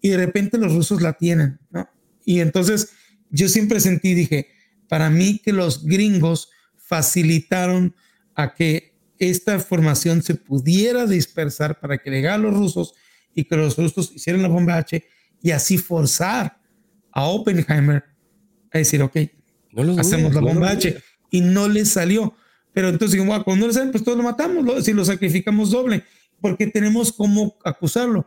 [0.02, 1.88] y de repente los rusos la tienen, ¿no?
[2.24, 2.90] Y entonces
[3.30, 4.48] yo siempre sentí, dije,
[4.88, 7.94] para mí que los gringos facilitaron
[8.34, 12.94] a que esta formación se pudiera dispersar para que llegaran los rusos
[13.34, 15.02] y que los rusos hicieran la bomba H
[15.40, 16.60] y así forzar
[17.12, 18.04] a Oppenheimer
[18.72, 19.16] a decir, ok,
[19.98, 21.00] hacemos la bomba H.
[21.30, 22.34] Y no le salió.
[22.72, 26.04] Pero entonces, bueno, cuando no le sale, pues todos lo matamos, si lo sacrificamos doble,
[26.40, 28.26] porque tenemos cómo acusarlo,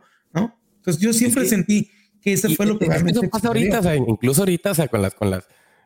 [0.86, 1.90] Entonces yo siempre sentí
[2.20, 4.88] que eso fue lo que realmente Eso pasa ahorita, o sea, incluso ahorita, o sea,
[4.88, 5.44] con las, con las,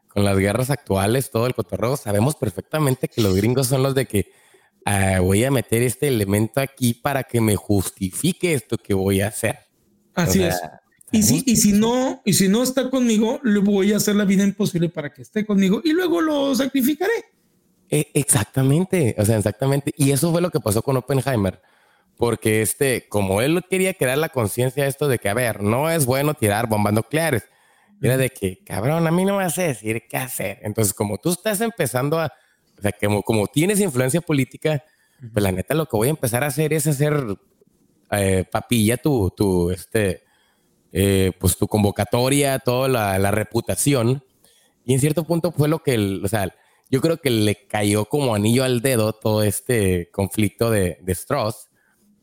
[0.09, 4.07] con las guerras actuales, todo el cotorreo, sabemos perfectamente que los gringos son los de
[4.07, 4.31] que
[4.85, 9.29] Ah, voy a meter este elemento aquí para que me justifique esto que voy a
[9.29, 9.59] hacer.
[10.15, 10.61] Así es.
[11.13, 14.25] Y si, y si no, y si no está conmigo, le voy a hacer la
[14.25, 17.13] vida imposible para que esté conmigo y luego lo sacrificaré.
[17.89, 19.93] E, exactamente, o sea, exactamente.
[19.97, 21.61] Y eso fue lo que pasó con Oppenheimer,
[22.21, 25.89] porque este, como él quería crear la conciencia de esto de que, a ver, no
[25.89, 27.49] es bueno tirar bombas nucleares.
[28.03, 30.59] Era de que, cabrón, a mí no me vas a decir qué hacer.
[30.61, 32.31] Entonces, como tú estás empezando a,
[32.79, 34.85] o sea, como, como tienes influencia política,
[35.33, 37.25] pues la neta lo que voy a empezar a hacer es hacer
[38.11, 40.23] eh, papilla tu, tu, este,
[40.93, 44.23] eh, pues tu convocatoria, toda la, la, reputación.
[44.85, 46.55] Y en cierto punto fue lo que, el, o sea,
[46.91, 51.70] yo creo que le cayó como anillo al dedo todo este conflicto de, de Strauss,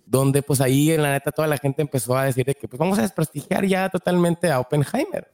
[0.07, 2.97] donde pues ahí en la neta toda la gente empezó a decir que pues vamos
[2.97, 5.29] a desprestigiar ya totalmente a Oppenheimer.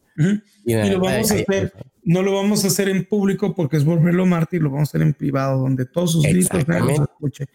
[0.66, 1.74] y, lo vamos a hacer,
[2.04, 5.02] no lo vamos a hacer en público porque es volverlo mártir, lo vamos a hacer
[5.02, 6.66] en privado, donde todos sus gritos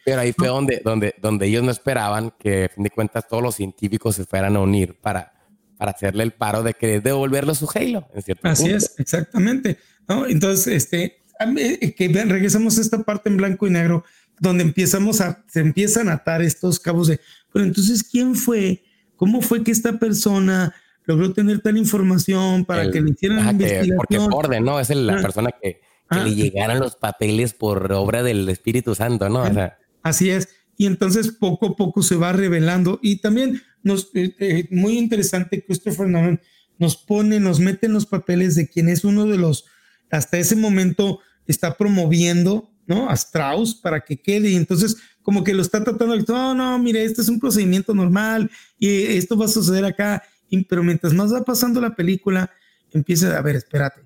[0.05, 3.43] Pero ahí fue donde, donde, donde ellos no esperaban que, a fin de cuentas, todos
[3.43, 5.33] los científicos se fueran a unir para,
[5.77, 9.79] para hacerle el paro de que devolverlo su Halo, en cierto Así es, exactamente.
[10.09, 10.27] ¿no?
[10.27, 11.23] Entonces, este,
[11.57, 14.05] eh, que regresamos a esta parte en blanco y negro,
[14.41, 17.21] donde empezamos a, se empiezan a atar estos cabos de,
[17.53, 18.85] pero entonces, ¿quién fue?
[19.17, 20.75] ¿Cómo fue que esta persona
[21.09, 24.29] logró tener tal información para que le hicieran la investigación.
[24.31, 24.79] porque ¿no?
[24.79, 25.23] Es la ah.
[25.23, 29.43] persona que, que le llegaran los papeles por obra del Espíritu Santo, ¿no?
[29.43, 30.51] O sea, así es.
[30.77, 33.01] Y entonces poco a poco se va revelando.
[33.03, 36.41] Y también nos, eh, eh, muy interesante, Christopher Nolan
[36.79, 39.65] nos pone, nos mete en los papeles de quien es uno de los,
[40.11, 43.09] hasta ese momento está promoviendo, ¿no?
[43.09, 44.51] A Strauss para que quede.
[44.51, 48.51] Y entonces como que lo está tratando no, no, mire, este es un procedimiento normal
[48.79, 50.23] y esto va a suceder acá
[50.69, 52.51] pero mientras más va pasando la película,
[52.93, 54.01] empieza a ver, espérate,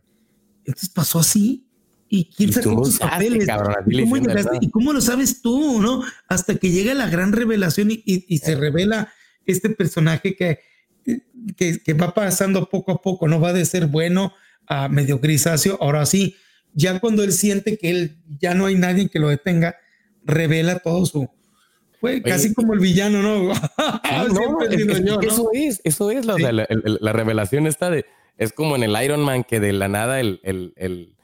[0.64, 1.66] entonces pasó así.
[2.08, 3.48] ¿Y quién sacó tus papeles?
[4.60, 6.02] ¿Y, cómo lo sabes tú, no?
[6.28, 9.10] Hasta que llega la gran revelación y, se revela
[9.46, 10.58] este personaje que,
[11.56, 14.34] que, va pasando poco a poco, no va de ser bueno
[14.66, 15.78] a medio grisáceo.
[15.80, 16.36] Ahora sí,
[16.74, 19.76] ya cuando él siente que él ya no hay nadie que lo detenga,
[20.24, 21.28] revela todo su,
[22.02, 23.52] fue casi como el villano, ¿no?
[25.22, 29.60] Eso es, eso es la, revelación esta de, es como en el Iron Man que
[29.60, 31.14] de la nada el, el, el,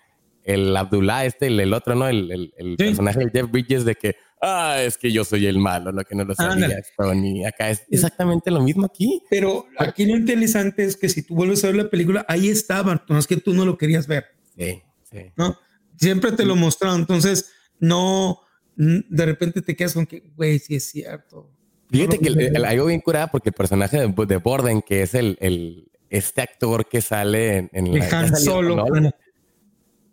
[0.44, 2.06] el Abdullah, este, el, otro, ¿no?
[2.06, 5.90] El, el personaje de Jeff Bridges de que, ah, es que yo soy el malo,
[5.90, 7.44] lo que no lo sabía, Tony.
[7.44, 9.20] Acá es exactamente lo mismo aquí.
[9.28, 13.04] Pero aquí lo interesante es que si tú vuelves a ver la película, ahí estaba,
[13.08, 14.26] no es que tú no lo querías ver.
[14.56, 15.32] Sí, sí.
[15.36, 15.58] ¿No?
[15.96, 18.40] Siempre te lo mostraron, entonces no
[18.78, 21.50] de repente te quedas con que, güey, sí es cierto.
[21.90, 25.36] Fíjate que el, algo bien curada porque el personaje de, de Borden, que es el,
[25.40, 28.76] el, este actor que sale en, en el Han Solo.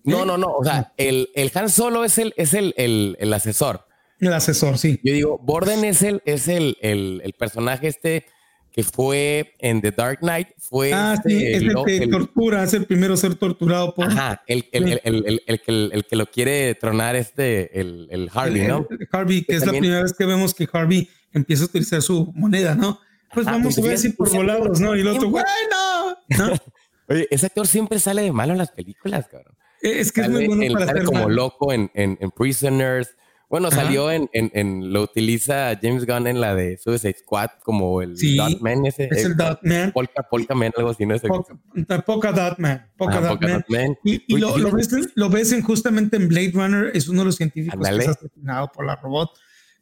[0.03, 0.26] ¿no?
[0.26, 3.85] no, no, O sea, el, el Han Solo es el, es el, el, el asesor.
[4.19, 4.99] El asesor, sí.
[5.03, 8.26] Yo digo, Borden es el, es el, el, el personaje este
[8.76, 10.91] que fue en The Dark Knight, fue...
[10.91, 14.07] Ah, este, es el, que tortura, es el primero a ser torturado por...
[14.07, 18.85] Ajá, el, el, el, el, que lo quiere tronar este, el, Harvey, ¿no?
[19.14, 22.76] Harvey, que, es la primera vez que vemos que Harvey empieza a utilizar su moneda,
[22.76, 22.99] ¿no?
[23.34, 24.93] Pues vamos pues a ver si por volados, ¿no?
[24.93, 25.47] Y el otro, bueno,
[26.38, 26.52] ¿no?
[27.07, 29.56] Oye, ese actor siempre sale de malo en las películas, cabrón.
[29.80, 33.15] Es que es muy bueno para sale como loco en, en, en Prisoners,
[33.56, 38.02] bueno, salió en, en, en, lo utiliza James Gunn en la de Suicide Squad como
[38.02, 39.07] el sí, Man ese.
[39.10, 39.94] Es el Dot Man.
[39.94, 41.15] Polka, Polka Man, algo así, ¿no?
[41.19, 42.86] Polka, Polka Dot Man.
[42.98, 43.38] Polka.
[44.03, 47.38] Y, lo, lo, ves, lo ves en, justamente en Blade Runner, es uno de los
[47.38, 49.30] científicos que está asesinado por la robot.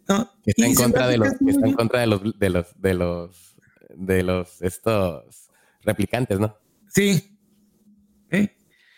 [0.08, 0.30] ¿no?
[0.44, 2.94] Que está, en contra, de los, que está en contra de los, de los, de
[2.94, 3.56] los,
[3.90, 5.50] de los, estos
[5.82, 6.56] replicantes, ¿no?
[6.90, 7.32] Sí.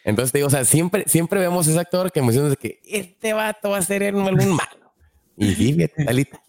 [0.06, 3.34] Entonces te digo, o sea, siempre, siempre vemos ese actor que emociona de que este
[3.34, 4.94] vato va a ser algún malo.
[5.36, 6.42] Y sí, talita.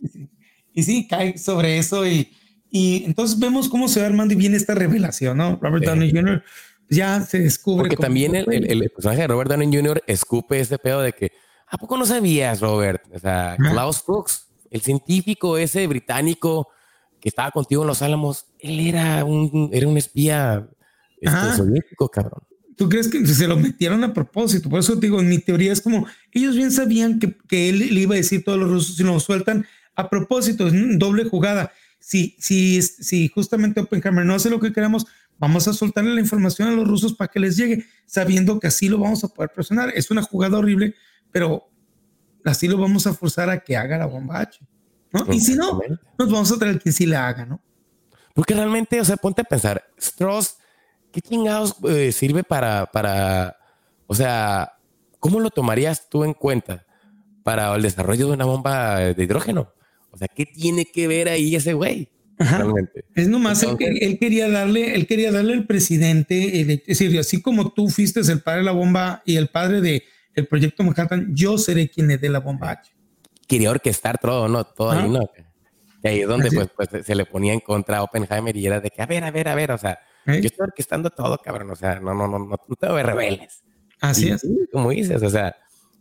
[0.75, 2.31] Y sí, cae sobre eso y,
[2.71, 5.59] y entonces vemos cómo se va armando y viene esta revelación, ¿no?
[5.63, 6.45] Robert Downey Jr.
[6.91, 7.89] ya se descubre.
[7.89, 10.03] Porque también el, el, personaje de Robert Downey Jr.
[10.07, 11.33] escupe ese pedo de que,
[11.67, 13.03] ¿a poco no sabías, Robert?
[13.11, 16.69] O sea, Klaus Fuchs, el científico ese británico
[17.21, 20.69] que estaba contigo en Los Álamos, él era un, era un espía
[21.23, 22.43] este, soviético, cabrón.
[22.77, 24.69] ¿Tú crees que se lo metieron a propósito?
[24.69, 27.79] Por eso te digo, en mi teoría es como, ellos bien sabían que, que él
[27.79, 31.25] le iba a decir todos los rusos si lo sueltan a propósito, es una doble
[31.25, 31.73] jugada.
[31.99, 35.07] Si, si, si justamente Oppenheimer no hace lo que queramos,
[35.39, 38.89] vamos a soltarle la información a los rusos para que les llegue, sabiendo que así
[38.89, 39.91] lo vamos a poder presionar.
[39.95, 40.95] Es una jugada horrible,
[41.33, 41.69] pero
[42.45, 44.61] así lo vamos a forzar a que haga la bomba H.
[45.13, 45.33] ¿no?
[45.33, 45.81] Y si no,
[46.19, 47.61] nos vamos a traer que sí la haga, ¿no?
[48.35, 50.59] Porque realmente, o sea, ponte a pensar, Strauss
[51.17, 53.57] ¿qué chingados eh, sirve para, para,
[54.07, 54.75] o sea,
[55.19, 56.85] cómo lo tomarías tú en cuenta
[57.43, 59.73] para el desarrollo de una bomba de hidrógeno?
[60.11, 62.11] O sea, ¿qué tiene que ver ahí ese güey?
[63.15, 67.89] Es nomás él, quería darle, él quería darle al presidente, es decir, así como tú
[67.89, 71.89] fuiste el padre de la bomba y el padre de el proyecto Manhattan, yo seré
[71.89, 72.93] quien le dé la bomba H.
[73.49, 74.65] Quería orquestar todo, ¿no?
[74.65, 75.31] Todo ahí, ¿no?
[76.03, 78.81] Y ahí es donde pues, pues, se le ponía en contra a Oppenheimer y era
[78.81, 80.41] de que, a ver, a ver, a ver, o sea, ¿Eh?
[80.41, 81.71] Yo estoy orquestando todo, cabrón.
[81.71, 83.63] O sea, no, no, no, no, no te rebeles.
[84.01, 84.47] Así es.
[84.73, 85.57] Como dices, o sea,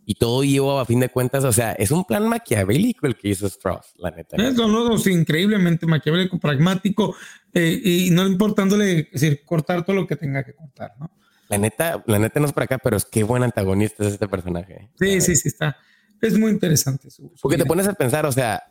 [0.08, 3.28] y todo lleva a fin de cuentas, o sea, es un plan maquiavélico el que
[3.28, 4.36] hizo Strauss, la neta.
[4.36, 7.16] Es increíblemente maquiavélico, pragmático,
[7.52, 11.10] eh, y no importándole decir, cortar todo lo que tenga que cortar, ¿no?
[11.48, 14.28] La neta, la neta no es para acá, pero es qué buen antagonista es este
[14.28, 14.90] personaje.
[14.98, 15.76] Sí, sí, sí, está.
[16.20, 17.08] Es muy interesante.
[17.40, 18.62] Porque te pones a pensar, o sea,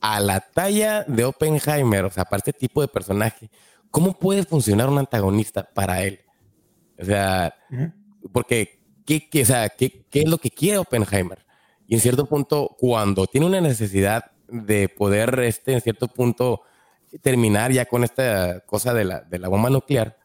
[0.00, 3.50] a la talla de Oppenheimer, o sea, para este tipo de personaje,
[3.94, 6.18] ¿cómo puede funcionar un antagonista para él?
[6.98, 7.54] O sea,
[8.32, 11.46] porque, ¿qué, qué, o sea, ¿qué, ¿qué es lo que quiere Oppenheimer?
[11.86, 16.62] Y en cierto punto, cuando tiene una necesidad de poder, este, en cierto punto,
[17.22, 20.18] terminar ya con esta cosa de la, de la bomba nuclear,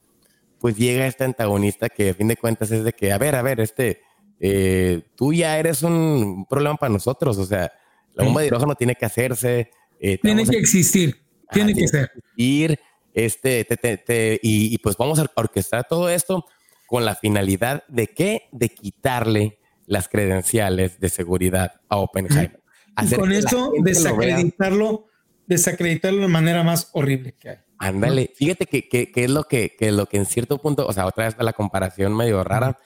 [0.58, 3.44] pues llega este antagonista que a fin de cuentas es de que, a ver, a
[3.44, 4.02] ver, este,
[4.40, 7.72] eh, tú ya eres un problema para nosotros, o sea,
[8.16, 9.70] la bomba de hidrógeno tiene que hacerse.
[10.00, 11.22] Eh, tiene que existir,
[11.52, 12.10] tiene que ser.
[12.36, 12.80] Ir,
[13.26, 16.46] este, te, y, pues vamos a orquestar todo esto
[16.88, 18.50] con la finalidad de qué?
[18.52, 22.60] De quitarle las credenciales de seguridad a Oppenheimer.
[23.02, 25.08] Y con eso desacreditarlo,
[25.48, 27.58] desacreditarlo de manera más horrible que hay.
[27.78, 30.92] Ándale, fíjate que, que, que, es lo que, que lo que en cierto punto, o
[30.92, 32.78] sea, otra vez la comparación medio rara,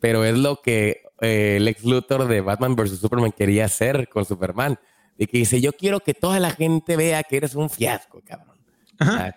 [0.00, 2.98] pero es lo que eh, el ex Luthor de Batman vs.
[2.98, 4.78] Superman quería hacer con Superman.
[5.16, 8.58] De que dice, yo quiero que toda la gente vea que eres un fiasco, cabrón.
[8.98, 9.36] Ajá.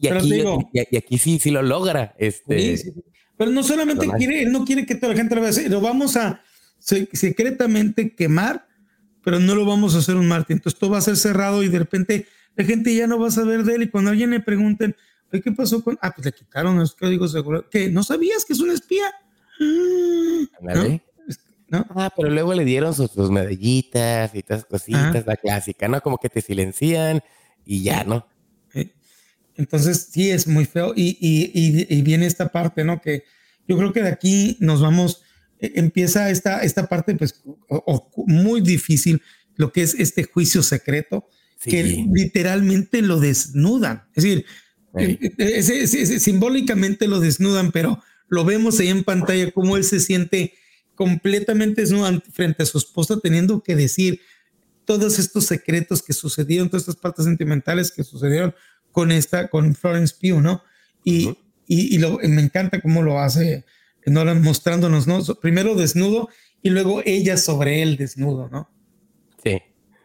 [0.00, 2.14] Y, aquí, y, aquí, sí, sí lo logra.
[2.18, 2.94] Este,
[3.36, 6.16] Pero no solamente quiere, él no quiere que toda la gente lo vea, lo vamos
[6.16, 6.42] a
[6.78, 8.66] secretamente quemar,
[9.22, 10.56] pero no lo vamos a hacer un Martín.
[10.56, 13.30] Entonces todo va a ser cerrado y de repente la gente ya no va a
[13.30, 13.82] saber de él.
[13.82, 14.96] Y cuando alguien le pregunten,
[15.30, 15.98] ¿qué pasó con.?
[16.00, 17.66] Ah, pues le quitaron los códigos de seguridad.
[17.70, 17.90] ¿Qué?
[17.90, 19.04] ¿No sabías que es un espía?
[19.58, 21.00] ¿No?
[21.68, 21.86] ¿No?
[21.90, 26.00] Ah, pero luego le dieron sus, medallitas y todas cositas, la clásica, ¿no?
[26.00, 27.22] Como que te silencian
[27.64, 28.26] y ya, ¿no?
[29.56, 30.92] Entonces, sí, es muy feo.
[30.96, 33.00] Y, y, viene esta parte, ¿no?
[33.00, 33.24] Que
[33.68, 35.22] yo creo que de aquí nos vamos,
[35.58, 37.42] e, empieza esta, esta parte, pues,
[38.26, 39.22] muy difícil,
[39.56, 41.28] lo que es este juicio secreto,
[41.62, 41.82] que
[42.12, 44.04] literalmente lo desnudan.
[44.14, 44.46] Es decir,
[44.96, 50.54] e, e, simbólicamente lo desnudan, pero lo vemos ahí en pantalla, cómo él se siente
[50.94, 54.20] completamente desnudo frente a su esposa, teniendo que decir
[54.84, 58.54] todos estos secretos que sucedieron, todas estas partes sentimentales que sucedieron
[58.92, 60.62] con esta, con Florence Pugh, ¿no?
[61.04, 61.36] Y,
[61.66, 63.64] y, lo, me encanta cómo lo hace
[64.06, 65.22] Nolan mostrándonos, ¿no?
[65.40, 66.28] Primero desnudo
[66.62, 68.68] y luego ella sobre él desnudo, ¿no?
[69.42, 69.62] Sí.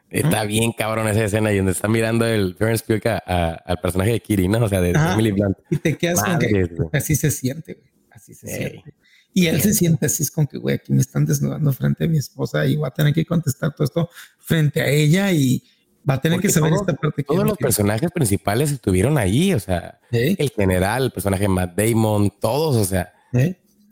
[0.10, 4.20] Está bien cabrón esa escena y donde está mirando el Florence Pugh al personaje de
[4.20, 4.64] Kiri, ¿no?
[4.64, 5.58] O sea, de Emily Blunt.
[5.70, 7.90] Y te quedas con que así se siente, güey.
[8.12, 8.94] Así se siente.
[9.34, 12.08] Y él se siente así, es como que, güey, aquí me están desnudando frente a
[12.08, 14.10] mi esposa y voy a tener que contestar todo esto
[14.40, 15.62] frente a ella y
[16.08, 17.24] va a tener que saber esta parte.
[17.24, 22.76] Todos los personajes principales estuvieron ahí, o sea, el general, el personaje Matt Damon, todos,
[22.76, 23.14] o sea.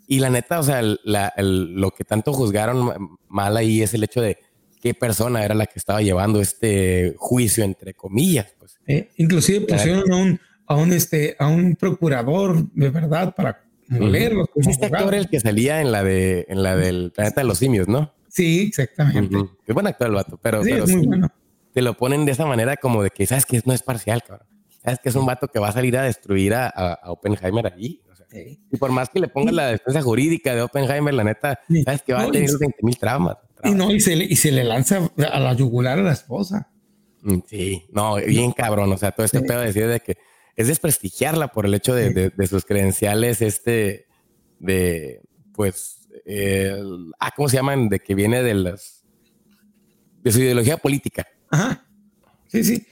[0.08, 4.38] Y la neta, o sea, lo que tanto juzgaron mal ahí es el hecho de
[4.82, 8.54] qué persona era la que estaba llevando este juicio, entre comillas.
[8.60, 9.08] Pues.
[9.16, 14.50] inclusive pusieron a un, a un, este, a un procurador de verdad para leerlos.
[14.56, 17.88] este actor el que salía en la de en la del planeta de los simios,
[17.88, 18.14] ¿no?
[18.28, 19.38] Sí, exactamente.
[19.66, 20.72] Es buen actor el vato, pero, sí,
[21.74, 24.48] te lo ponen de esa manera como de que sabes que no es parcial, cabrón.
[24.84, 28.02] Sabes que es un vato que va a salir a destruir a, Oppenheimer allí.
[28.72, 32.14] Y por más que le pongas la defensa jurídica de Oppenheimer, la neta, sabes que
[32.14, 35.10] va a tener 20 mil traumas, Y no, y se, le, y se le lanza
[35.32, 36.70] a la yugular a la esposa.
[37.22, 38.92] Mm, sí, no, bien cabrón.
[38.92, 40.18] O sea, todo este pedo de decir de que
[40.56, 44.08] es desprestigiarla por el hecho de, sus credenciales, este,
[44.60, 45.22] de,
[45.54, 46.10] pues,
[47.20, 47.88] ah, ¿cómo se llaman?
[47.88, 49.06] De que viene de las,
[50.24, 51.28] de su ideología política.
[51.54, 51.86] Ajá.
[52.48, 52.88] Sí, sí.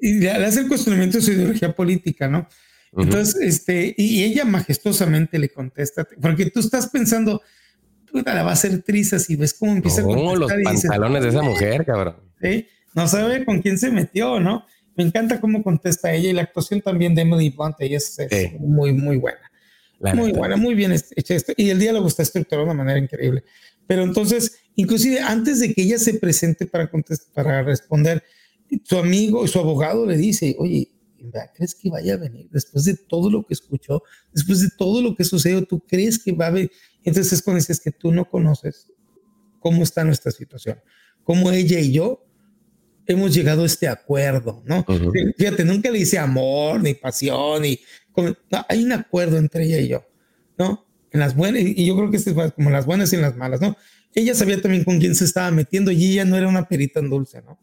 [0.00, 2.48] y, le hace el cuestionamiento de su ideología política, ¿no?
[2.96, 7.42] Entonces, este, y ella majestuosamente le contesta, porque tú estás pensando,
[8.10, 10.38] puta, la va a hacer trizas y ves cómo empieza a contestar.
[10.38, 12.16] los pantalones de esa mujer, cabrón.
[12.40, 14.64] Sí, no sabe con quién se metió, ¿no?
[14.96, 18.18] Me encanta cómo contesta ella y la actuación también de Emily Blunt es,
[18.58, 19.50] muy, muy buena.
[20.14, 21.52] muy buena, muy bien hecha esto.
[21.56, 23.44] Y el diálogo está estructurado de una manera increíble.
[23.86, 28.22] Pero entonces, inclusive antes de que ella se presente para, contestar, para responder,
[28.84, 30.90] su amigo, su abogado le dice, oye,
[31.54, 32.48] ¿crees que vaya a venir?
[32.50, 34.02] Después de todo lo que escuchó,
[34.32, 36.70] después de todo lo que sucedió, ¿tú crees que va a venir?
[37.04, 38.92] Entonces es cuando dices que tú no conoces
[39.60, 40.80] cómo está nuestra situación,
[41.24, 42.24] cómo ella y yo
[43.06, 44.84] hemos llegado a este acuerdo, ¿no?
[45.36, 47.78] Fíjate, nunca le dice amor, ni pasión, ni...
[48.68, 50.04] hay un acuerdo entre ella y yo,
[50.58, 50.85] ¿no?
[51.16, 53.62] En las buenas, y yo creo que es como las buenas y en las malas,
[53.62, 53.74] ¿no?
[54.14, 57.08] Ella sabía también con quién se estaba metiendo y ella no era una perita en
[57.08, 57.58] dulce, ¿no?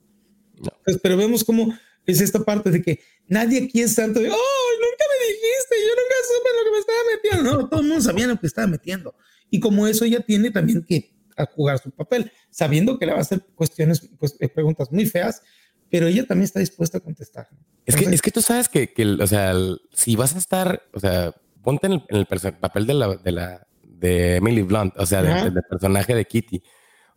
[0.84, 1.71] Pues, pero vemos cómo
[2.07, 5.93] es esta parte de que nadie aquí es tanto de, oh, nunca me dijiste, yo
[6.01, 7.61] nunca supe lo que me estaba metiendo.
[7.61, 9.15] No, todo el mundo sabía lo que estaba metiendo.
[9.51, 13.19] Y como eso ella tiene también que a jugar su papel, sabiendo que le va
[13.19, 15.43] a hacer cuestiones, pues, eh, preguntas muy feas,
[15.91, 17.47] pero ella también está dispuesta a contestar.
[17.85, 19.53] es, que, es que tú sabes que, que, o sea,
[19.93, 22.26] si vas a estar, o sea, ponte en el,
[22.60, 26.57] papel de la, de la, de Emily Blunt, o sea, del personaje de Kitty.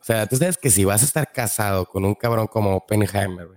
[0.01, 3.48] O sea, tú sabes que si vas a estar casado con un cabrón como Oppenheimer,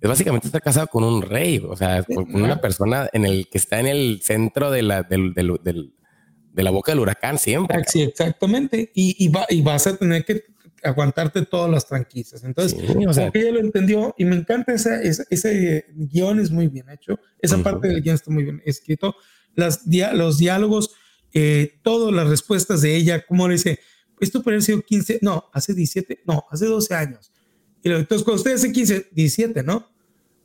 [0.00, 3.58] es básicamente estar casado con un rey, o sea, con una persona en el que
[3.58, 7.82] está en el centro de la, del, de la boca del huracán siempre.
[7.86, 8.92] Sí, exactamente.
[8.94, 10.44] Y, y, va, y vas a tener que
[10.82, 12.44] aguantarte todas las tranquilas.
[12.44, 16.68] Entonces, o sea, que ella lo entendió y me encanta esa, ese guion, es muy
[16.68, 17.18] bien hecho.
[17.40, 19.14] Esa parte del guion está muy bien escrito.
[19.54, 19.82] Las,
[20.14, 20.92] los diálogos,
[21.32, 23.80] eh, todas las respuestas de ella, como le dice,
[24.20, 27.32] esto puede haber sido 15, no, hace 17, no, hace 12 años.
[27.82, 29.88] Y entonces, cuando usted hace 15, 17, ¿no?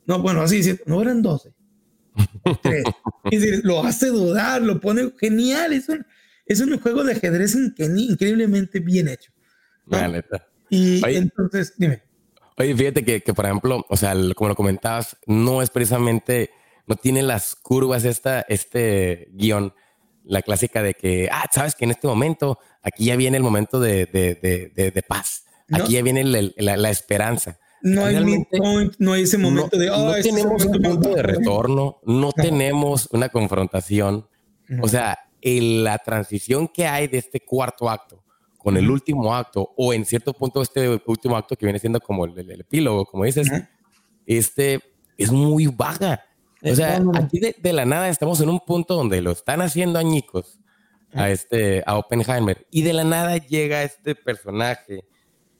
[0.06, 1.52] No, bueno, hace 17, no eran 12.
[3.30, 5.72] y lo hace dudar, lo pone genial.
[5.72, 6.06] Es un,
[6.46, 9.33] es un juego de ajedrez increíblemente bien hecho.
[10.70, 12.02] Y entonces, dime.
[12.56, 16.50] Oye, fíjate que, que, por ejemplo, o sea, como lo comentabas, no es precisamente,
[16.86, 19.74] no tiene las curvas esta, este guion,
[20.24, 23.80] la clásica de que, ah, sabes que en este momento, aquí ya viene el momento
[23.80, 24.36] de, de,
[24.74, 27.58] de, de paz, aquí ya viene la, la, esperanza.
[27.82, 31.98] No hay midpoint, no hay ese momento de, no este tenemos un punto de retorno,
[32.04, 34.28] no, tenemos una confrontación.
[34.80, 38.23] O sea, la transición que hay de este cuarto acto
[38.64, 42.24] con el último acto, o en cierto punto este último acto que viene siendo como
[42.24, 43.46] el, epílogo, como dices,
[44.24, 44.80] este
[45.18, 46.24] es muy vaga.
[46.62, 50.58] O sea, aquí de, la nada estamos en un punto donde lo están haciendo añicos
[51.12, 55.04] a este a Oppenheimer y de la nada llega este personaje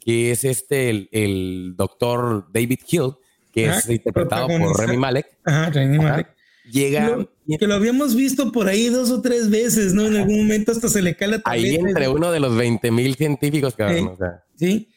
[0.01, 3.13] que es este el, doctor David Hill
[3.53, 5.27] que es interpretado por Remy Malek.
[5.45, 7.19] Remy Malek llega.
[7.59, 10.07] Que lo habíamos visto por ahí dos o tres veces, ¿no?
[10.07, 13.15] En algún momento hasta se le cae la Ahí entre uno de los 20 mil
[13.17, 14.09] científicos que sí,
[14.57, 14.89] sí.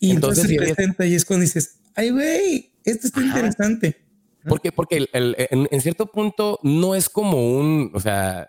[0.00, 3.96] Y entonces, se presenta y es cuando dices, ay, güey, esto está interesante.
[4.48, 8.48] Porque, porque en, cierto punto no es como un, o sea,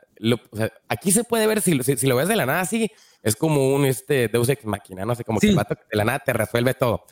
[0.87, 2.89] aquí se puede ver, si, si, lo ves de la nada así,
[3.23, 5.55] es como un este, Deus Ex Máquina, no sé, como que de
[5.91, 7.03] la nada te resuelve todo.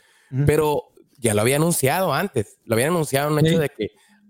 [0.45, 0.83] Pero
[1.17, 3.87] ya lo había anunciado antes, lo había anunciado un hecho de que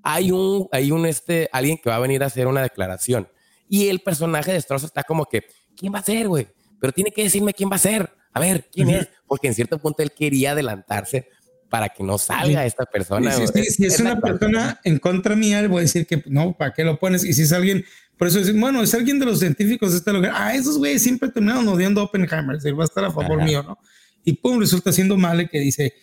[0.09, 3.27] hay un, hay un, este, alguien que va a venir a hacer una declaración.
[3.67, 5.43] Y el personaje de Strauss está como que,
[5.75, 6.47] ¿quién va a ser, güey?
[6.79, 8.09] Pero tiene que decirme quién va a ser.
[8.31, 9.09] A ver, ¿quién es?
[9.27, 11.27] Porque en cierto punto él quería adelantarse
[11.69, 13.33] para que no salga esta persona.
[13.33, 16.97] si es, una persona en contra mía, voy a decir que no, ¿para qué lo
[16.97, 17.25] pones?
[17.25, 17.83] Y si es alguien,
[18.17, 20.31] por eso es, bueno, es alguien de los científicos de este lugar.
[20.33, 23.77] Ah, esos güeyes siempre terminaron odiando a Oppenheimer, va a estar a favor mío, ¿no?
[24.23, 25.93] Y pum, resulta siendo mal que dice,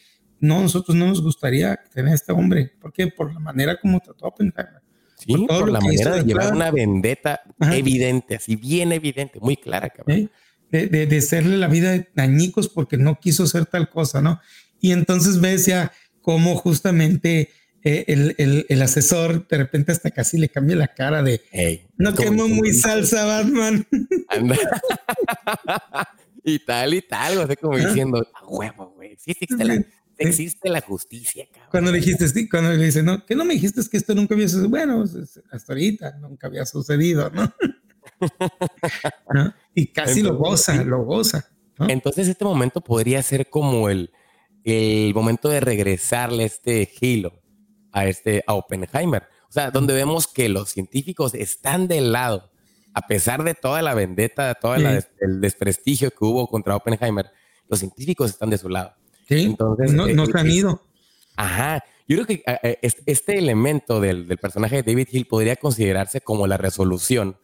[0.40, 2.72] no, nosotros no nos gustaría tener a este hombre.
[2.80, 3.08] ¿Por qué?
[3.08, 4.82] Por la manera como trató a Oppenheimer.
[5.16, 7.40] Sí, por, la manera de llevar una vendetta
[7.72, 10.30] evidente, así bien evidente, muy clara, cabrón.
[10.70, 14.40] De, de, hacerle la vida de dañicos porque no quiso hacer tal cosa, ¿no?
[14.80, 17.50] Y entonces ves ya cómo justamente
[17.84, 21.42] eh, el, el, el, asesor de repente hasta casi le cambia la cara de
[21.96, 23.86] no quemo muy salsa Batman.
[26.44, 29.84] y tal y tal, o sea, como diciendo, a huevo, güey, sí existe la,
[30.18, 31.68] existe la justicia, cabrón.
[31.70, 34.48] Cuando le dijiste, cuando le dice, no, que no me dijiste que esto nunca había
[34.48, 34.70] sucedido.
[34.70, 35.04] Bueno,
[35.50, 37.52] hasta ahorita nunca había sucedido, ¿no?
[39.74, 41.50] Y casi lo goza, lo goza.
[41.88, 44.12] Entonces, este momento podría ser como el,
[44.62, 47.42] el momento de regresarle este Halo
[47.92, 49.24] a este a Oppenheimer.
[49.48, 52.50] O sea, donde vemos que los científicos están del lado,
[52.92, 57.30] a pesar de toda la vendetta, todo el desprestigio que hubo contra Oppenheimer,
[57.68, 58.94] los científicos están de su lado.
[59.28, 60.82] Entonces, no, no se han ido.
[61.36, 61.82] Ajá.
[62.06, 66.46] Yo creo que eh, eh, este elemento del, personaje de David Hill podría considerarse como
[66.46, 67.36] la resolución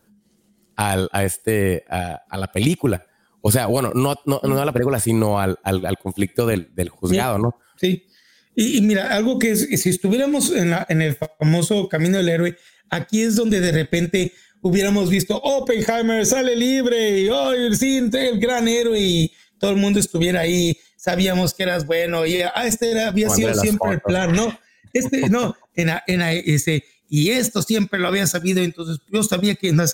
[0.76, 3.06] al, a, este, a, la película.
[3.40, 6.90] O sea, bueno, no, no, no a la película, sino al, al, conflicto del, del
[6.90, 7.56] juzgado, ¿no?
[7.76, 8.06] Sí.
[8.54, 12.56] Y, mira, algo que si estuviéramos en, la, en el famoso Camino del Héroe,
[12.90, 18.68] aquí es donde de repente hubiéramos visto Oppenheimer sale libre y oh, el, el gran
[18.68, 23.08] héroe y todo el mundo estuviera ahí sabíamos que eras bueno y ah, este era,
[23.08, 24.56] había sido siempre el plan, ¿no?
[24.92, 29.72] Este, no, en, en ese, y esto siempre lo había sabido, entonces yo sabía que
[29.72, 29.84] no,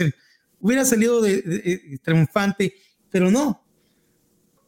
[0.58, 2.74] hubiera salido de, triunfante,
[3.08, 3.62] pero no.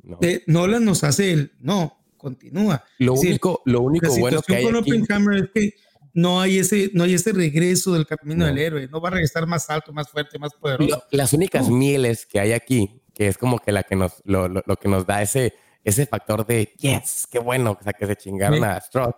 [0.04, 0.18] No.
[0.22, 2.84] Eh, Nolan nos hace el, no, continúa.
[2.98, 5.74] Lo único, lo único bueno que hay con aquí, es que
[6.14, 9.46] no hay ese, no hay ese regreso del camino del héroe, no va a regresar
[9.48, 11.02] más alto, más fuerte, más poderoso.
[11.10, 14.76] las únicas mieles que hay aquí, que es como que la que nos, lo, lo
[14.76, 15.52] que nos da ese,
[15.88, 19.14] ese factor de, yes, qué bueno, o sea, que se chingaron a Strauss,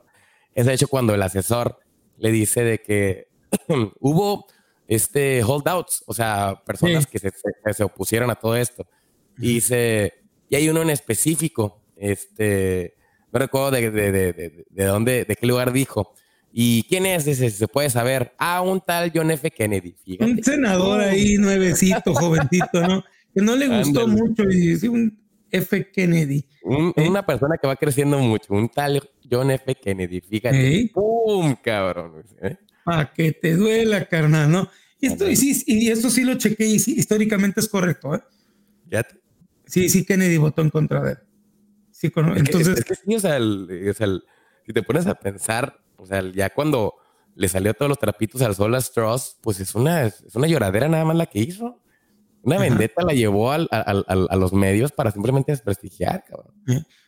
[0.54, 1.78] es de hecho cuando el asesor
[2.18, 3.28] le dice de que
[4.00, 4.46] hubo
[4.86, 7.30] este holdouts, o sea, personas que se,
[7.72, 8.86] se, opusieron a todo esto.
[9.38, 10.14] Y dice,
[10.48, 12.96] y hay uno en específico, este,
[13.32, 16.12] no recuerdo de, de, de, de, dónde, de qué lugar dijo.
[16.52, 17.48] ¿Y quién es ese?
[17.50, 18.34] Se puede saber.
[18.36, 19.48] Ah, un tal John F.
[19.52, 19.94] Kennedy.
[20.18, 23.04] Un senador ahí, nuevecito, jovencito, ¿no?
[23.32, 25.16] Que no le gustó mucho y un
[25.50, 25.90] F.
[25.90, 26.46] Kennedy.
[26.62, 29.74] Una persona que va creciendo mucho, un tal John F.
[29.74, 30.90] Kennedy, fíjate.
[30.92, 32.24] ¡Pum, cabrón!
[32.42, 32.56] ¿eh?
[32.84, 34.68] Para que te duela, carnal, ¿no?
[35.00, 38.22] Y esto, y, sí, y esto sí lo chequé y sí, históricamente es correcto, ¿eh?
[38.90, 39.06] ¿Ya?
[39.66, 41.18] Sí, sí, Kennedy votó en contra de él.
[41.90, 42.78] Sí, entonces...
[42.78, 46.94] Es que, sí, o sea, si te pones a pensar, o sea, ya cuando
[47.34, 50.88] le salió todos los trapitos al sol a Strauss, pues es una, es una lloradera
[50.88, 51.79] nada más la que hizo.
[52.42, 56.54] Una vendetta la llevó al, al, a los medios para simplemente desprestigiar, cabrón.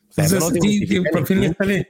[0.09, 1.89] O sea, sí, por fin le sale.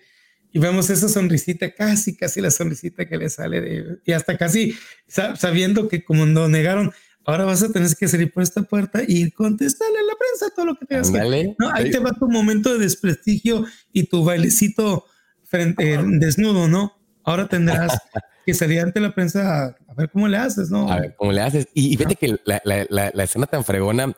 [0.53, 4.77] Y vemos esa sonrisita, casi, casi la sonrisita que le sale de, y hasta casi
[5.09, 6.93] sabiendo que como no negaron,
[7.25, 10.67] ahora vas a tener que salir por esta puerta y contestarle a la prensa todo
[10.67, 15.07] lo que tengas que no, ahí te va tu momento de desprestigio y tu bailecito
[15.45, 17.02] frente, desnudo, ¿no?
[17.25, 17.93] Ahora tendrás
[18.47, 20.91] que salir ante la prensa a, ver cómo le haces, ¿no?
[20.91, 21.69] A ver cómo le haces.
[21.75, 24.13] Y, fíjate que la, la, la, escena tan fregona,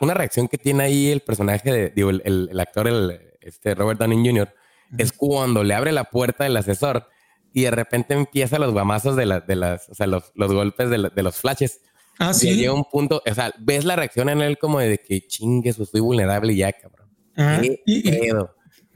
[0.00, 3.98] una reacción que tiene ahí el personaje, de, digo, el, el, actor, el, este Robert
[4.00, 4.52] Downey Jr.,
[4.96, 7.08] es cuando le abre la puerta del asesor
[7.52, 11.10] y de repente empieza los guamazos de, de las, o sea, los, los golpes de,
[11.14, 11.82] de, los flashes.
[12.18, 12.50] Ah, sí.
[12.50, 15.72] Y llega un punto, o sea, ves la reacción en él como de que chingue,
[15.72, 17.08] soy vulnerable y ya, cabrón.
[17.36, 18.30] Ah, ¿Qué y,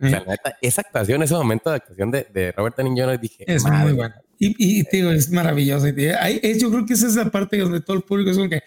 [0.03, 0.25] O sea,
[0.61, 3.21] esa actuación, ese momento de actuación de, de Robert Downey Jr.
[3.21, 4.15] dije, es muy bueno.
[4.39, 5.87] Y, y es maravilloso.
[5.89, 8.63] yo creo que esa es la parte donde todo el público es como que,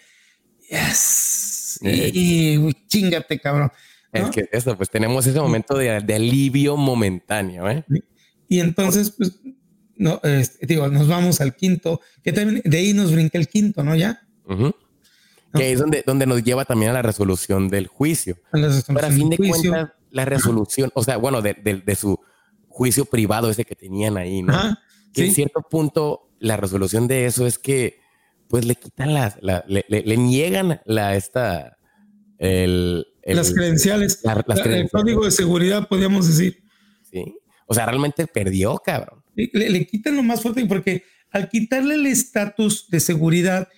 [0.70, 3.70] yes, y, chingate, cabrón.
[4.12, 7.84] Es que eso, pues tenemos ese momento de, de alivio momentáneo, ¿eh?
[8.48, 9.38] Y entonces, pues,
[9.96, 10.20] no,
[10.62, 13.94] digo, nos vamos al quinto, que también de ahí nos brinca el quinto, ¿no?
[13.94, 14.22] Ya.
[15.54, 18.38] Que es donde, donde nos lleva también a la resolución del juicio.
[18.92, 22.18] Para fin de cuentas, la resolución, o sea, bueno, de, de, su
[22.68, 24.54] juicio privado ese que tenían ahí, ¿no?
[25.12, 28.00] que en cierto punto la resolución de eso es que
[28.48, 31.76] pues le quitan las, la, le, le, niegan la, esta,
[32.38, 34.22] el, las credenciales,
[34.64, 36.62] el código de seguridad, podríamos decir.
[37.02, 37.36] Sí,
[37.66, 39.22] o sea, realmente perdió, cabrón.
[39.34, 43.68] Le, le quitan lo más fuerte porque al quitarle el estatus de seguridad,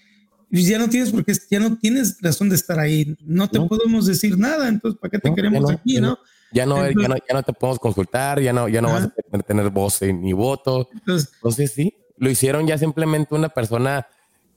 [0.50, 3.16] ya no tienes porque ya no tienes razón de estar ahí.
[3.24, 6.18] No te podemos decir nada, entonces ¿para qué te queremos aquí, no?
[6.50, 10.00] Ya no, ya no, te podemos consultar, ya no, ya no vas a tener voz
[10.00, 10.88] ni voto.
[10.94, 14.06] Entonces, sí, lo hicieron ya simplemente una persona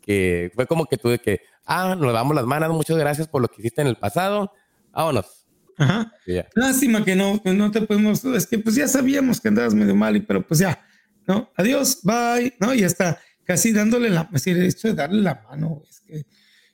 [0.01, 3.41] que fue como que tú de que, ah, nos damos las manos, muchas gracias por
[3.41, 4.53] lo que hiciste en el pasado,
[4.93, 5.25] vámonos.
[5.77, 6.13] Ajá.
[6.55, 9.95] Lástima que no, que no te podemos, es que pues ya sabíamos que andabas medio
[9.95, 10.81] mal, y, pero pues ya,
[11.27, 11.51] ¿no?
[11.57, 12.73] Adiós, bye, ¿no?
[12.73, 16.25] Y está casi dándole la, es decir, esto de darle la mano, es que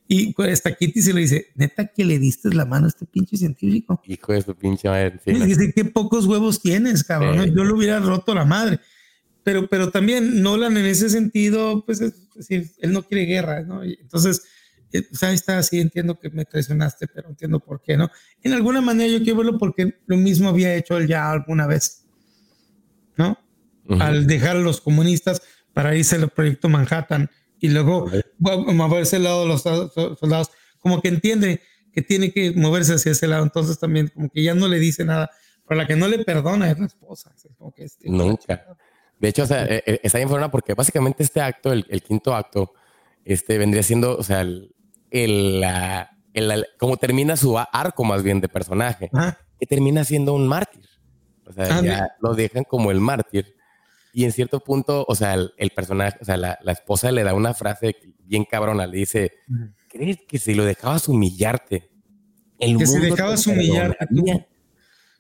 [0.10, 3.36] y hasta Kitty se le dice, neta que le diste la mano a este pinche
[3.36, 4.02] científico.
[4.06, 5.20] Hijo de su pinche madre.
[5.24, 7.54] Sí, dice, qué pocos huevos tienes, cabrón.
[7.54, 8.80] Yo lo hubiera roto la madre.
[9.44, 13.84] Pero, pero también Nolan en ese sentido, pues es decir, él no quiere guerra, ¿no?
[13.84, 14.44] entonces,
[14.92, 18.10] eh, pues ahí está, sí, entiendo que me traicionaste, pero entiendo por qué, ¿no?
[18.44, 22.06] En alguna manera yo quiero verlo porque lo mismo había hecho él ya alguna vez,
[23.18, 23.38] ¿no?
[24.00, 25.42] Al dejar a los comunistas
[25.78, 27.30] para irse al proyecto Manhattan
[27.60, 28.10] y luego
[28.40, 30.50] moverse al lado de los soldados,
[30.80, 31.62] como que entiende
[31.94, 35.06] que tiene que moverse hacia ese lado, entonces también como que ya no le dice
[35.06, 35.30] nada,
[35.68, 37.32] pero la que no le perdona es la esposa.
[37.76, 38.66] Este, Nunca.
[39.20, 42.74] De hecho, o sea, e, e, está bien porque básicamente este acto, el, quinto acto,
[43.24, 44.74] este vendría siendo, o sea, el,
[45.12, 49.12] el, como termina su arco más bien de personaje,
[49.60, 50.90] que termina siendo un mártir.
[51.46, 53.57] O sea, ya lo dejan como el mártir
[54.18, 57.54] y en cierto punto, o sea, el, personaje, o sea, la, esposa le da una
[57.54, 59.32] frase bien cabrona, le dice,
[59.88, 61.92] ¿crees que si lo dejabas humillarte?
[62.58, 64.08] El que si dejabas humillarte.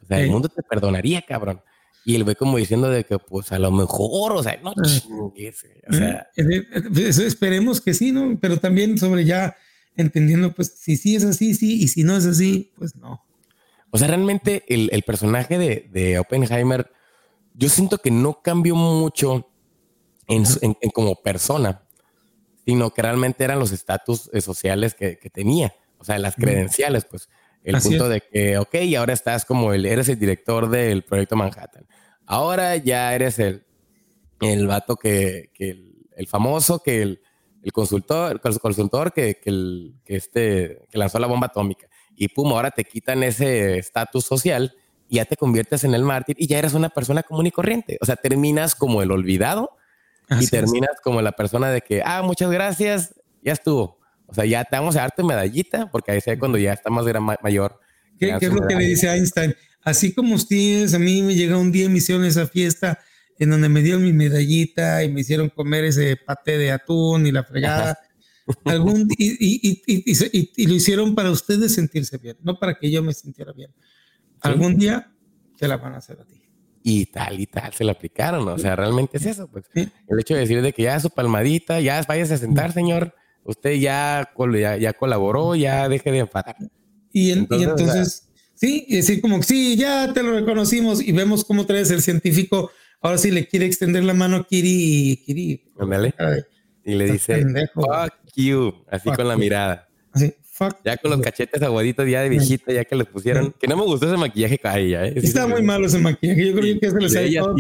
[0.01, 1.61] O sea, el mundo te perdonaría, cabrón.
[2.05, 4.83] Y él ve como diciendo de que, pues, a lo mejor, o sea, no ah.
[4.83, 6.27] chingues, o sea.
[7.23, 8.39] Esperemos que sí, ¿no?
[8.41, 9.55] Pero también sobre ya
[9.95, 13.23] entendiendo, pues, si sí es así, sí, y si no es así, pues no.
[13.91, 16.96] O sea, realmente el, el personaje de, de Oppenheimer
[17.57, 19.49] yo siento que no cambió mucho
[20.27, 20.45] en,
[20.93, 21.87] como persona,
[22.65, 27.29] sino que realmente eran los estatus eh, sociales que, tenía, o sea, las credenciales, pues.
[27.63, 31.85] El punto de que, ok, ahora estás como el, eres el director del proyecto Manhattan.
[32.25, 33.65] Ahora ya eres el,
[34.39, 37.21] el vato que, el, famoso, que el,
[37.61, 41.89] el consultor, el consultor que, que, el, que, este, que lanzó la bomba atómica.
[42.15, 44.73] Y pum, ahora te quitan ese estatus social
[45.09, 47.97] ya te conviertes en el mártir y ya eres una persona común y corriente.
[48.01, 49.71] O sea, terminas como el olvidado
[50.39, 53.99] y terminas como la persona de que, ah, muchas gracias, ya estuvo.
[54.27, 57.05] O sea, ya te vamos a darte medallita, porque ahí es cuando ya está más
[57.41, 57.79] mayor.
[58.19, 59.55] ¿Qué, es lo que le dice Einstein?
[59.83, 62.99] Así como ustedes, a mí me llega un día y me hicieron esa fiesta
[63.39, 67.31] en donde me dieron mi medallita y me hicieron comer ese paté de atún y
[67.31, 67.97] la fregada.
[68.65, 73.51] algún y, y, lo hicieron para ustedes sentirse bien, no para que yo me sintiera
[73.51, 73.71] bien.
[74.41, 75.11] Algún día
[75.57, 76.41] te la van a hacer a ti.
[76.83, 79.65] Y tal y tal, se la aplicaron, o sea, realmente es eso, pues.
[79.73, 83.73] El hecho de decir de que ya su palmadita, ya váyase a sentar, señor, usted
[83.73, 84.29] ya,
[84.79, 86.55] ya, colaboró, ya deje de enfadar.
[87.11, 91.91] Y, entonces, sí, y decir como, sí, ya te lo reconocimos y vemos cómo traes
[91.91, 95.71] el científico, ahora sí le quiere extender la mano a Kiri y Kiri.
[96.85, 99.89] Y le dice, fuck you, así con la mirada.
[100.13, 100.77] Así, fuck.
[100.83, 103.53] Ya con los cachetes aguaditos ya de viejita, ya que le pusieron.
[103.59, 105.13] Que no me gustó ese maquillaje a ella, ¿eh?
[105.15, 106.47] Está muy malo ese maquillaje.
[106.47, 107.55] Yo creo que se les ha ido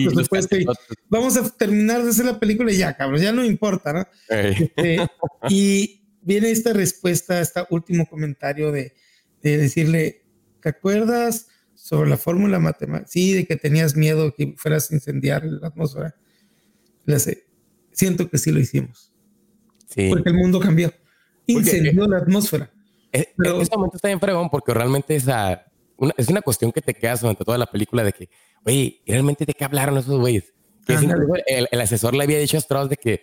[1.09, 3.21] Vamos a terminar de hacer la película y ya, cabrón.
[3.21, 4.07] Ya no importa, ¿no?
[4.29, 4.97] Este,
[5.49, 8.93] y viene esta respuesta, este último comentario de,
[9.41, 10.23] de decirle,
[10.61, 13.07] ¿te acuerdas sobre la fórmula matemática?
[13.09, 16.15] Sí, de que tenías miedo que fueras a incendiar la atmósfera.
[17.05, 17.47] Le hace,
[17.91, 19.13] siento que sí lo hicimos.
[20.09, 20.93] Porque el mundo cambió.
[21.45, 22.71] Incendió la atmósfera.
[23.11, 25.65] En este momento está bien fregón porque realmente esa,
[25.97, 28.29] una, es una cuestión que te quedas durante toda la película de que,
[28.65, 30.53] oye, ¿realmente de qué hablaron esos güeyes?
[30.87, 33.21] el, el, asesor le había dicho a Strauss de que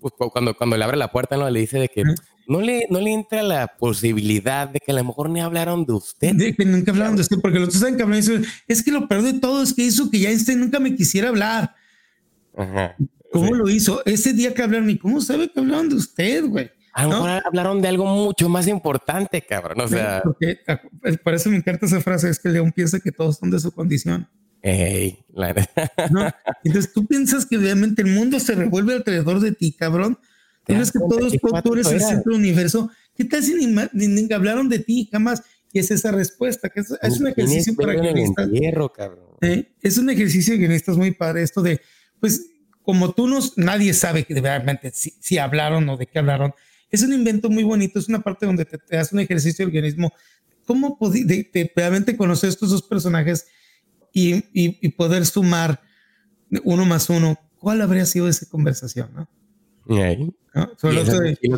[0.00, 1.48] pues, cuando, cuando le abre la puerta, ¿no?
[1.50, 2.04] le dice de que
[2.46, 5.92] no, le, no le entra la posibilidad de que a lo mejor ni hablaron de
[5.92, 6.34] usted.
[6.34, 8.44] De que nunca hablaron de usted, porque los otros saben que hablaron.
[8.66, 11.28] Es que lo peor de todo es que hizo que ya este nunca me quisiera
[11.28, 11.74] hablar.
[12.56, 12.96] Ajá.
[13.32, 14.04] ¿Cómo lo hizo?
[14.06, 16.70] Ese día que hablaron, ¿y cómo sabe que hablaron de usted, güey?
[16.92, 19.80] A lo mejor hablaron de algo mucho más importante, cabrón.
[19.80, 20.22] O sea,
[20.66, 20.80] ah,
[21.22, 23.70] por eso me encanta esa frase, es que león piensa que todos son de su
[23.72, 24.28] condición.
[24.62, 25.54] Ey, la...
[26.10, 26.28] ¿No?
[26.64, 30.18] Entonces tú piensas que obviamente el mundo se revuelve alrededor de ti, cabrón.
[30.66, 31.32] Tú que todos,
[31.64, 32.90] tú eres el centro del universo.
[33.16, 35.42] ¿Qué tal si ni, hablaron de ti jamás?
[35.72, 38.48] Y es esa respuesta, que es, un ejercicio para guionistas.
[39.40, 39.72] ¿Eh?
[39.80, 41.80] Es un ejercicio necesitas muy padre, esto de,
[42.18, 42.50] pues,
[42.82, 46.54] como tú no, nadie sabe que realmente si, si, hablaron o de qué hablaron.
[46.90, 49.72] Es un invento muy bonito, es una parte donde te, te das un ejercicio del
[49.72, 50.12] guionismo.
[50.66, 53.46] ¿Cómo de, de, realmente conocer estos dos personajes
[54.12, 55.80] y, y, y, poder sumar
[56.64, 57.38] uno más uno?
[57.58, 59.10] ¿Cuál habría sido esa conversación?
[59.14, 59.28] ¿no?
[59.86, 60.34] Y ahí,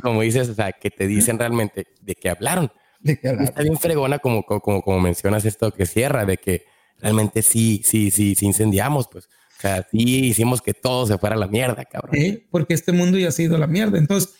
[0.02, 2.70] como dices, o sea, que te dicen realmente de qué hablaron.
[3.00, 3.48] De qué hablaron.
[3.48, 6.64] Está bien fregona como, como, como mencionas esto que cierra, de que
[6.98, 9.28] realmente sí, sí, sí, sí incendiamos, pues
[9.59, 12.16] o sea, sí hicimos que todo se fuera a la mierda, cabrón.
[12.50, 13.96] Porque este mundo ya ha sido la mierda.
[13.96, 14.34] Entonces,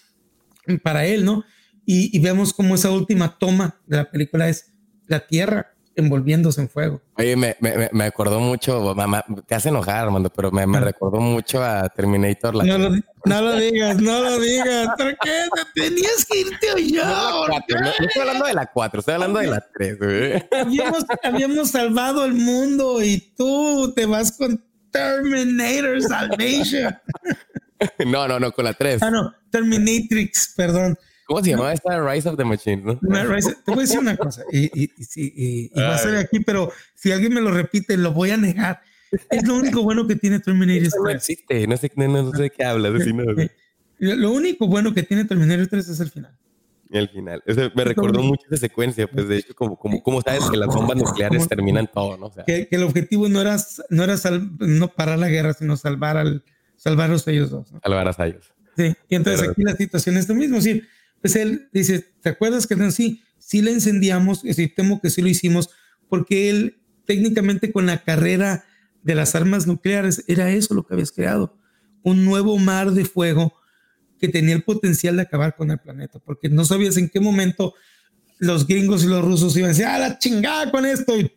[0.83, 1.45] para él, ¿no?
[1.85, 4.73] Y, vemos como esa última toma de la película es
[5.07, 7.03] la tierra envolviéndose en fuego.
[7.19, 11.21] Oye, me, me, me acordó mucho, mamá, te hace enojar, Armando, pero me, me recordó
[11.21, 12.55] mucho a Terminator.
[12.65, 12.91] no, lo,
[13.25, 14.89] no, lo, digas, no lo digas.
[14.97, 15.49] ¿Por qué?
[15.75, 17.05] Tenías que irte yo.
[17.05, 17.47] No,
[17.99, 19.99] estoy hablando de la 4, estoy hablando de la 3.
[20.53, 26.97] Habíamos, habíamos salvado el mundo y tú te vas con Terminator Salvation.
[28.07, 29.03] no, no, no, con la 3.
[29.03, 30.97] Ah, no, Terminatrix, perdón.
[31.27, 32.83] ¿Cómo se llamaba esta Rise of the Machine?
[32.83, 32.99] ¿no?
[33.01, 36.41] Rise, te voy a decir una cosa, y, y, y, y va a ser aquí,
[36.41, 38.83] pero si alguien me lo repite, lo voy a negar.
[39.31, 40.95] Es lo único bueno que tiene Terminator 3.
[41.03, 42.93] No existe, no sé, no, no sé qué hablas.
[43.99, 46.37] Lo único bueno que tiene Terminator 3 es el final
[46.93, 47.43] el final.
[47.75, 50.97] me recordó mucho esa secuencia, pues de hecho, como, como, como sabes que las bombas
[50.97, 52.31] nucleares terminan todo, ¿no?
[52.47, 53.57] que, el objetivo no era,
[53.91, 54.17] no era
[54.59, 56.45] no parar la guerra, sino salvar al,
[56.83, 57.71] salvarlos ellos dos.
[57.73, 57.81] ¿no?
[57.81, 58.53] Salvar a ellos.
[58.77, 60.83] Sí, y entonces aquí la situación es lo mismo, sí.
[61.21, 62.91] Pues él dice, ¿te acuerdas que no?
[62.91, 65.71] Sí, sí le incendiamos, es decir, temo que sí lo hicimos,
[66.09, 68.65] porque él técnicamente con la carrera
[69.03, 71.57] de las armas nucleares era eso lo que habías creado,
[72.03, 73.55] un nuevo mar de fuego
[74.19, 77.75] que tenía el potencial de acabar con el planeta, porque no sabías en qué momento
[78.39, 81.31] los gringos y los rusos iban a decir, ah, la chingada con esto, y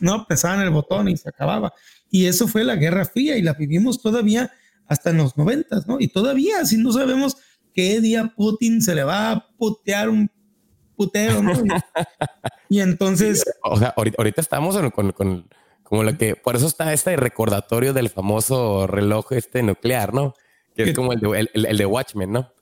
[0.00, 1.72] no, pesaban el botón y se acababa.
[2.10, 4.50] Y eso fue la Guerra Fría y la vivimos todavía
[4.86, 5.98] hasta en los noventas, ¿no?
[6.00, 7.36] Y todavía, si no sabemos
[7.74, 10.30] qué día Putin se le va a putear un
[10.96, 11.52] puteo, ¿no?
[12.68, 13.44] Y, entonces...
[13.62, 15.48] O sea, ahorita, estamos con, con,
[15.82, 20.34] como lo que, por eso está este recordatorio del famoso reloj este nuclear, ¿no?
[20.74, 22.52] Que es como el de, el, de Watchmen, ¿no?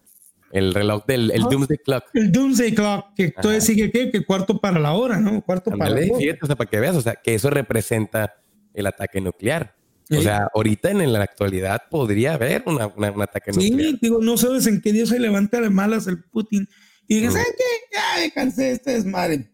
[0.51, 2.05] El reloj del el Doomsday Clock.
[2.13, 4.11] El Doomsday Clock, que todavía sigue ¿qué?
[4.11, 5.43] que cuarto para la hora, ¿no?
[5.43, 6.39] Cuarto para la hora.
[6.43, 8.35] o sea, para que veas, o sea, que eso representa
[8.75, 9.77] el ataque nuclear.
[10.11, 13.91] O sea, ahorita en la actualidad podría haber una, un ataque nuclear.
[13.91, 16.69] Sí, digo, no sabes en qué día se levanta de malas el Putin
[17.07, 17.97] y dices, ¿sabes qué?
[17.97, 19.51] Ya me cansé de este desmadre.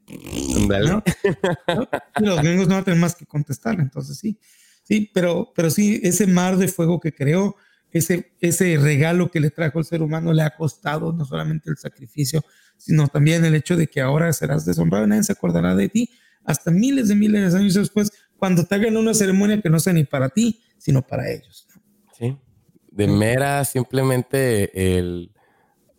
[0.69, 1.03] ¿No?
[2.21, 4.39] los gringos no van a tener más que contestar, entonces sí.
[4.83, 7.57] Sí, pero, pero sí, ese mar de fuego que creó,
[7.93, 11.77] ese, ese regalo que le trajo el ser humano le ha costado no solamente el
[11.77, 12.45] sacrificio,
[12.77, 16.11] sino también el hecho de que ahora serás deshonrado, nadie se acordará de ti
[16.45, 19.93] hasta miles de miles de años después, cuando te hagan una ceremonia que no sea
[19.93, 21.67] ni para ti, sino para ellos.
[22.19, 22.37] Sí,
[22.91, 25.33] de mera simplemente el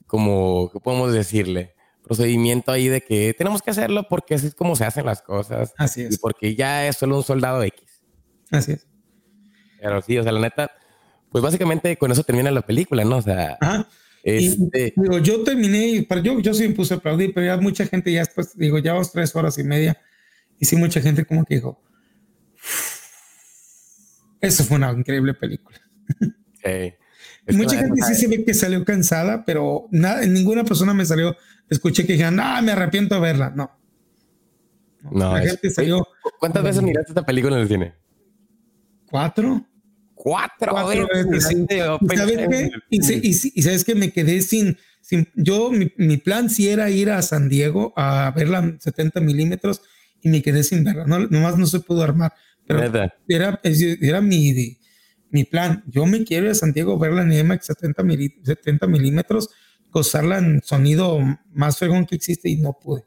[0.07, 1.76] como, ¿qué podemos decirle?
[2.01, 5.73] Procedimiento ahí de que tenemos que hacerlo porque así es como se hacen las cosas.
[5.77, 6.15] Así es.
[6.15, 8.01] Y porque ya es solo un soldado X.
[8.49, 8.88] Así es.
[9.80, 10.72] Pero sí, o sea, la neta,
[11.30, 13.18] pues básicamente con eso termina la película, ¿no?
[13.18, 13.57] O sea,
[14.23, 14.93] este...
[14.95, 18.11] digo, yo terminé, pero yo, yo sí me puse a aplaudir, pero ya mucha gente
[18.11, 20.01] ya después, digo, ya dos, tres horas y media,
[20.59, 21.80] y sí mucha gente como que dijo,
[24.41, 25.80] eso fue una increíble película.
[26.64, 26.93] Sí.
[27.55, 31.35] Mucha gente sí se ve que salió cansada, pero nada, ninguna persona me salió,
[31.69, 33.51] escuché que dijeron, no, me arrepiento de verla.
[33.55, 33.72] No.
[35.11, 36.05] No, la gente salió.
[36.39, 37.93] ¿Cuántas veces miraste esta película en el cine?
[39.09, 39.65] Cuatro.
[40.14, 41.55] Cuatro, veces.
[42.01, 42.69] ¿Y, sabes qué?
[42.89, 47.47] Y, sabes que me quedé sin, sin yo, mi, plan sí era ir a San
[47.47, 49.81] Diego a verla 70 milímetros
[50.22, 51.05] y me quedé sin verla.
[51.05, 52.34] No, nomás no se pudo armar.
[52.68, 52.84] Pero
[53.27, 54.77] era, era mi,
[55.30, 55.84] mi plan.
[55.88, 58.03] Yo me quiero ir a Santiago verla en IMAX 70,
[58.44, 59.49] 70 milímetros,
[59.91, 61.19] gozarla en sonido
[61.53, 63.03] más fregón que existe y no pude.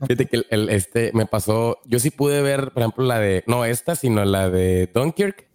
[0.00, 3.64] Fíjate que el, este me pasó, yo sí pude ver, por ejemplo, la de, no
[3.64, 5.46] esta, sino la de Dunkirk.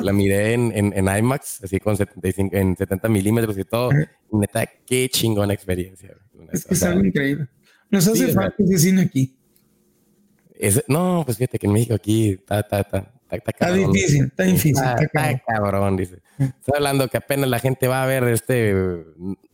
[0.00, 3.90] La miré en, en, IMAX, así con 75, en 70 milímetros y todo.
[4.30, 6.14] Neta, qué chingona experiencia.
[6.52, 7.48] Es que es algo increíble.
[7.90, 9.36] Nos hace falta ese cine aquí.
[10.88, 14.84] No, pues fíjate que en México aquí está, está, está, Está, difícil, está difícil.
[15.00, 15.96] Está, cabrón.
[15.96, 16.18] dice.
[16.38, 18.74] Estoy hablando que apenas la gente va a ver este.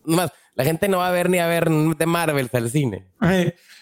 [0.04, 3.06] Más, la gente no va a ver ni a ver de Marvel al cine.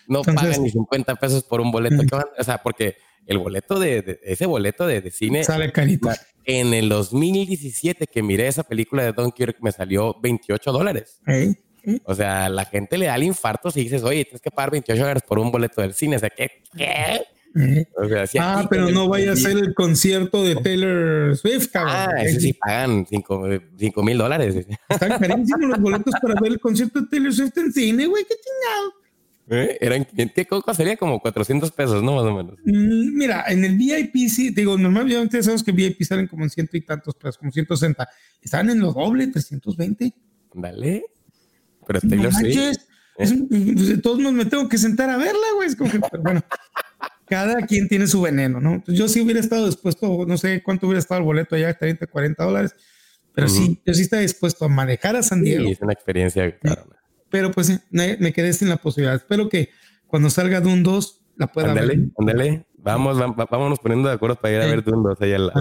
[0.06, 2.02] no pagan ni 50 pesos por un boleto.
[2.38, 2.96] o sea, porque
[3.26, 5.44] el boleto de, ese boleto de, cine.
[5.44, 6.10] Sale carito.
[6.44, 11.20] En el 2017 que miré esa película de Dunkirk me salió 28 dólares.
[12.04, 15.00] O sea, la gente le da el infarto si dices, oye, tienes que pagar 28
[15.00, 16.16] dólares por un boleto del cine.
[16.16, 16.62] O sea, ¿qué?
[16.76, 17.22] ¿Qué?
[18.38, 21.94] ah, pero no vaya a ser el concierto de Taylor Swift, cabrón.
[21.96, 24.66] Ah, ese sí pagan 5 mil dólares.
[24.88, 28.34] Están carísimos los boletos para ver el concierto de Taylor Swift en cine, güey, qué
[28.34, 29.06] chingado.
[29.48, 29.78] ¿Eh?
[29.80, 30.96] Eran, ¿Qué coco sería?
[30.96, 32.16] Como 400 pesos, ¿no?
[32.16, 32.58] Más o menos.
[32.64, 36.76] Mm, mira, en el VIP sí, digo, normalmente sabemos que VIP salen como en ciento
[36.76, 38.08] y tantos pesos, como 160.
[38.42, 40.12] Estaban en lo doble, 320.
[40.52, 41.04] Dale.
[41.86, 42.78] Pero Taylor Swift.
[43.16, 43.32] Pues,
[43.88, 45.68] de todos modos me tengo que sentar a verla, güey.
[45.68, 46.42] Es como que, bueno
[47.26, 48.74] cada quien tiene su veneno, ¿no?
[48.74, 52.06] Entonces, yo sí hubiera estado dispuesto, no sé cuánto hubiera estado el boleto allá, 30,
[52.06, 52.74] 40 dólares,
[53.34, 55.64] pero sí, yo sí estaba dispuesto a manejar a San Diego.
[55.64, 56.86] Sí, es una experiencia, claro.
[57.28, 59.16] Pero pues me, me, quedé sin la posibilidad.
[59.16, 59.68] Espero que
[60.06, 61.98] cuando salga Dune 2 la pueda ver.
[62.18, 65.52] Ándale, vamos, vámonos poniendo de acuerdo para ir a ver Dune 2 allá la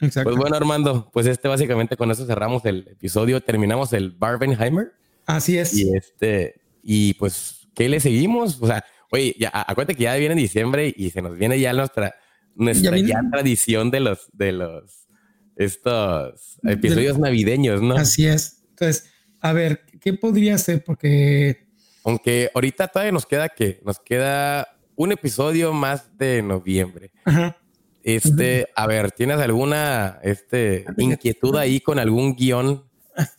[0.00, 0.30] Exacto.
[0.30, 4.92] Pues bueno, Armando, pues este básicamente con eso cerramos el episodio, terminamos el Barbenheimer.
[5.28, 5.76] Así es.
[5.76, 8.60] Y este, y pues, ¿qué le seguimos?
[8.60, 12.14] O sea, Oye, ya, acuérdate que ya viene diciembre y se nos viene ya nuestra,
[12.54, 15.08] nuestra ya, tradición de los, de los,
[15.56, 17.96] estos episodios navideños, ¿no?
[17.96, 18.62] Así es.
[18.70, 19.10] Entonces,
[19.40, 20.84] a ver, ¿qué podría ser?
[20.84, 21.66] Porque...
[22.04, 27.10] Aunque ahorita todavía nos queda que nos queda un episodio más de noviembre.
[27.24, 27.56] Ajá.
[28.02, 32.84] Este, a ver, ¿tienes alguna este, inquietud ahí con algún guion?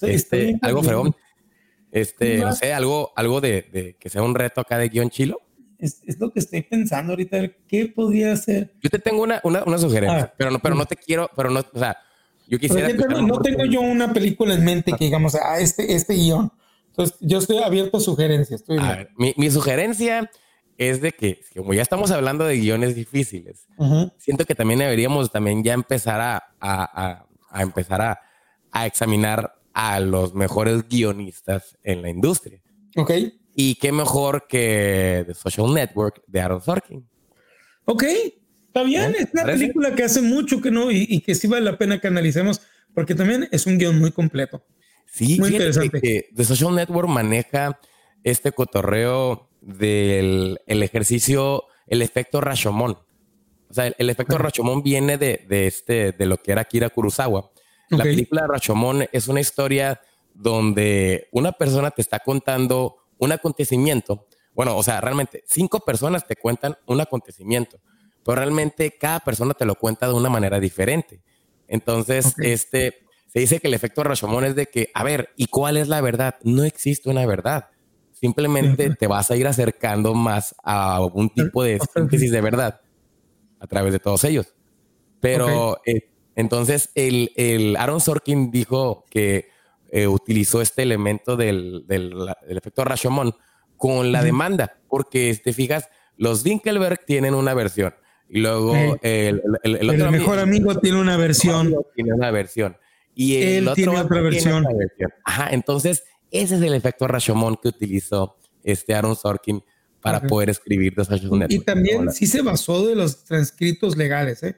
[0.02, 1.16] este, algo fregón.
[1.92, 5.42] Este, no sé, algo, algo de, de, que sea un reto acá de guion chilo
[5.80, 8.74] es, es, lo que estoy pensando ahorita, ¿qué podría hacer?
[8.82, 11.50] Yo te tengo una, una, una sugerencia, ah, pero no, pero no te quiero, pero
[11.50, 11.98] no, o sea,
[12.48, 12.90] yo quisiera...
[12.90, 16.52] no tengo yo una película en mente que digamos, ah, este, este guion.
[16.88, 18.60] Entonces, yo estoy abierto a sugerencias.
[18.60, 20.30] Estoy a ver, mi, mi, sugerencia
[20.78, 23.68] es de que, como ya estamos hablando de guiones difíciles,
[24.18, 28.20] siento que también deberíamos también ya empezar a, a, a, a empezar a,
[28.72, 32.62] a examinar a los mejores guionistas en la industria.
[32.98, 33.12] Ok.
[33.56, 37.08] Y qué mejor que The Social Network de Aaron Sorkin.
[37.86, 38.04] Ok,
[38.68, 39.16] está bien.
[39.18, 42.08] Es una película que hace mucho que no y, que sí vale la pena que
[42.08, 42.60] analicemos
[42.94, 44.66] porque también es un guion muy completo.
[45.06, 46.02] Sí, muy interesante.
[46.02, 47.80] Que The Social Network maneja
[48.26, 52.98] este cotorreo del el ejercicio, el efecto Rashomon.
[53.70, 57.50] O sea, el, efecto Rashomon viene de, de, este, de lo que era Kira Kurosawa.
[57.90, 60.02] La película Rashomon es una historia
[60.34, 66.36] donde una persona te está contando un acontecimiento, bueno, o sea, realmente cinco personas te
[66.36, 67.80] cuentan un acontecimiento,
[68.24, 71.22] pero realmente cada persona te lo cuenta de una manera diferente.
[71.68, 75.78] Entonces, este, se dice que el efecto Rashomon es de que, a ver, ¿y cuál
[75.78, 76.36] es la verdad?
[76.44, 77.70] No existe una verdad.
[78.12, 82.82] Simplemente te vas a ir acercando más a algún tipo de síntesis de verdad
[83.60, 84.56] a través de todos ellos.
[85.22, 86.09] Pero eh,
[86.40, 89.50] entonces el, el Aaron Sorkin dijo que
[89.92, 92.14] eh, utilizó este elemento del, del,
[92.48, 93.36] efecto Rashomon
[93.76, 97.94] con la demanda, porque te fijas, los Dinkelberg tienen una versión
[98.30, 101.76] y luego el, el, mejor amigo tiene una versión.
[101.96, 102.78] Tiene una versión.
[103.16, 104.66] Y el Él otro tiene otra versión.
[105.26, 109.62] Ajá, entonces Ese es el efecto Rashomon que utilizó este Aaron Sorkin
[110.00, 111.52] para poder escribir The Social Network.
[111.52, 114.56] Y también sí se basó de los transcritos legales, ¿eh?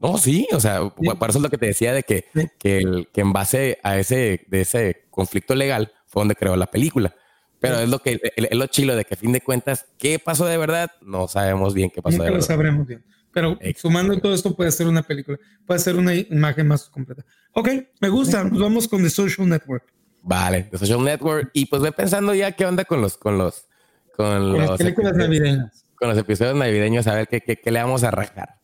[0.00, 2.24] No, sí, o sea, por eso es lo que te decía de que,
[2.58, 6.66] que, el, que en base a ese, de ese conflicto legal fue donde creó la
[6.66, 7.14] película.
[7.60, 10.46] Pero es lo que es lo chilo de que a fin de cuentas, ¿qué pasó
[10.46, 10.90] de verdad?
[11.02, 12.48] No sabemos bien qué pasó Nunca de verdad.
[12.48, 13.04] lo sabremos bien.
[13.32, 17.24] Pero sumando todo esto puede ser una película, puede ser una imagen más completa.
[17.52, 17.68] Ok,
[18.00, 18.44] me gusta.
[18.44, 19.84] Nos vamos con The Social Network.
[20.22, 21.50] Vale, The Social Network.
[21.52, 23.68] Y pues ve pensando ya qué onda con los, con los,
[24.16, 25.84] con, las películas navideñas.
[25.94, 28.59] Con los episodios navideños, a ver qué, qué, qué le vamos a rajar.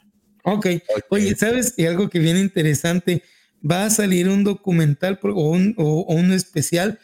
[0.54, 0.66] Ok.
[1.10, 1.74] Oye, ¿sabes?
[1.76, 3.22] Y algo que viene interesante,
[3.68, 6.98] va a salir un documental o un, o, un especial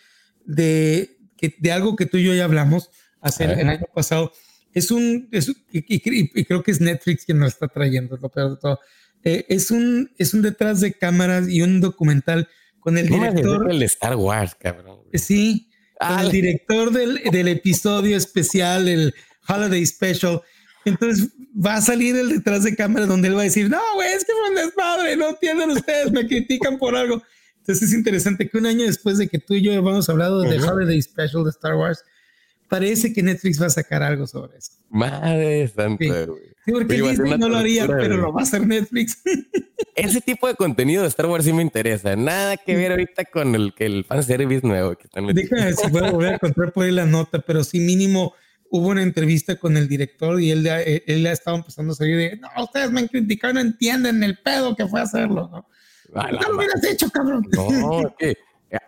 [0.44, 1.16] de,
[1.59, 2.90] de algo que tú y yo ya hablamos
[3.20, 4.32] hace el año pasado.
[4.74, 8.56] Es un, es, y, creo que es Netflix quien nos está trayendo, lo peor de
[8.56, 8.81] todo.
[9.24, 12.48] Eh, es, un, es un detrás de cámaras y un documental
[12.81, 13.70] con el director.
[13.70, 15.01] El Star Wars, cabrón.
[15.12, 15.69] Sí,
[16.01, 19.14] con el director del, del episodio especial, el
[19.47, 20.40] Holiday Special.
[20.84, 24.12] Entonces va a salir el detrás de cámara donde él va a decir, no, güey,
[24.12, 27.22] es que fue un desmadre, no entienden ustedes, me critican por algo.
[27.59, 30.60] Entonces es interesante que un año después de que tú y yo hemos hablado de
[30.60, 32.04] Holiday Special de Star Wars,
[32.68, 34.72] parece que Netflix va a sacar algo sobre eso.
[34.90, 36.52] Madre santa, güey.
[36.64, 36.72] Sí.
[36.72, 39.20] porque Disney no lo haría, pero lo va a hacer Netflix.
[39.94, 42.16] Ese tipo de contenido de Star Wars sí me interesa.
[42.16, 45.54] Nada que ver ahorita con el que el fanservice nuevo que están metiendo.
[45.54, 48.34] Déjame si puedo volver a encontrar por ahí la nota, pero sí mínimo
[48.73, 52.16] hubo una entrevista con el director y él, él, él ha estado empezando a salir
[52.16, 55.66] de, no, ustedes me han criticado, no entienden el pedo que fue hacerlo, ¿no?
[56.15, 57.47] no lo hubieras hecho, cabrón.
[57.53, 58.36] No, que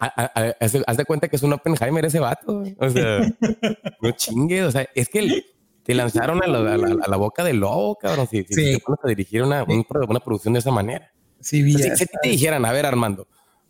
[0.00, 2.62] haz de cuenta que es un Oppenheimer ese vato.
[2.78, 3.20] O sea,
[4.00, 4.64] no chingue.
[4.64, 5.44] O sea, es que
[5.82, 8.26] te lanzaron a la, a, la, boca del lobo, cabrón.
[8.30, 8.72] Si, sí.
[8.72, 11.12] te pones a dirigir una, una, producción de esa manera.
[11.40, 11.96] Sí, bien.
[11.96, 13.28] Si, te dijeran, a ver, Armando,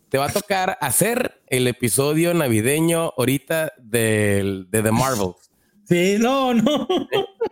[0.09, 5.44] te va a tocar hacer el episodio navideño ahorita del, de The Marvels.
[5.87, 6.87] Sí, no, no.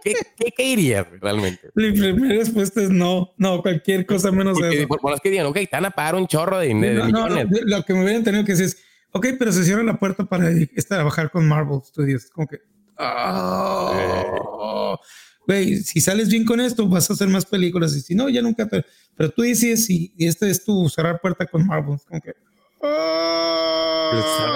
[0.04, 1.70] ¿Qué, qué, qué irías realmente?
[1.76, 4.88] Mi primera respuesta es no, no, cualquier cosa menos Porque, eso.
[4.88, 7.48] Por, por, los que digan, ok, van a pagar un chorro de, de, no, millones.
[7.50, 8.78] No, lo que me hubieran tenido que decir es,
[9.12, 10.50] ok, pero se cierra la puerta para
[10.88, 12.26] trabajar con Marvel Studios.
[12.32, 12.60] Como que,
[12.98, 15.00] oh,
[15.46, 17.96] güey, si sales bien con esto, vas a hacer más películas.
[17.96, 18.84] Y si no, ya nunca te.
[19.16, 22.00] Pero tú dices, y, y este es tu cerrar puerta con Marvel.
[22.08, 22.34] Como que,
[22.80, 24.12] oh,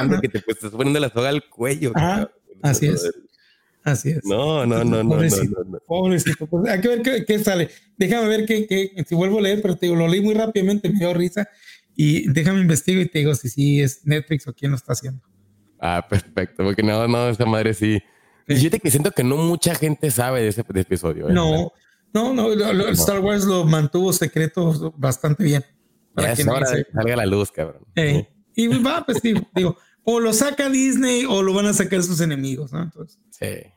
[0.09, 1.91] pero que te pues, estás poniendo la soga al cuello.
[1.93, 2.31] Ajá,
[2.63, 3.07] así es.
[3.87, 4.25] Así es.
[4.25, 5.09] No, no, no, no.
[5.11, 5.63] Pobrecito.
[5.63, 5.79] no, no.
[5.87, 6.45] Pobrecito.
[6.45, 7.69] Pues hay que ver qué, qué, sale.
[7.97, 10.89] Déjame ver qué, qué, si vuelvo a leer, pero te digo, lo leí muy rápidamente,
[10.89, 11.47] me dio risa.
[11.95, 15.21] Y déjame investigo y te digo si sí es Netflix o quién lo está haciendo.
[15.79, 16.65] Ah, perfecto.
[16.65, 17.97] Porque no, no, esa madre sí.
[18.45, 21.29] Yo te siento que no mucha gente sabe de ese de episodio.
[21.29, 21.33] ¿eh?
[21.33, 21.71] No,
[22.13, 25.63] no, no, lo, lo, Star Wars lo mantuvo secreto bastante bien.
[26.13, 27.83] Para ya es hora de que salga la luz, cabrón.
[27.95, 32.03] Eh, y va, pues sí, digo, o lo saca Disney o lo van a sacar
[32.03, 32.83] sus enemigos, ¿no?
[32.83, 33.17] Entonces.
[33.29, 33.71] Sí.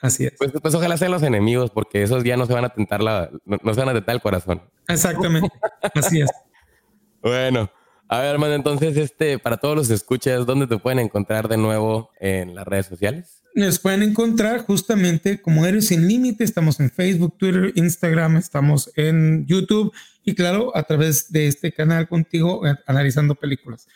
[0.00, 0.34] Así es.
[0.38, 3.30] Pues, pues, ojalá sean los enemigos, porque esos ya no se van a tentar la,
[3.44, 4.62] no, no se van a tentar el corazón.
[4.88, 5.50] Exactamente.
[5.94, 6.30] Así es.
[7.22, 7.70] bueno,
[8.08, 12.10] a ver, hermano, entonces, este, para todos los escuchas, ¿dónde te pueden encontrar de nuevo
[12.20, 13.42] en las redes sociales?
[13.54, 16.44] Nos pueden encontrar justamente como Héroes Sin Límite.
[16.44, 19.92] Estamos en Facebook, Twitter, Instagram, estamos en YouTube
[20.22, 23.86] y, claro, a través de este canal contigo, eh, analizando películas,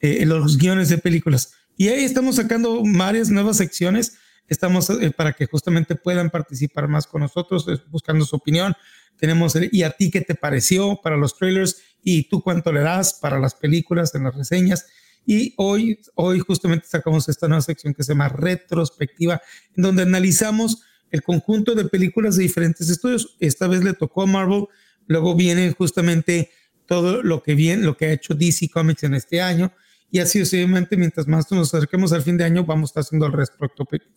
[0.00, 1.52] eh, los guiones de películas.
[1.76, 4.18] Y ahí estamos sacando varias nuevas secciones
[4.48, 8.74] estamos eh, para que justamente puedan participar más con nosotros, buscando su opinión.
[9.16, 12.80] Tenemos el, y a ti qué te pareció para los trailers y tú cuánto le
[12.80, 14.86] das para las películas en las reseñas.
[15.26, 19.42] Y hoy, hoy justamente sacamos esta nueva sección que se llama retrospectiva,
[19.76, 23.36] en donde analizamos el conjunto de películas de diferentes estudios.
[23.40, 24.66] Esta vez le tocó a Marvel,
[25.06, 26.50] luego viene justamente
[26.86, 29.72] todo lo que viene, lo que ha hecho DC Comics en este año
[30.10, 33.26] y así sucesivamente, mientras más nos acerquemos al fin de año, vamos a estar haciendo
[33.26, 33.32] el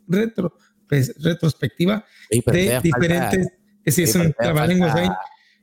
[0.07, 0.55] retro,
[0.87, 3.47] pues, retrospectiva de diferentes.
[3.85, 5.09] Sí, es un trabalenguas ahí.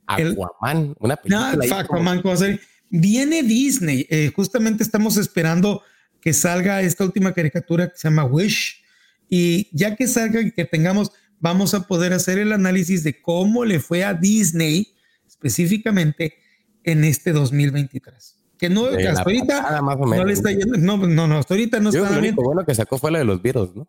[0.06, 1.56] Aquaman, una película.
[1.66, 2.34] No, Aquaman, como
[2.90, 4.06] Viene Disney.
[4.10, 5.82] Eh, justamente estamos esperando
[6.20, 8.82] que salga esta última caricatura que se llama Wish.
[9.30, 13.64] Y ya que salga y que tengamos, vamos a poder hacer el análisis de cómo
[13.64, 14.94] le fue a Disney
[15.26, 16.34] específicamente
[16.84, 20.18] en este 2023 que no, que hasta ahorita pasada, más o menos.
[20.18, 22.34] no le está yendo, no, no, no, hasta ahorita no Yo está lo bien.
[22.34, 23.86] único bueno que sacó fue la de los virus, ¿no?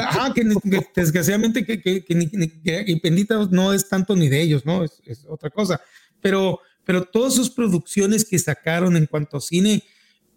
[0.00, 4.82] Ajá, que, que desgraciadamente que, que, que, Bendita no es tanto ni de ellos, ¿no?
[4.82, 5.80] Es, es, otra cosa.
[6.20, 9.82] Pero, pero todas sus producciones que sacaron en cuanto a cine,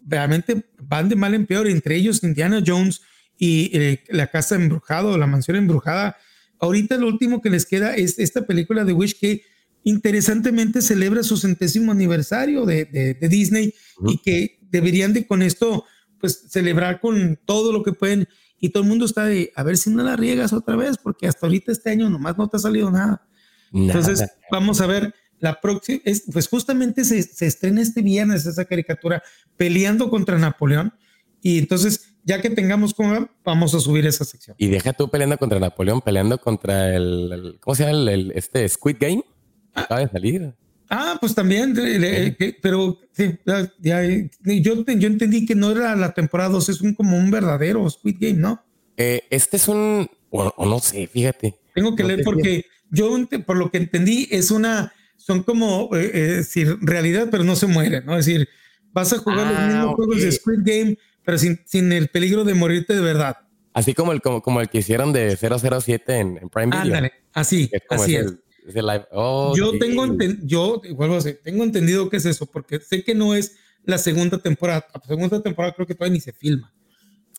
[0.06, 3.00] realmente van de mal en peor, entre ellos Indiana Jones
[3.38, 6.16] y eh, La Casa Embrujada o La Mansión Embrujada.
[6.58, 9.42] Ahorita lo último que les queda es esta película de Wish que
[9.86, 14.14] interesantemente celebra su centésimo aniversario de, de, de Disney uh -huh.
[14.14, 15.84] y que deberían de con esto
[16.18, 18.26] pues celebrar con todo lo que pueden
[18.58, 21.28] y todo el mundo está de a ver si no la riegas otra vez, porque
[21.28, 23.28] hasta ahorita este año nomás no te ha salido nada.
[23.72, 26.00] Entonces, vamos a ver la próxima,
[26.32, 29.22] pues justamente se, se, estrena este viernes esa caricatura
[29.56, 30.94] peleando contra Napoleón.
[31.42, 34.56] Y entonces, ya que tengamos como, vamos a subir esa sección.
[34.58, 38.10] Y deja tú peleando contra Napoleón, peleando contra el, ¿cómo se llama?
[38.10, 39.22] El, este Squid Game.
[39.76, 39.82] Ah.
[39.82, 40.52] Acaba de salir.
[40.88, 41.74] Ah, pues también,
[42.62, 47.88] pero yo, yo entendí que no era la temporada 2, es un, como un verdadero
[47.90, 48.64] Squid Game, ¿no?
[48.96, 51.58] Eh, este es un, o, no sé, fíjate.
[51.74, 53.10] Tengo que leer porque yo,
[53.44, 57.66] por lo que entendí, es una, son como, eh, eh, decir, realidad, pero no se
[57.66, 58.16] muere, ¿no?
[58.16, 58.48] Es decir,
[58.92, 62.44] vas a jugar los ah, mismos juegos de Squid Game, pero sin, sin el peligro
[62.44, 63.38] de morirte de verdad.
[63.72, 66.82] Así como el, como, como el que hicieron de 007 en, en Prime Video.
[66.82, 68.34] Ándale, así, así es.
[69.12, 70.06] Oh, yo tengo,
[70.42, 73.98] yo vuelvo a decir, tengo entendido que es eso, porque sé que no es la
[73.98, 74.86] segunda temporada.
[74.92, 76.72] La segunda temporada creo que todavía ni se filma.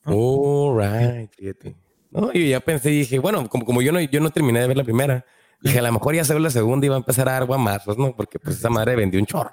[0.06, 1.76] Oh, right, fíjate.
[2.12, 4.68] No, y ya pensé y dije, bueno, como, como yo no, yo no terminé de
[4.68, 5.26] ver la primera,
[5.62, 7.46] dije, a lo mejor ya se ve la segunda y va a empezar a dar
[7.46, 8.16] guamazos, ¿no?
[8.16, 9.52] Porque pues esa madre vendió un chorro.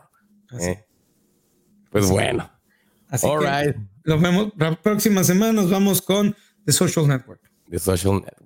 [0.61, 0.85] ¿eh?
[1.91, 2.51] Pues bueno.
[3.09, 3.77] Así All right.
[4.05, 5.53] Nos vemos la próxima semana.
[5.53, 7.41] Nos vamos con The Social Network.
[7.69, 8.44] The Social Network.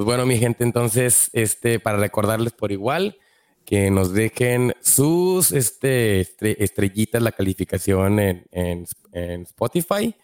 [0.00, 3.18] Pues bueno, mi gente, entonces, este, para recordarles por igual
[3.66, 6.20] que nos dejen sus este,
[6.64, 10.16] estrellitas, la calificación en, en, Spotify.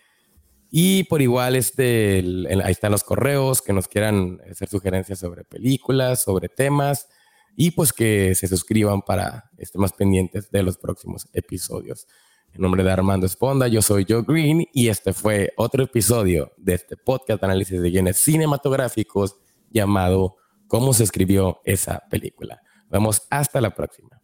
[0.70, 2.24] Y por igual, este,
[2.64, 7.06] ahí están los correos, que nos quieran hacer sugerencias sobre películas, sobre temas,
[7.54, 12.06] y pues que se suscriban para estar más pendientes de los próximos episodios.
[12.54, 16.72] En nombre de Armando Esponda, yo soy Joe Green y este fue otro episodio de
[16.72, 19.36] este podcast de análisis de guiones cinematográficos
[19.70, 20.36] llamado
[20.68, 22.60] ¿Cómo se escribió esa película?
[22.88, 24.20] Vamos hasta la próxima.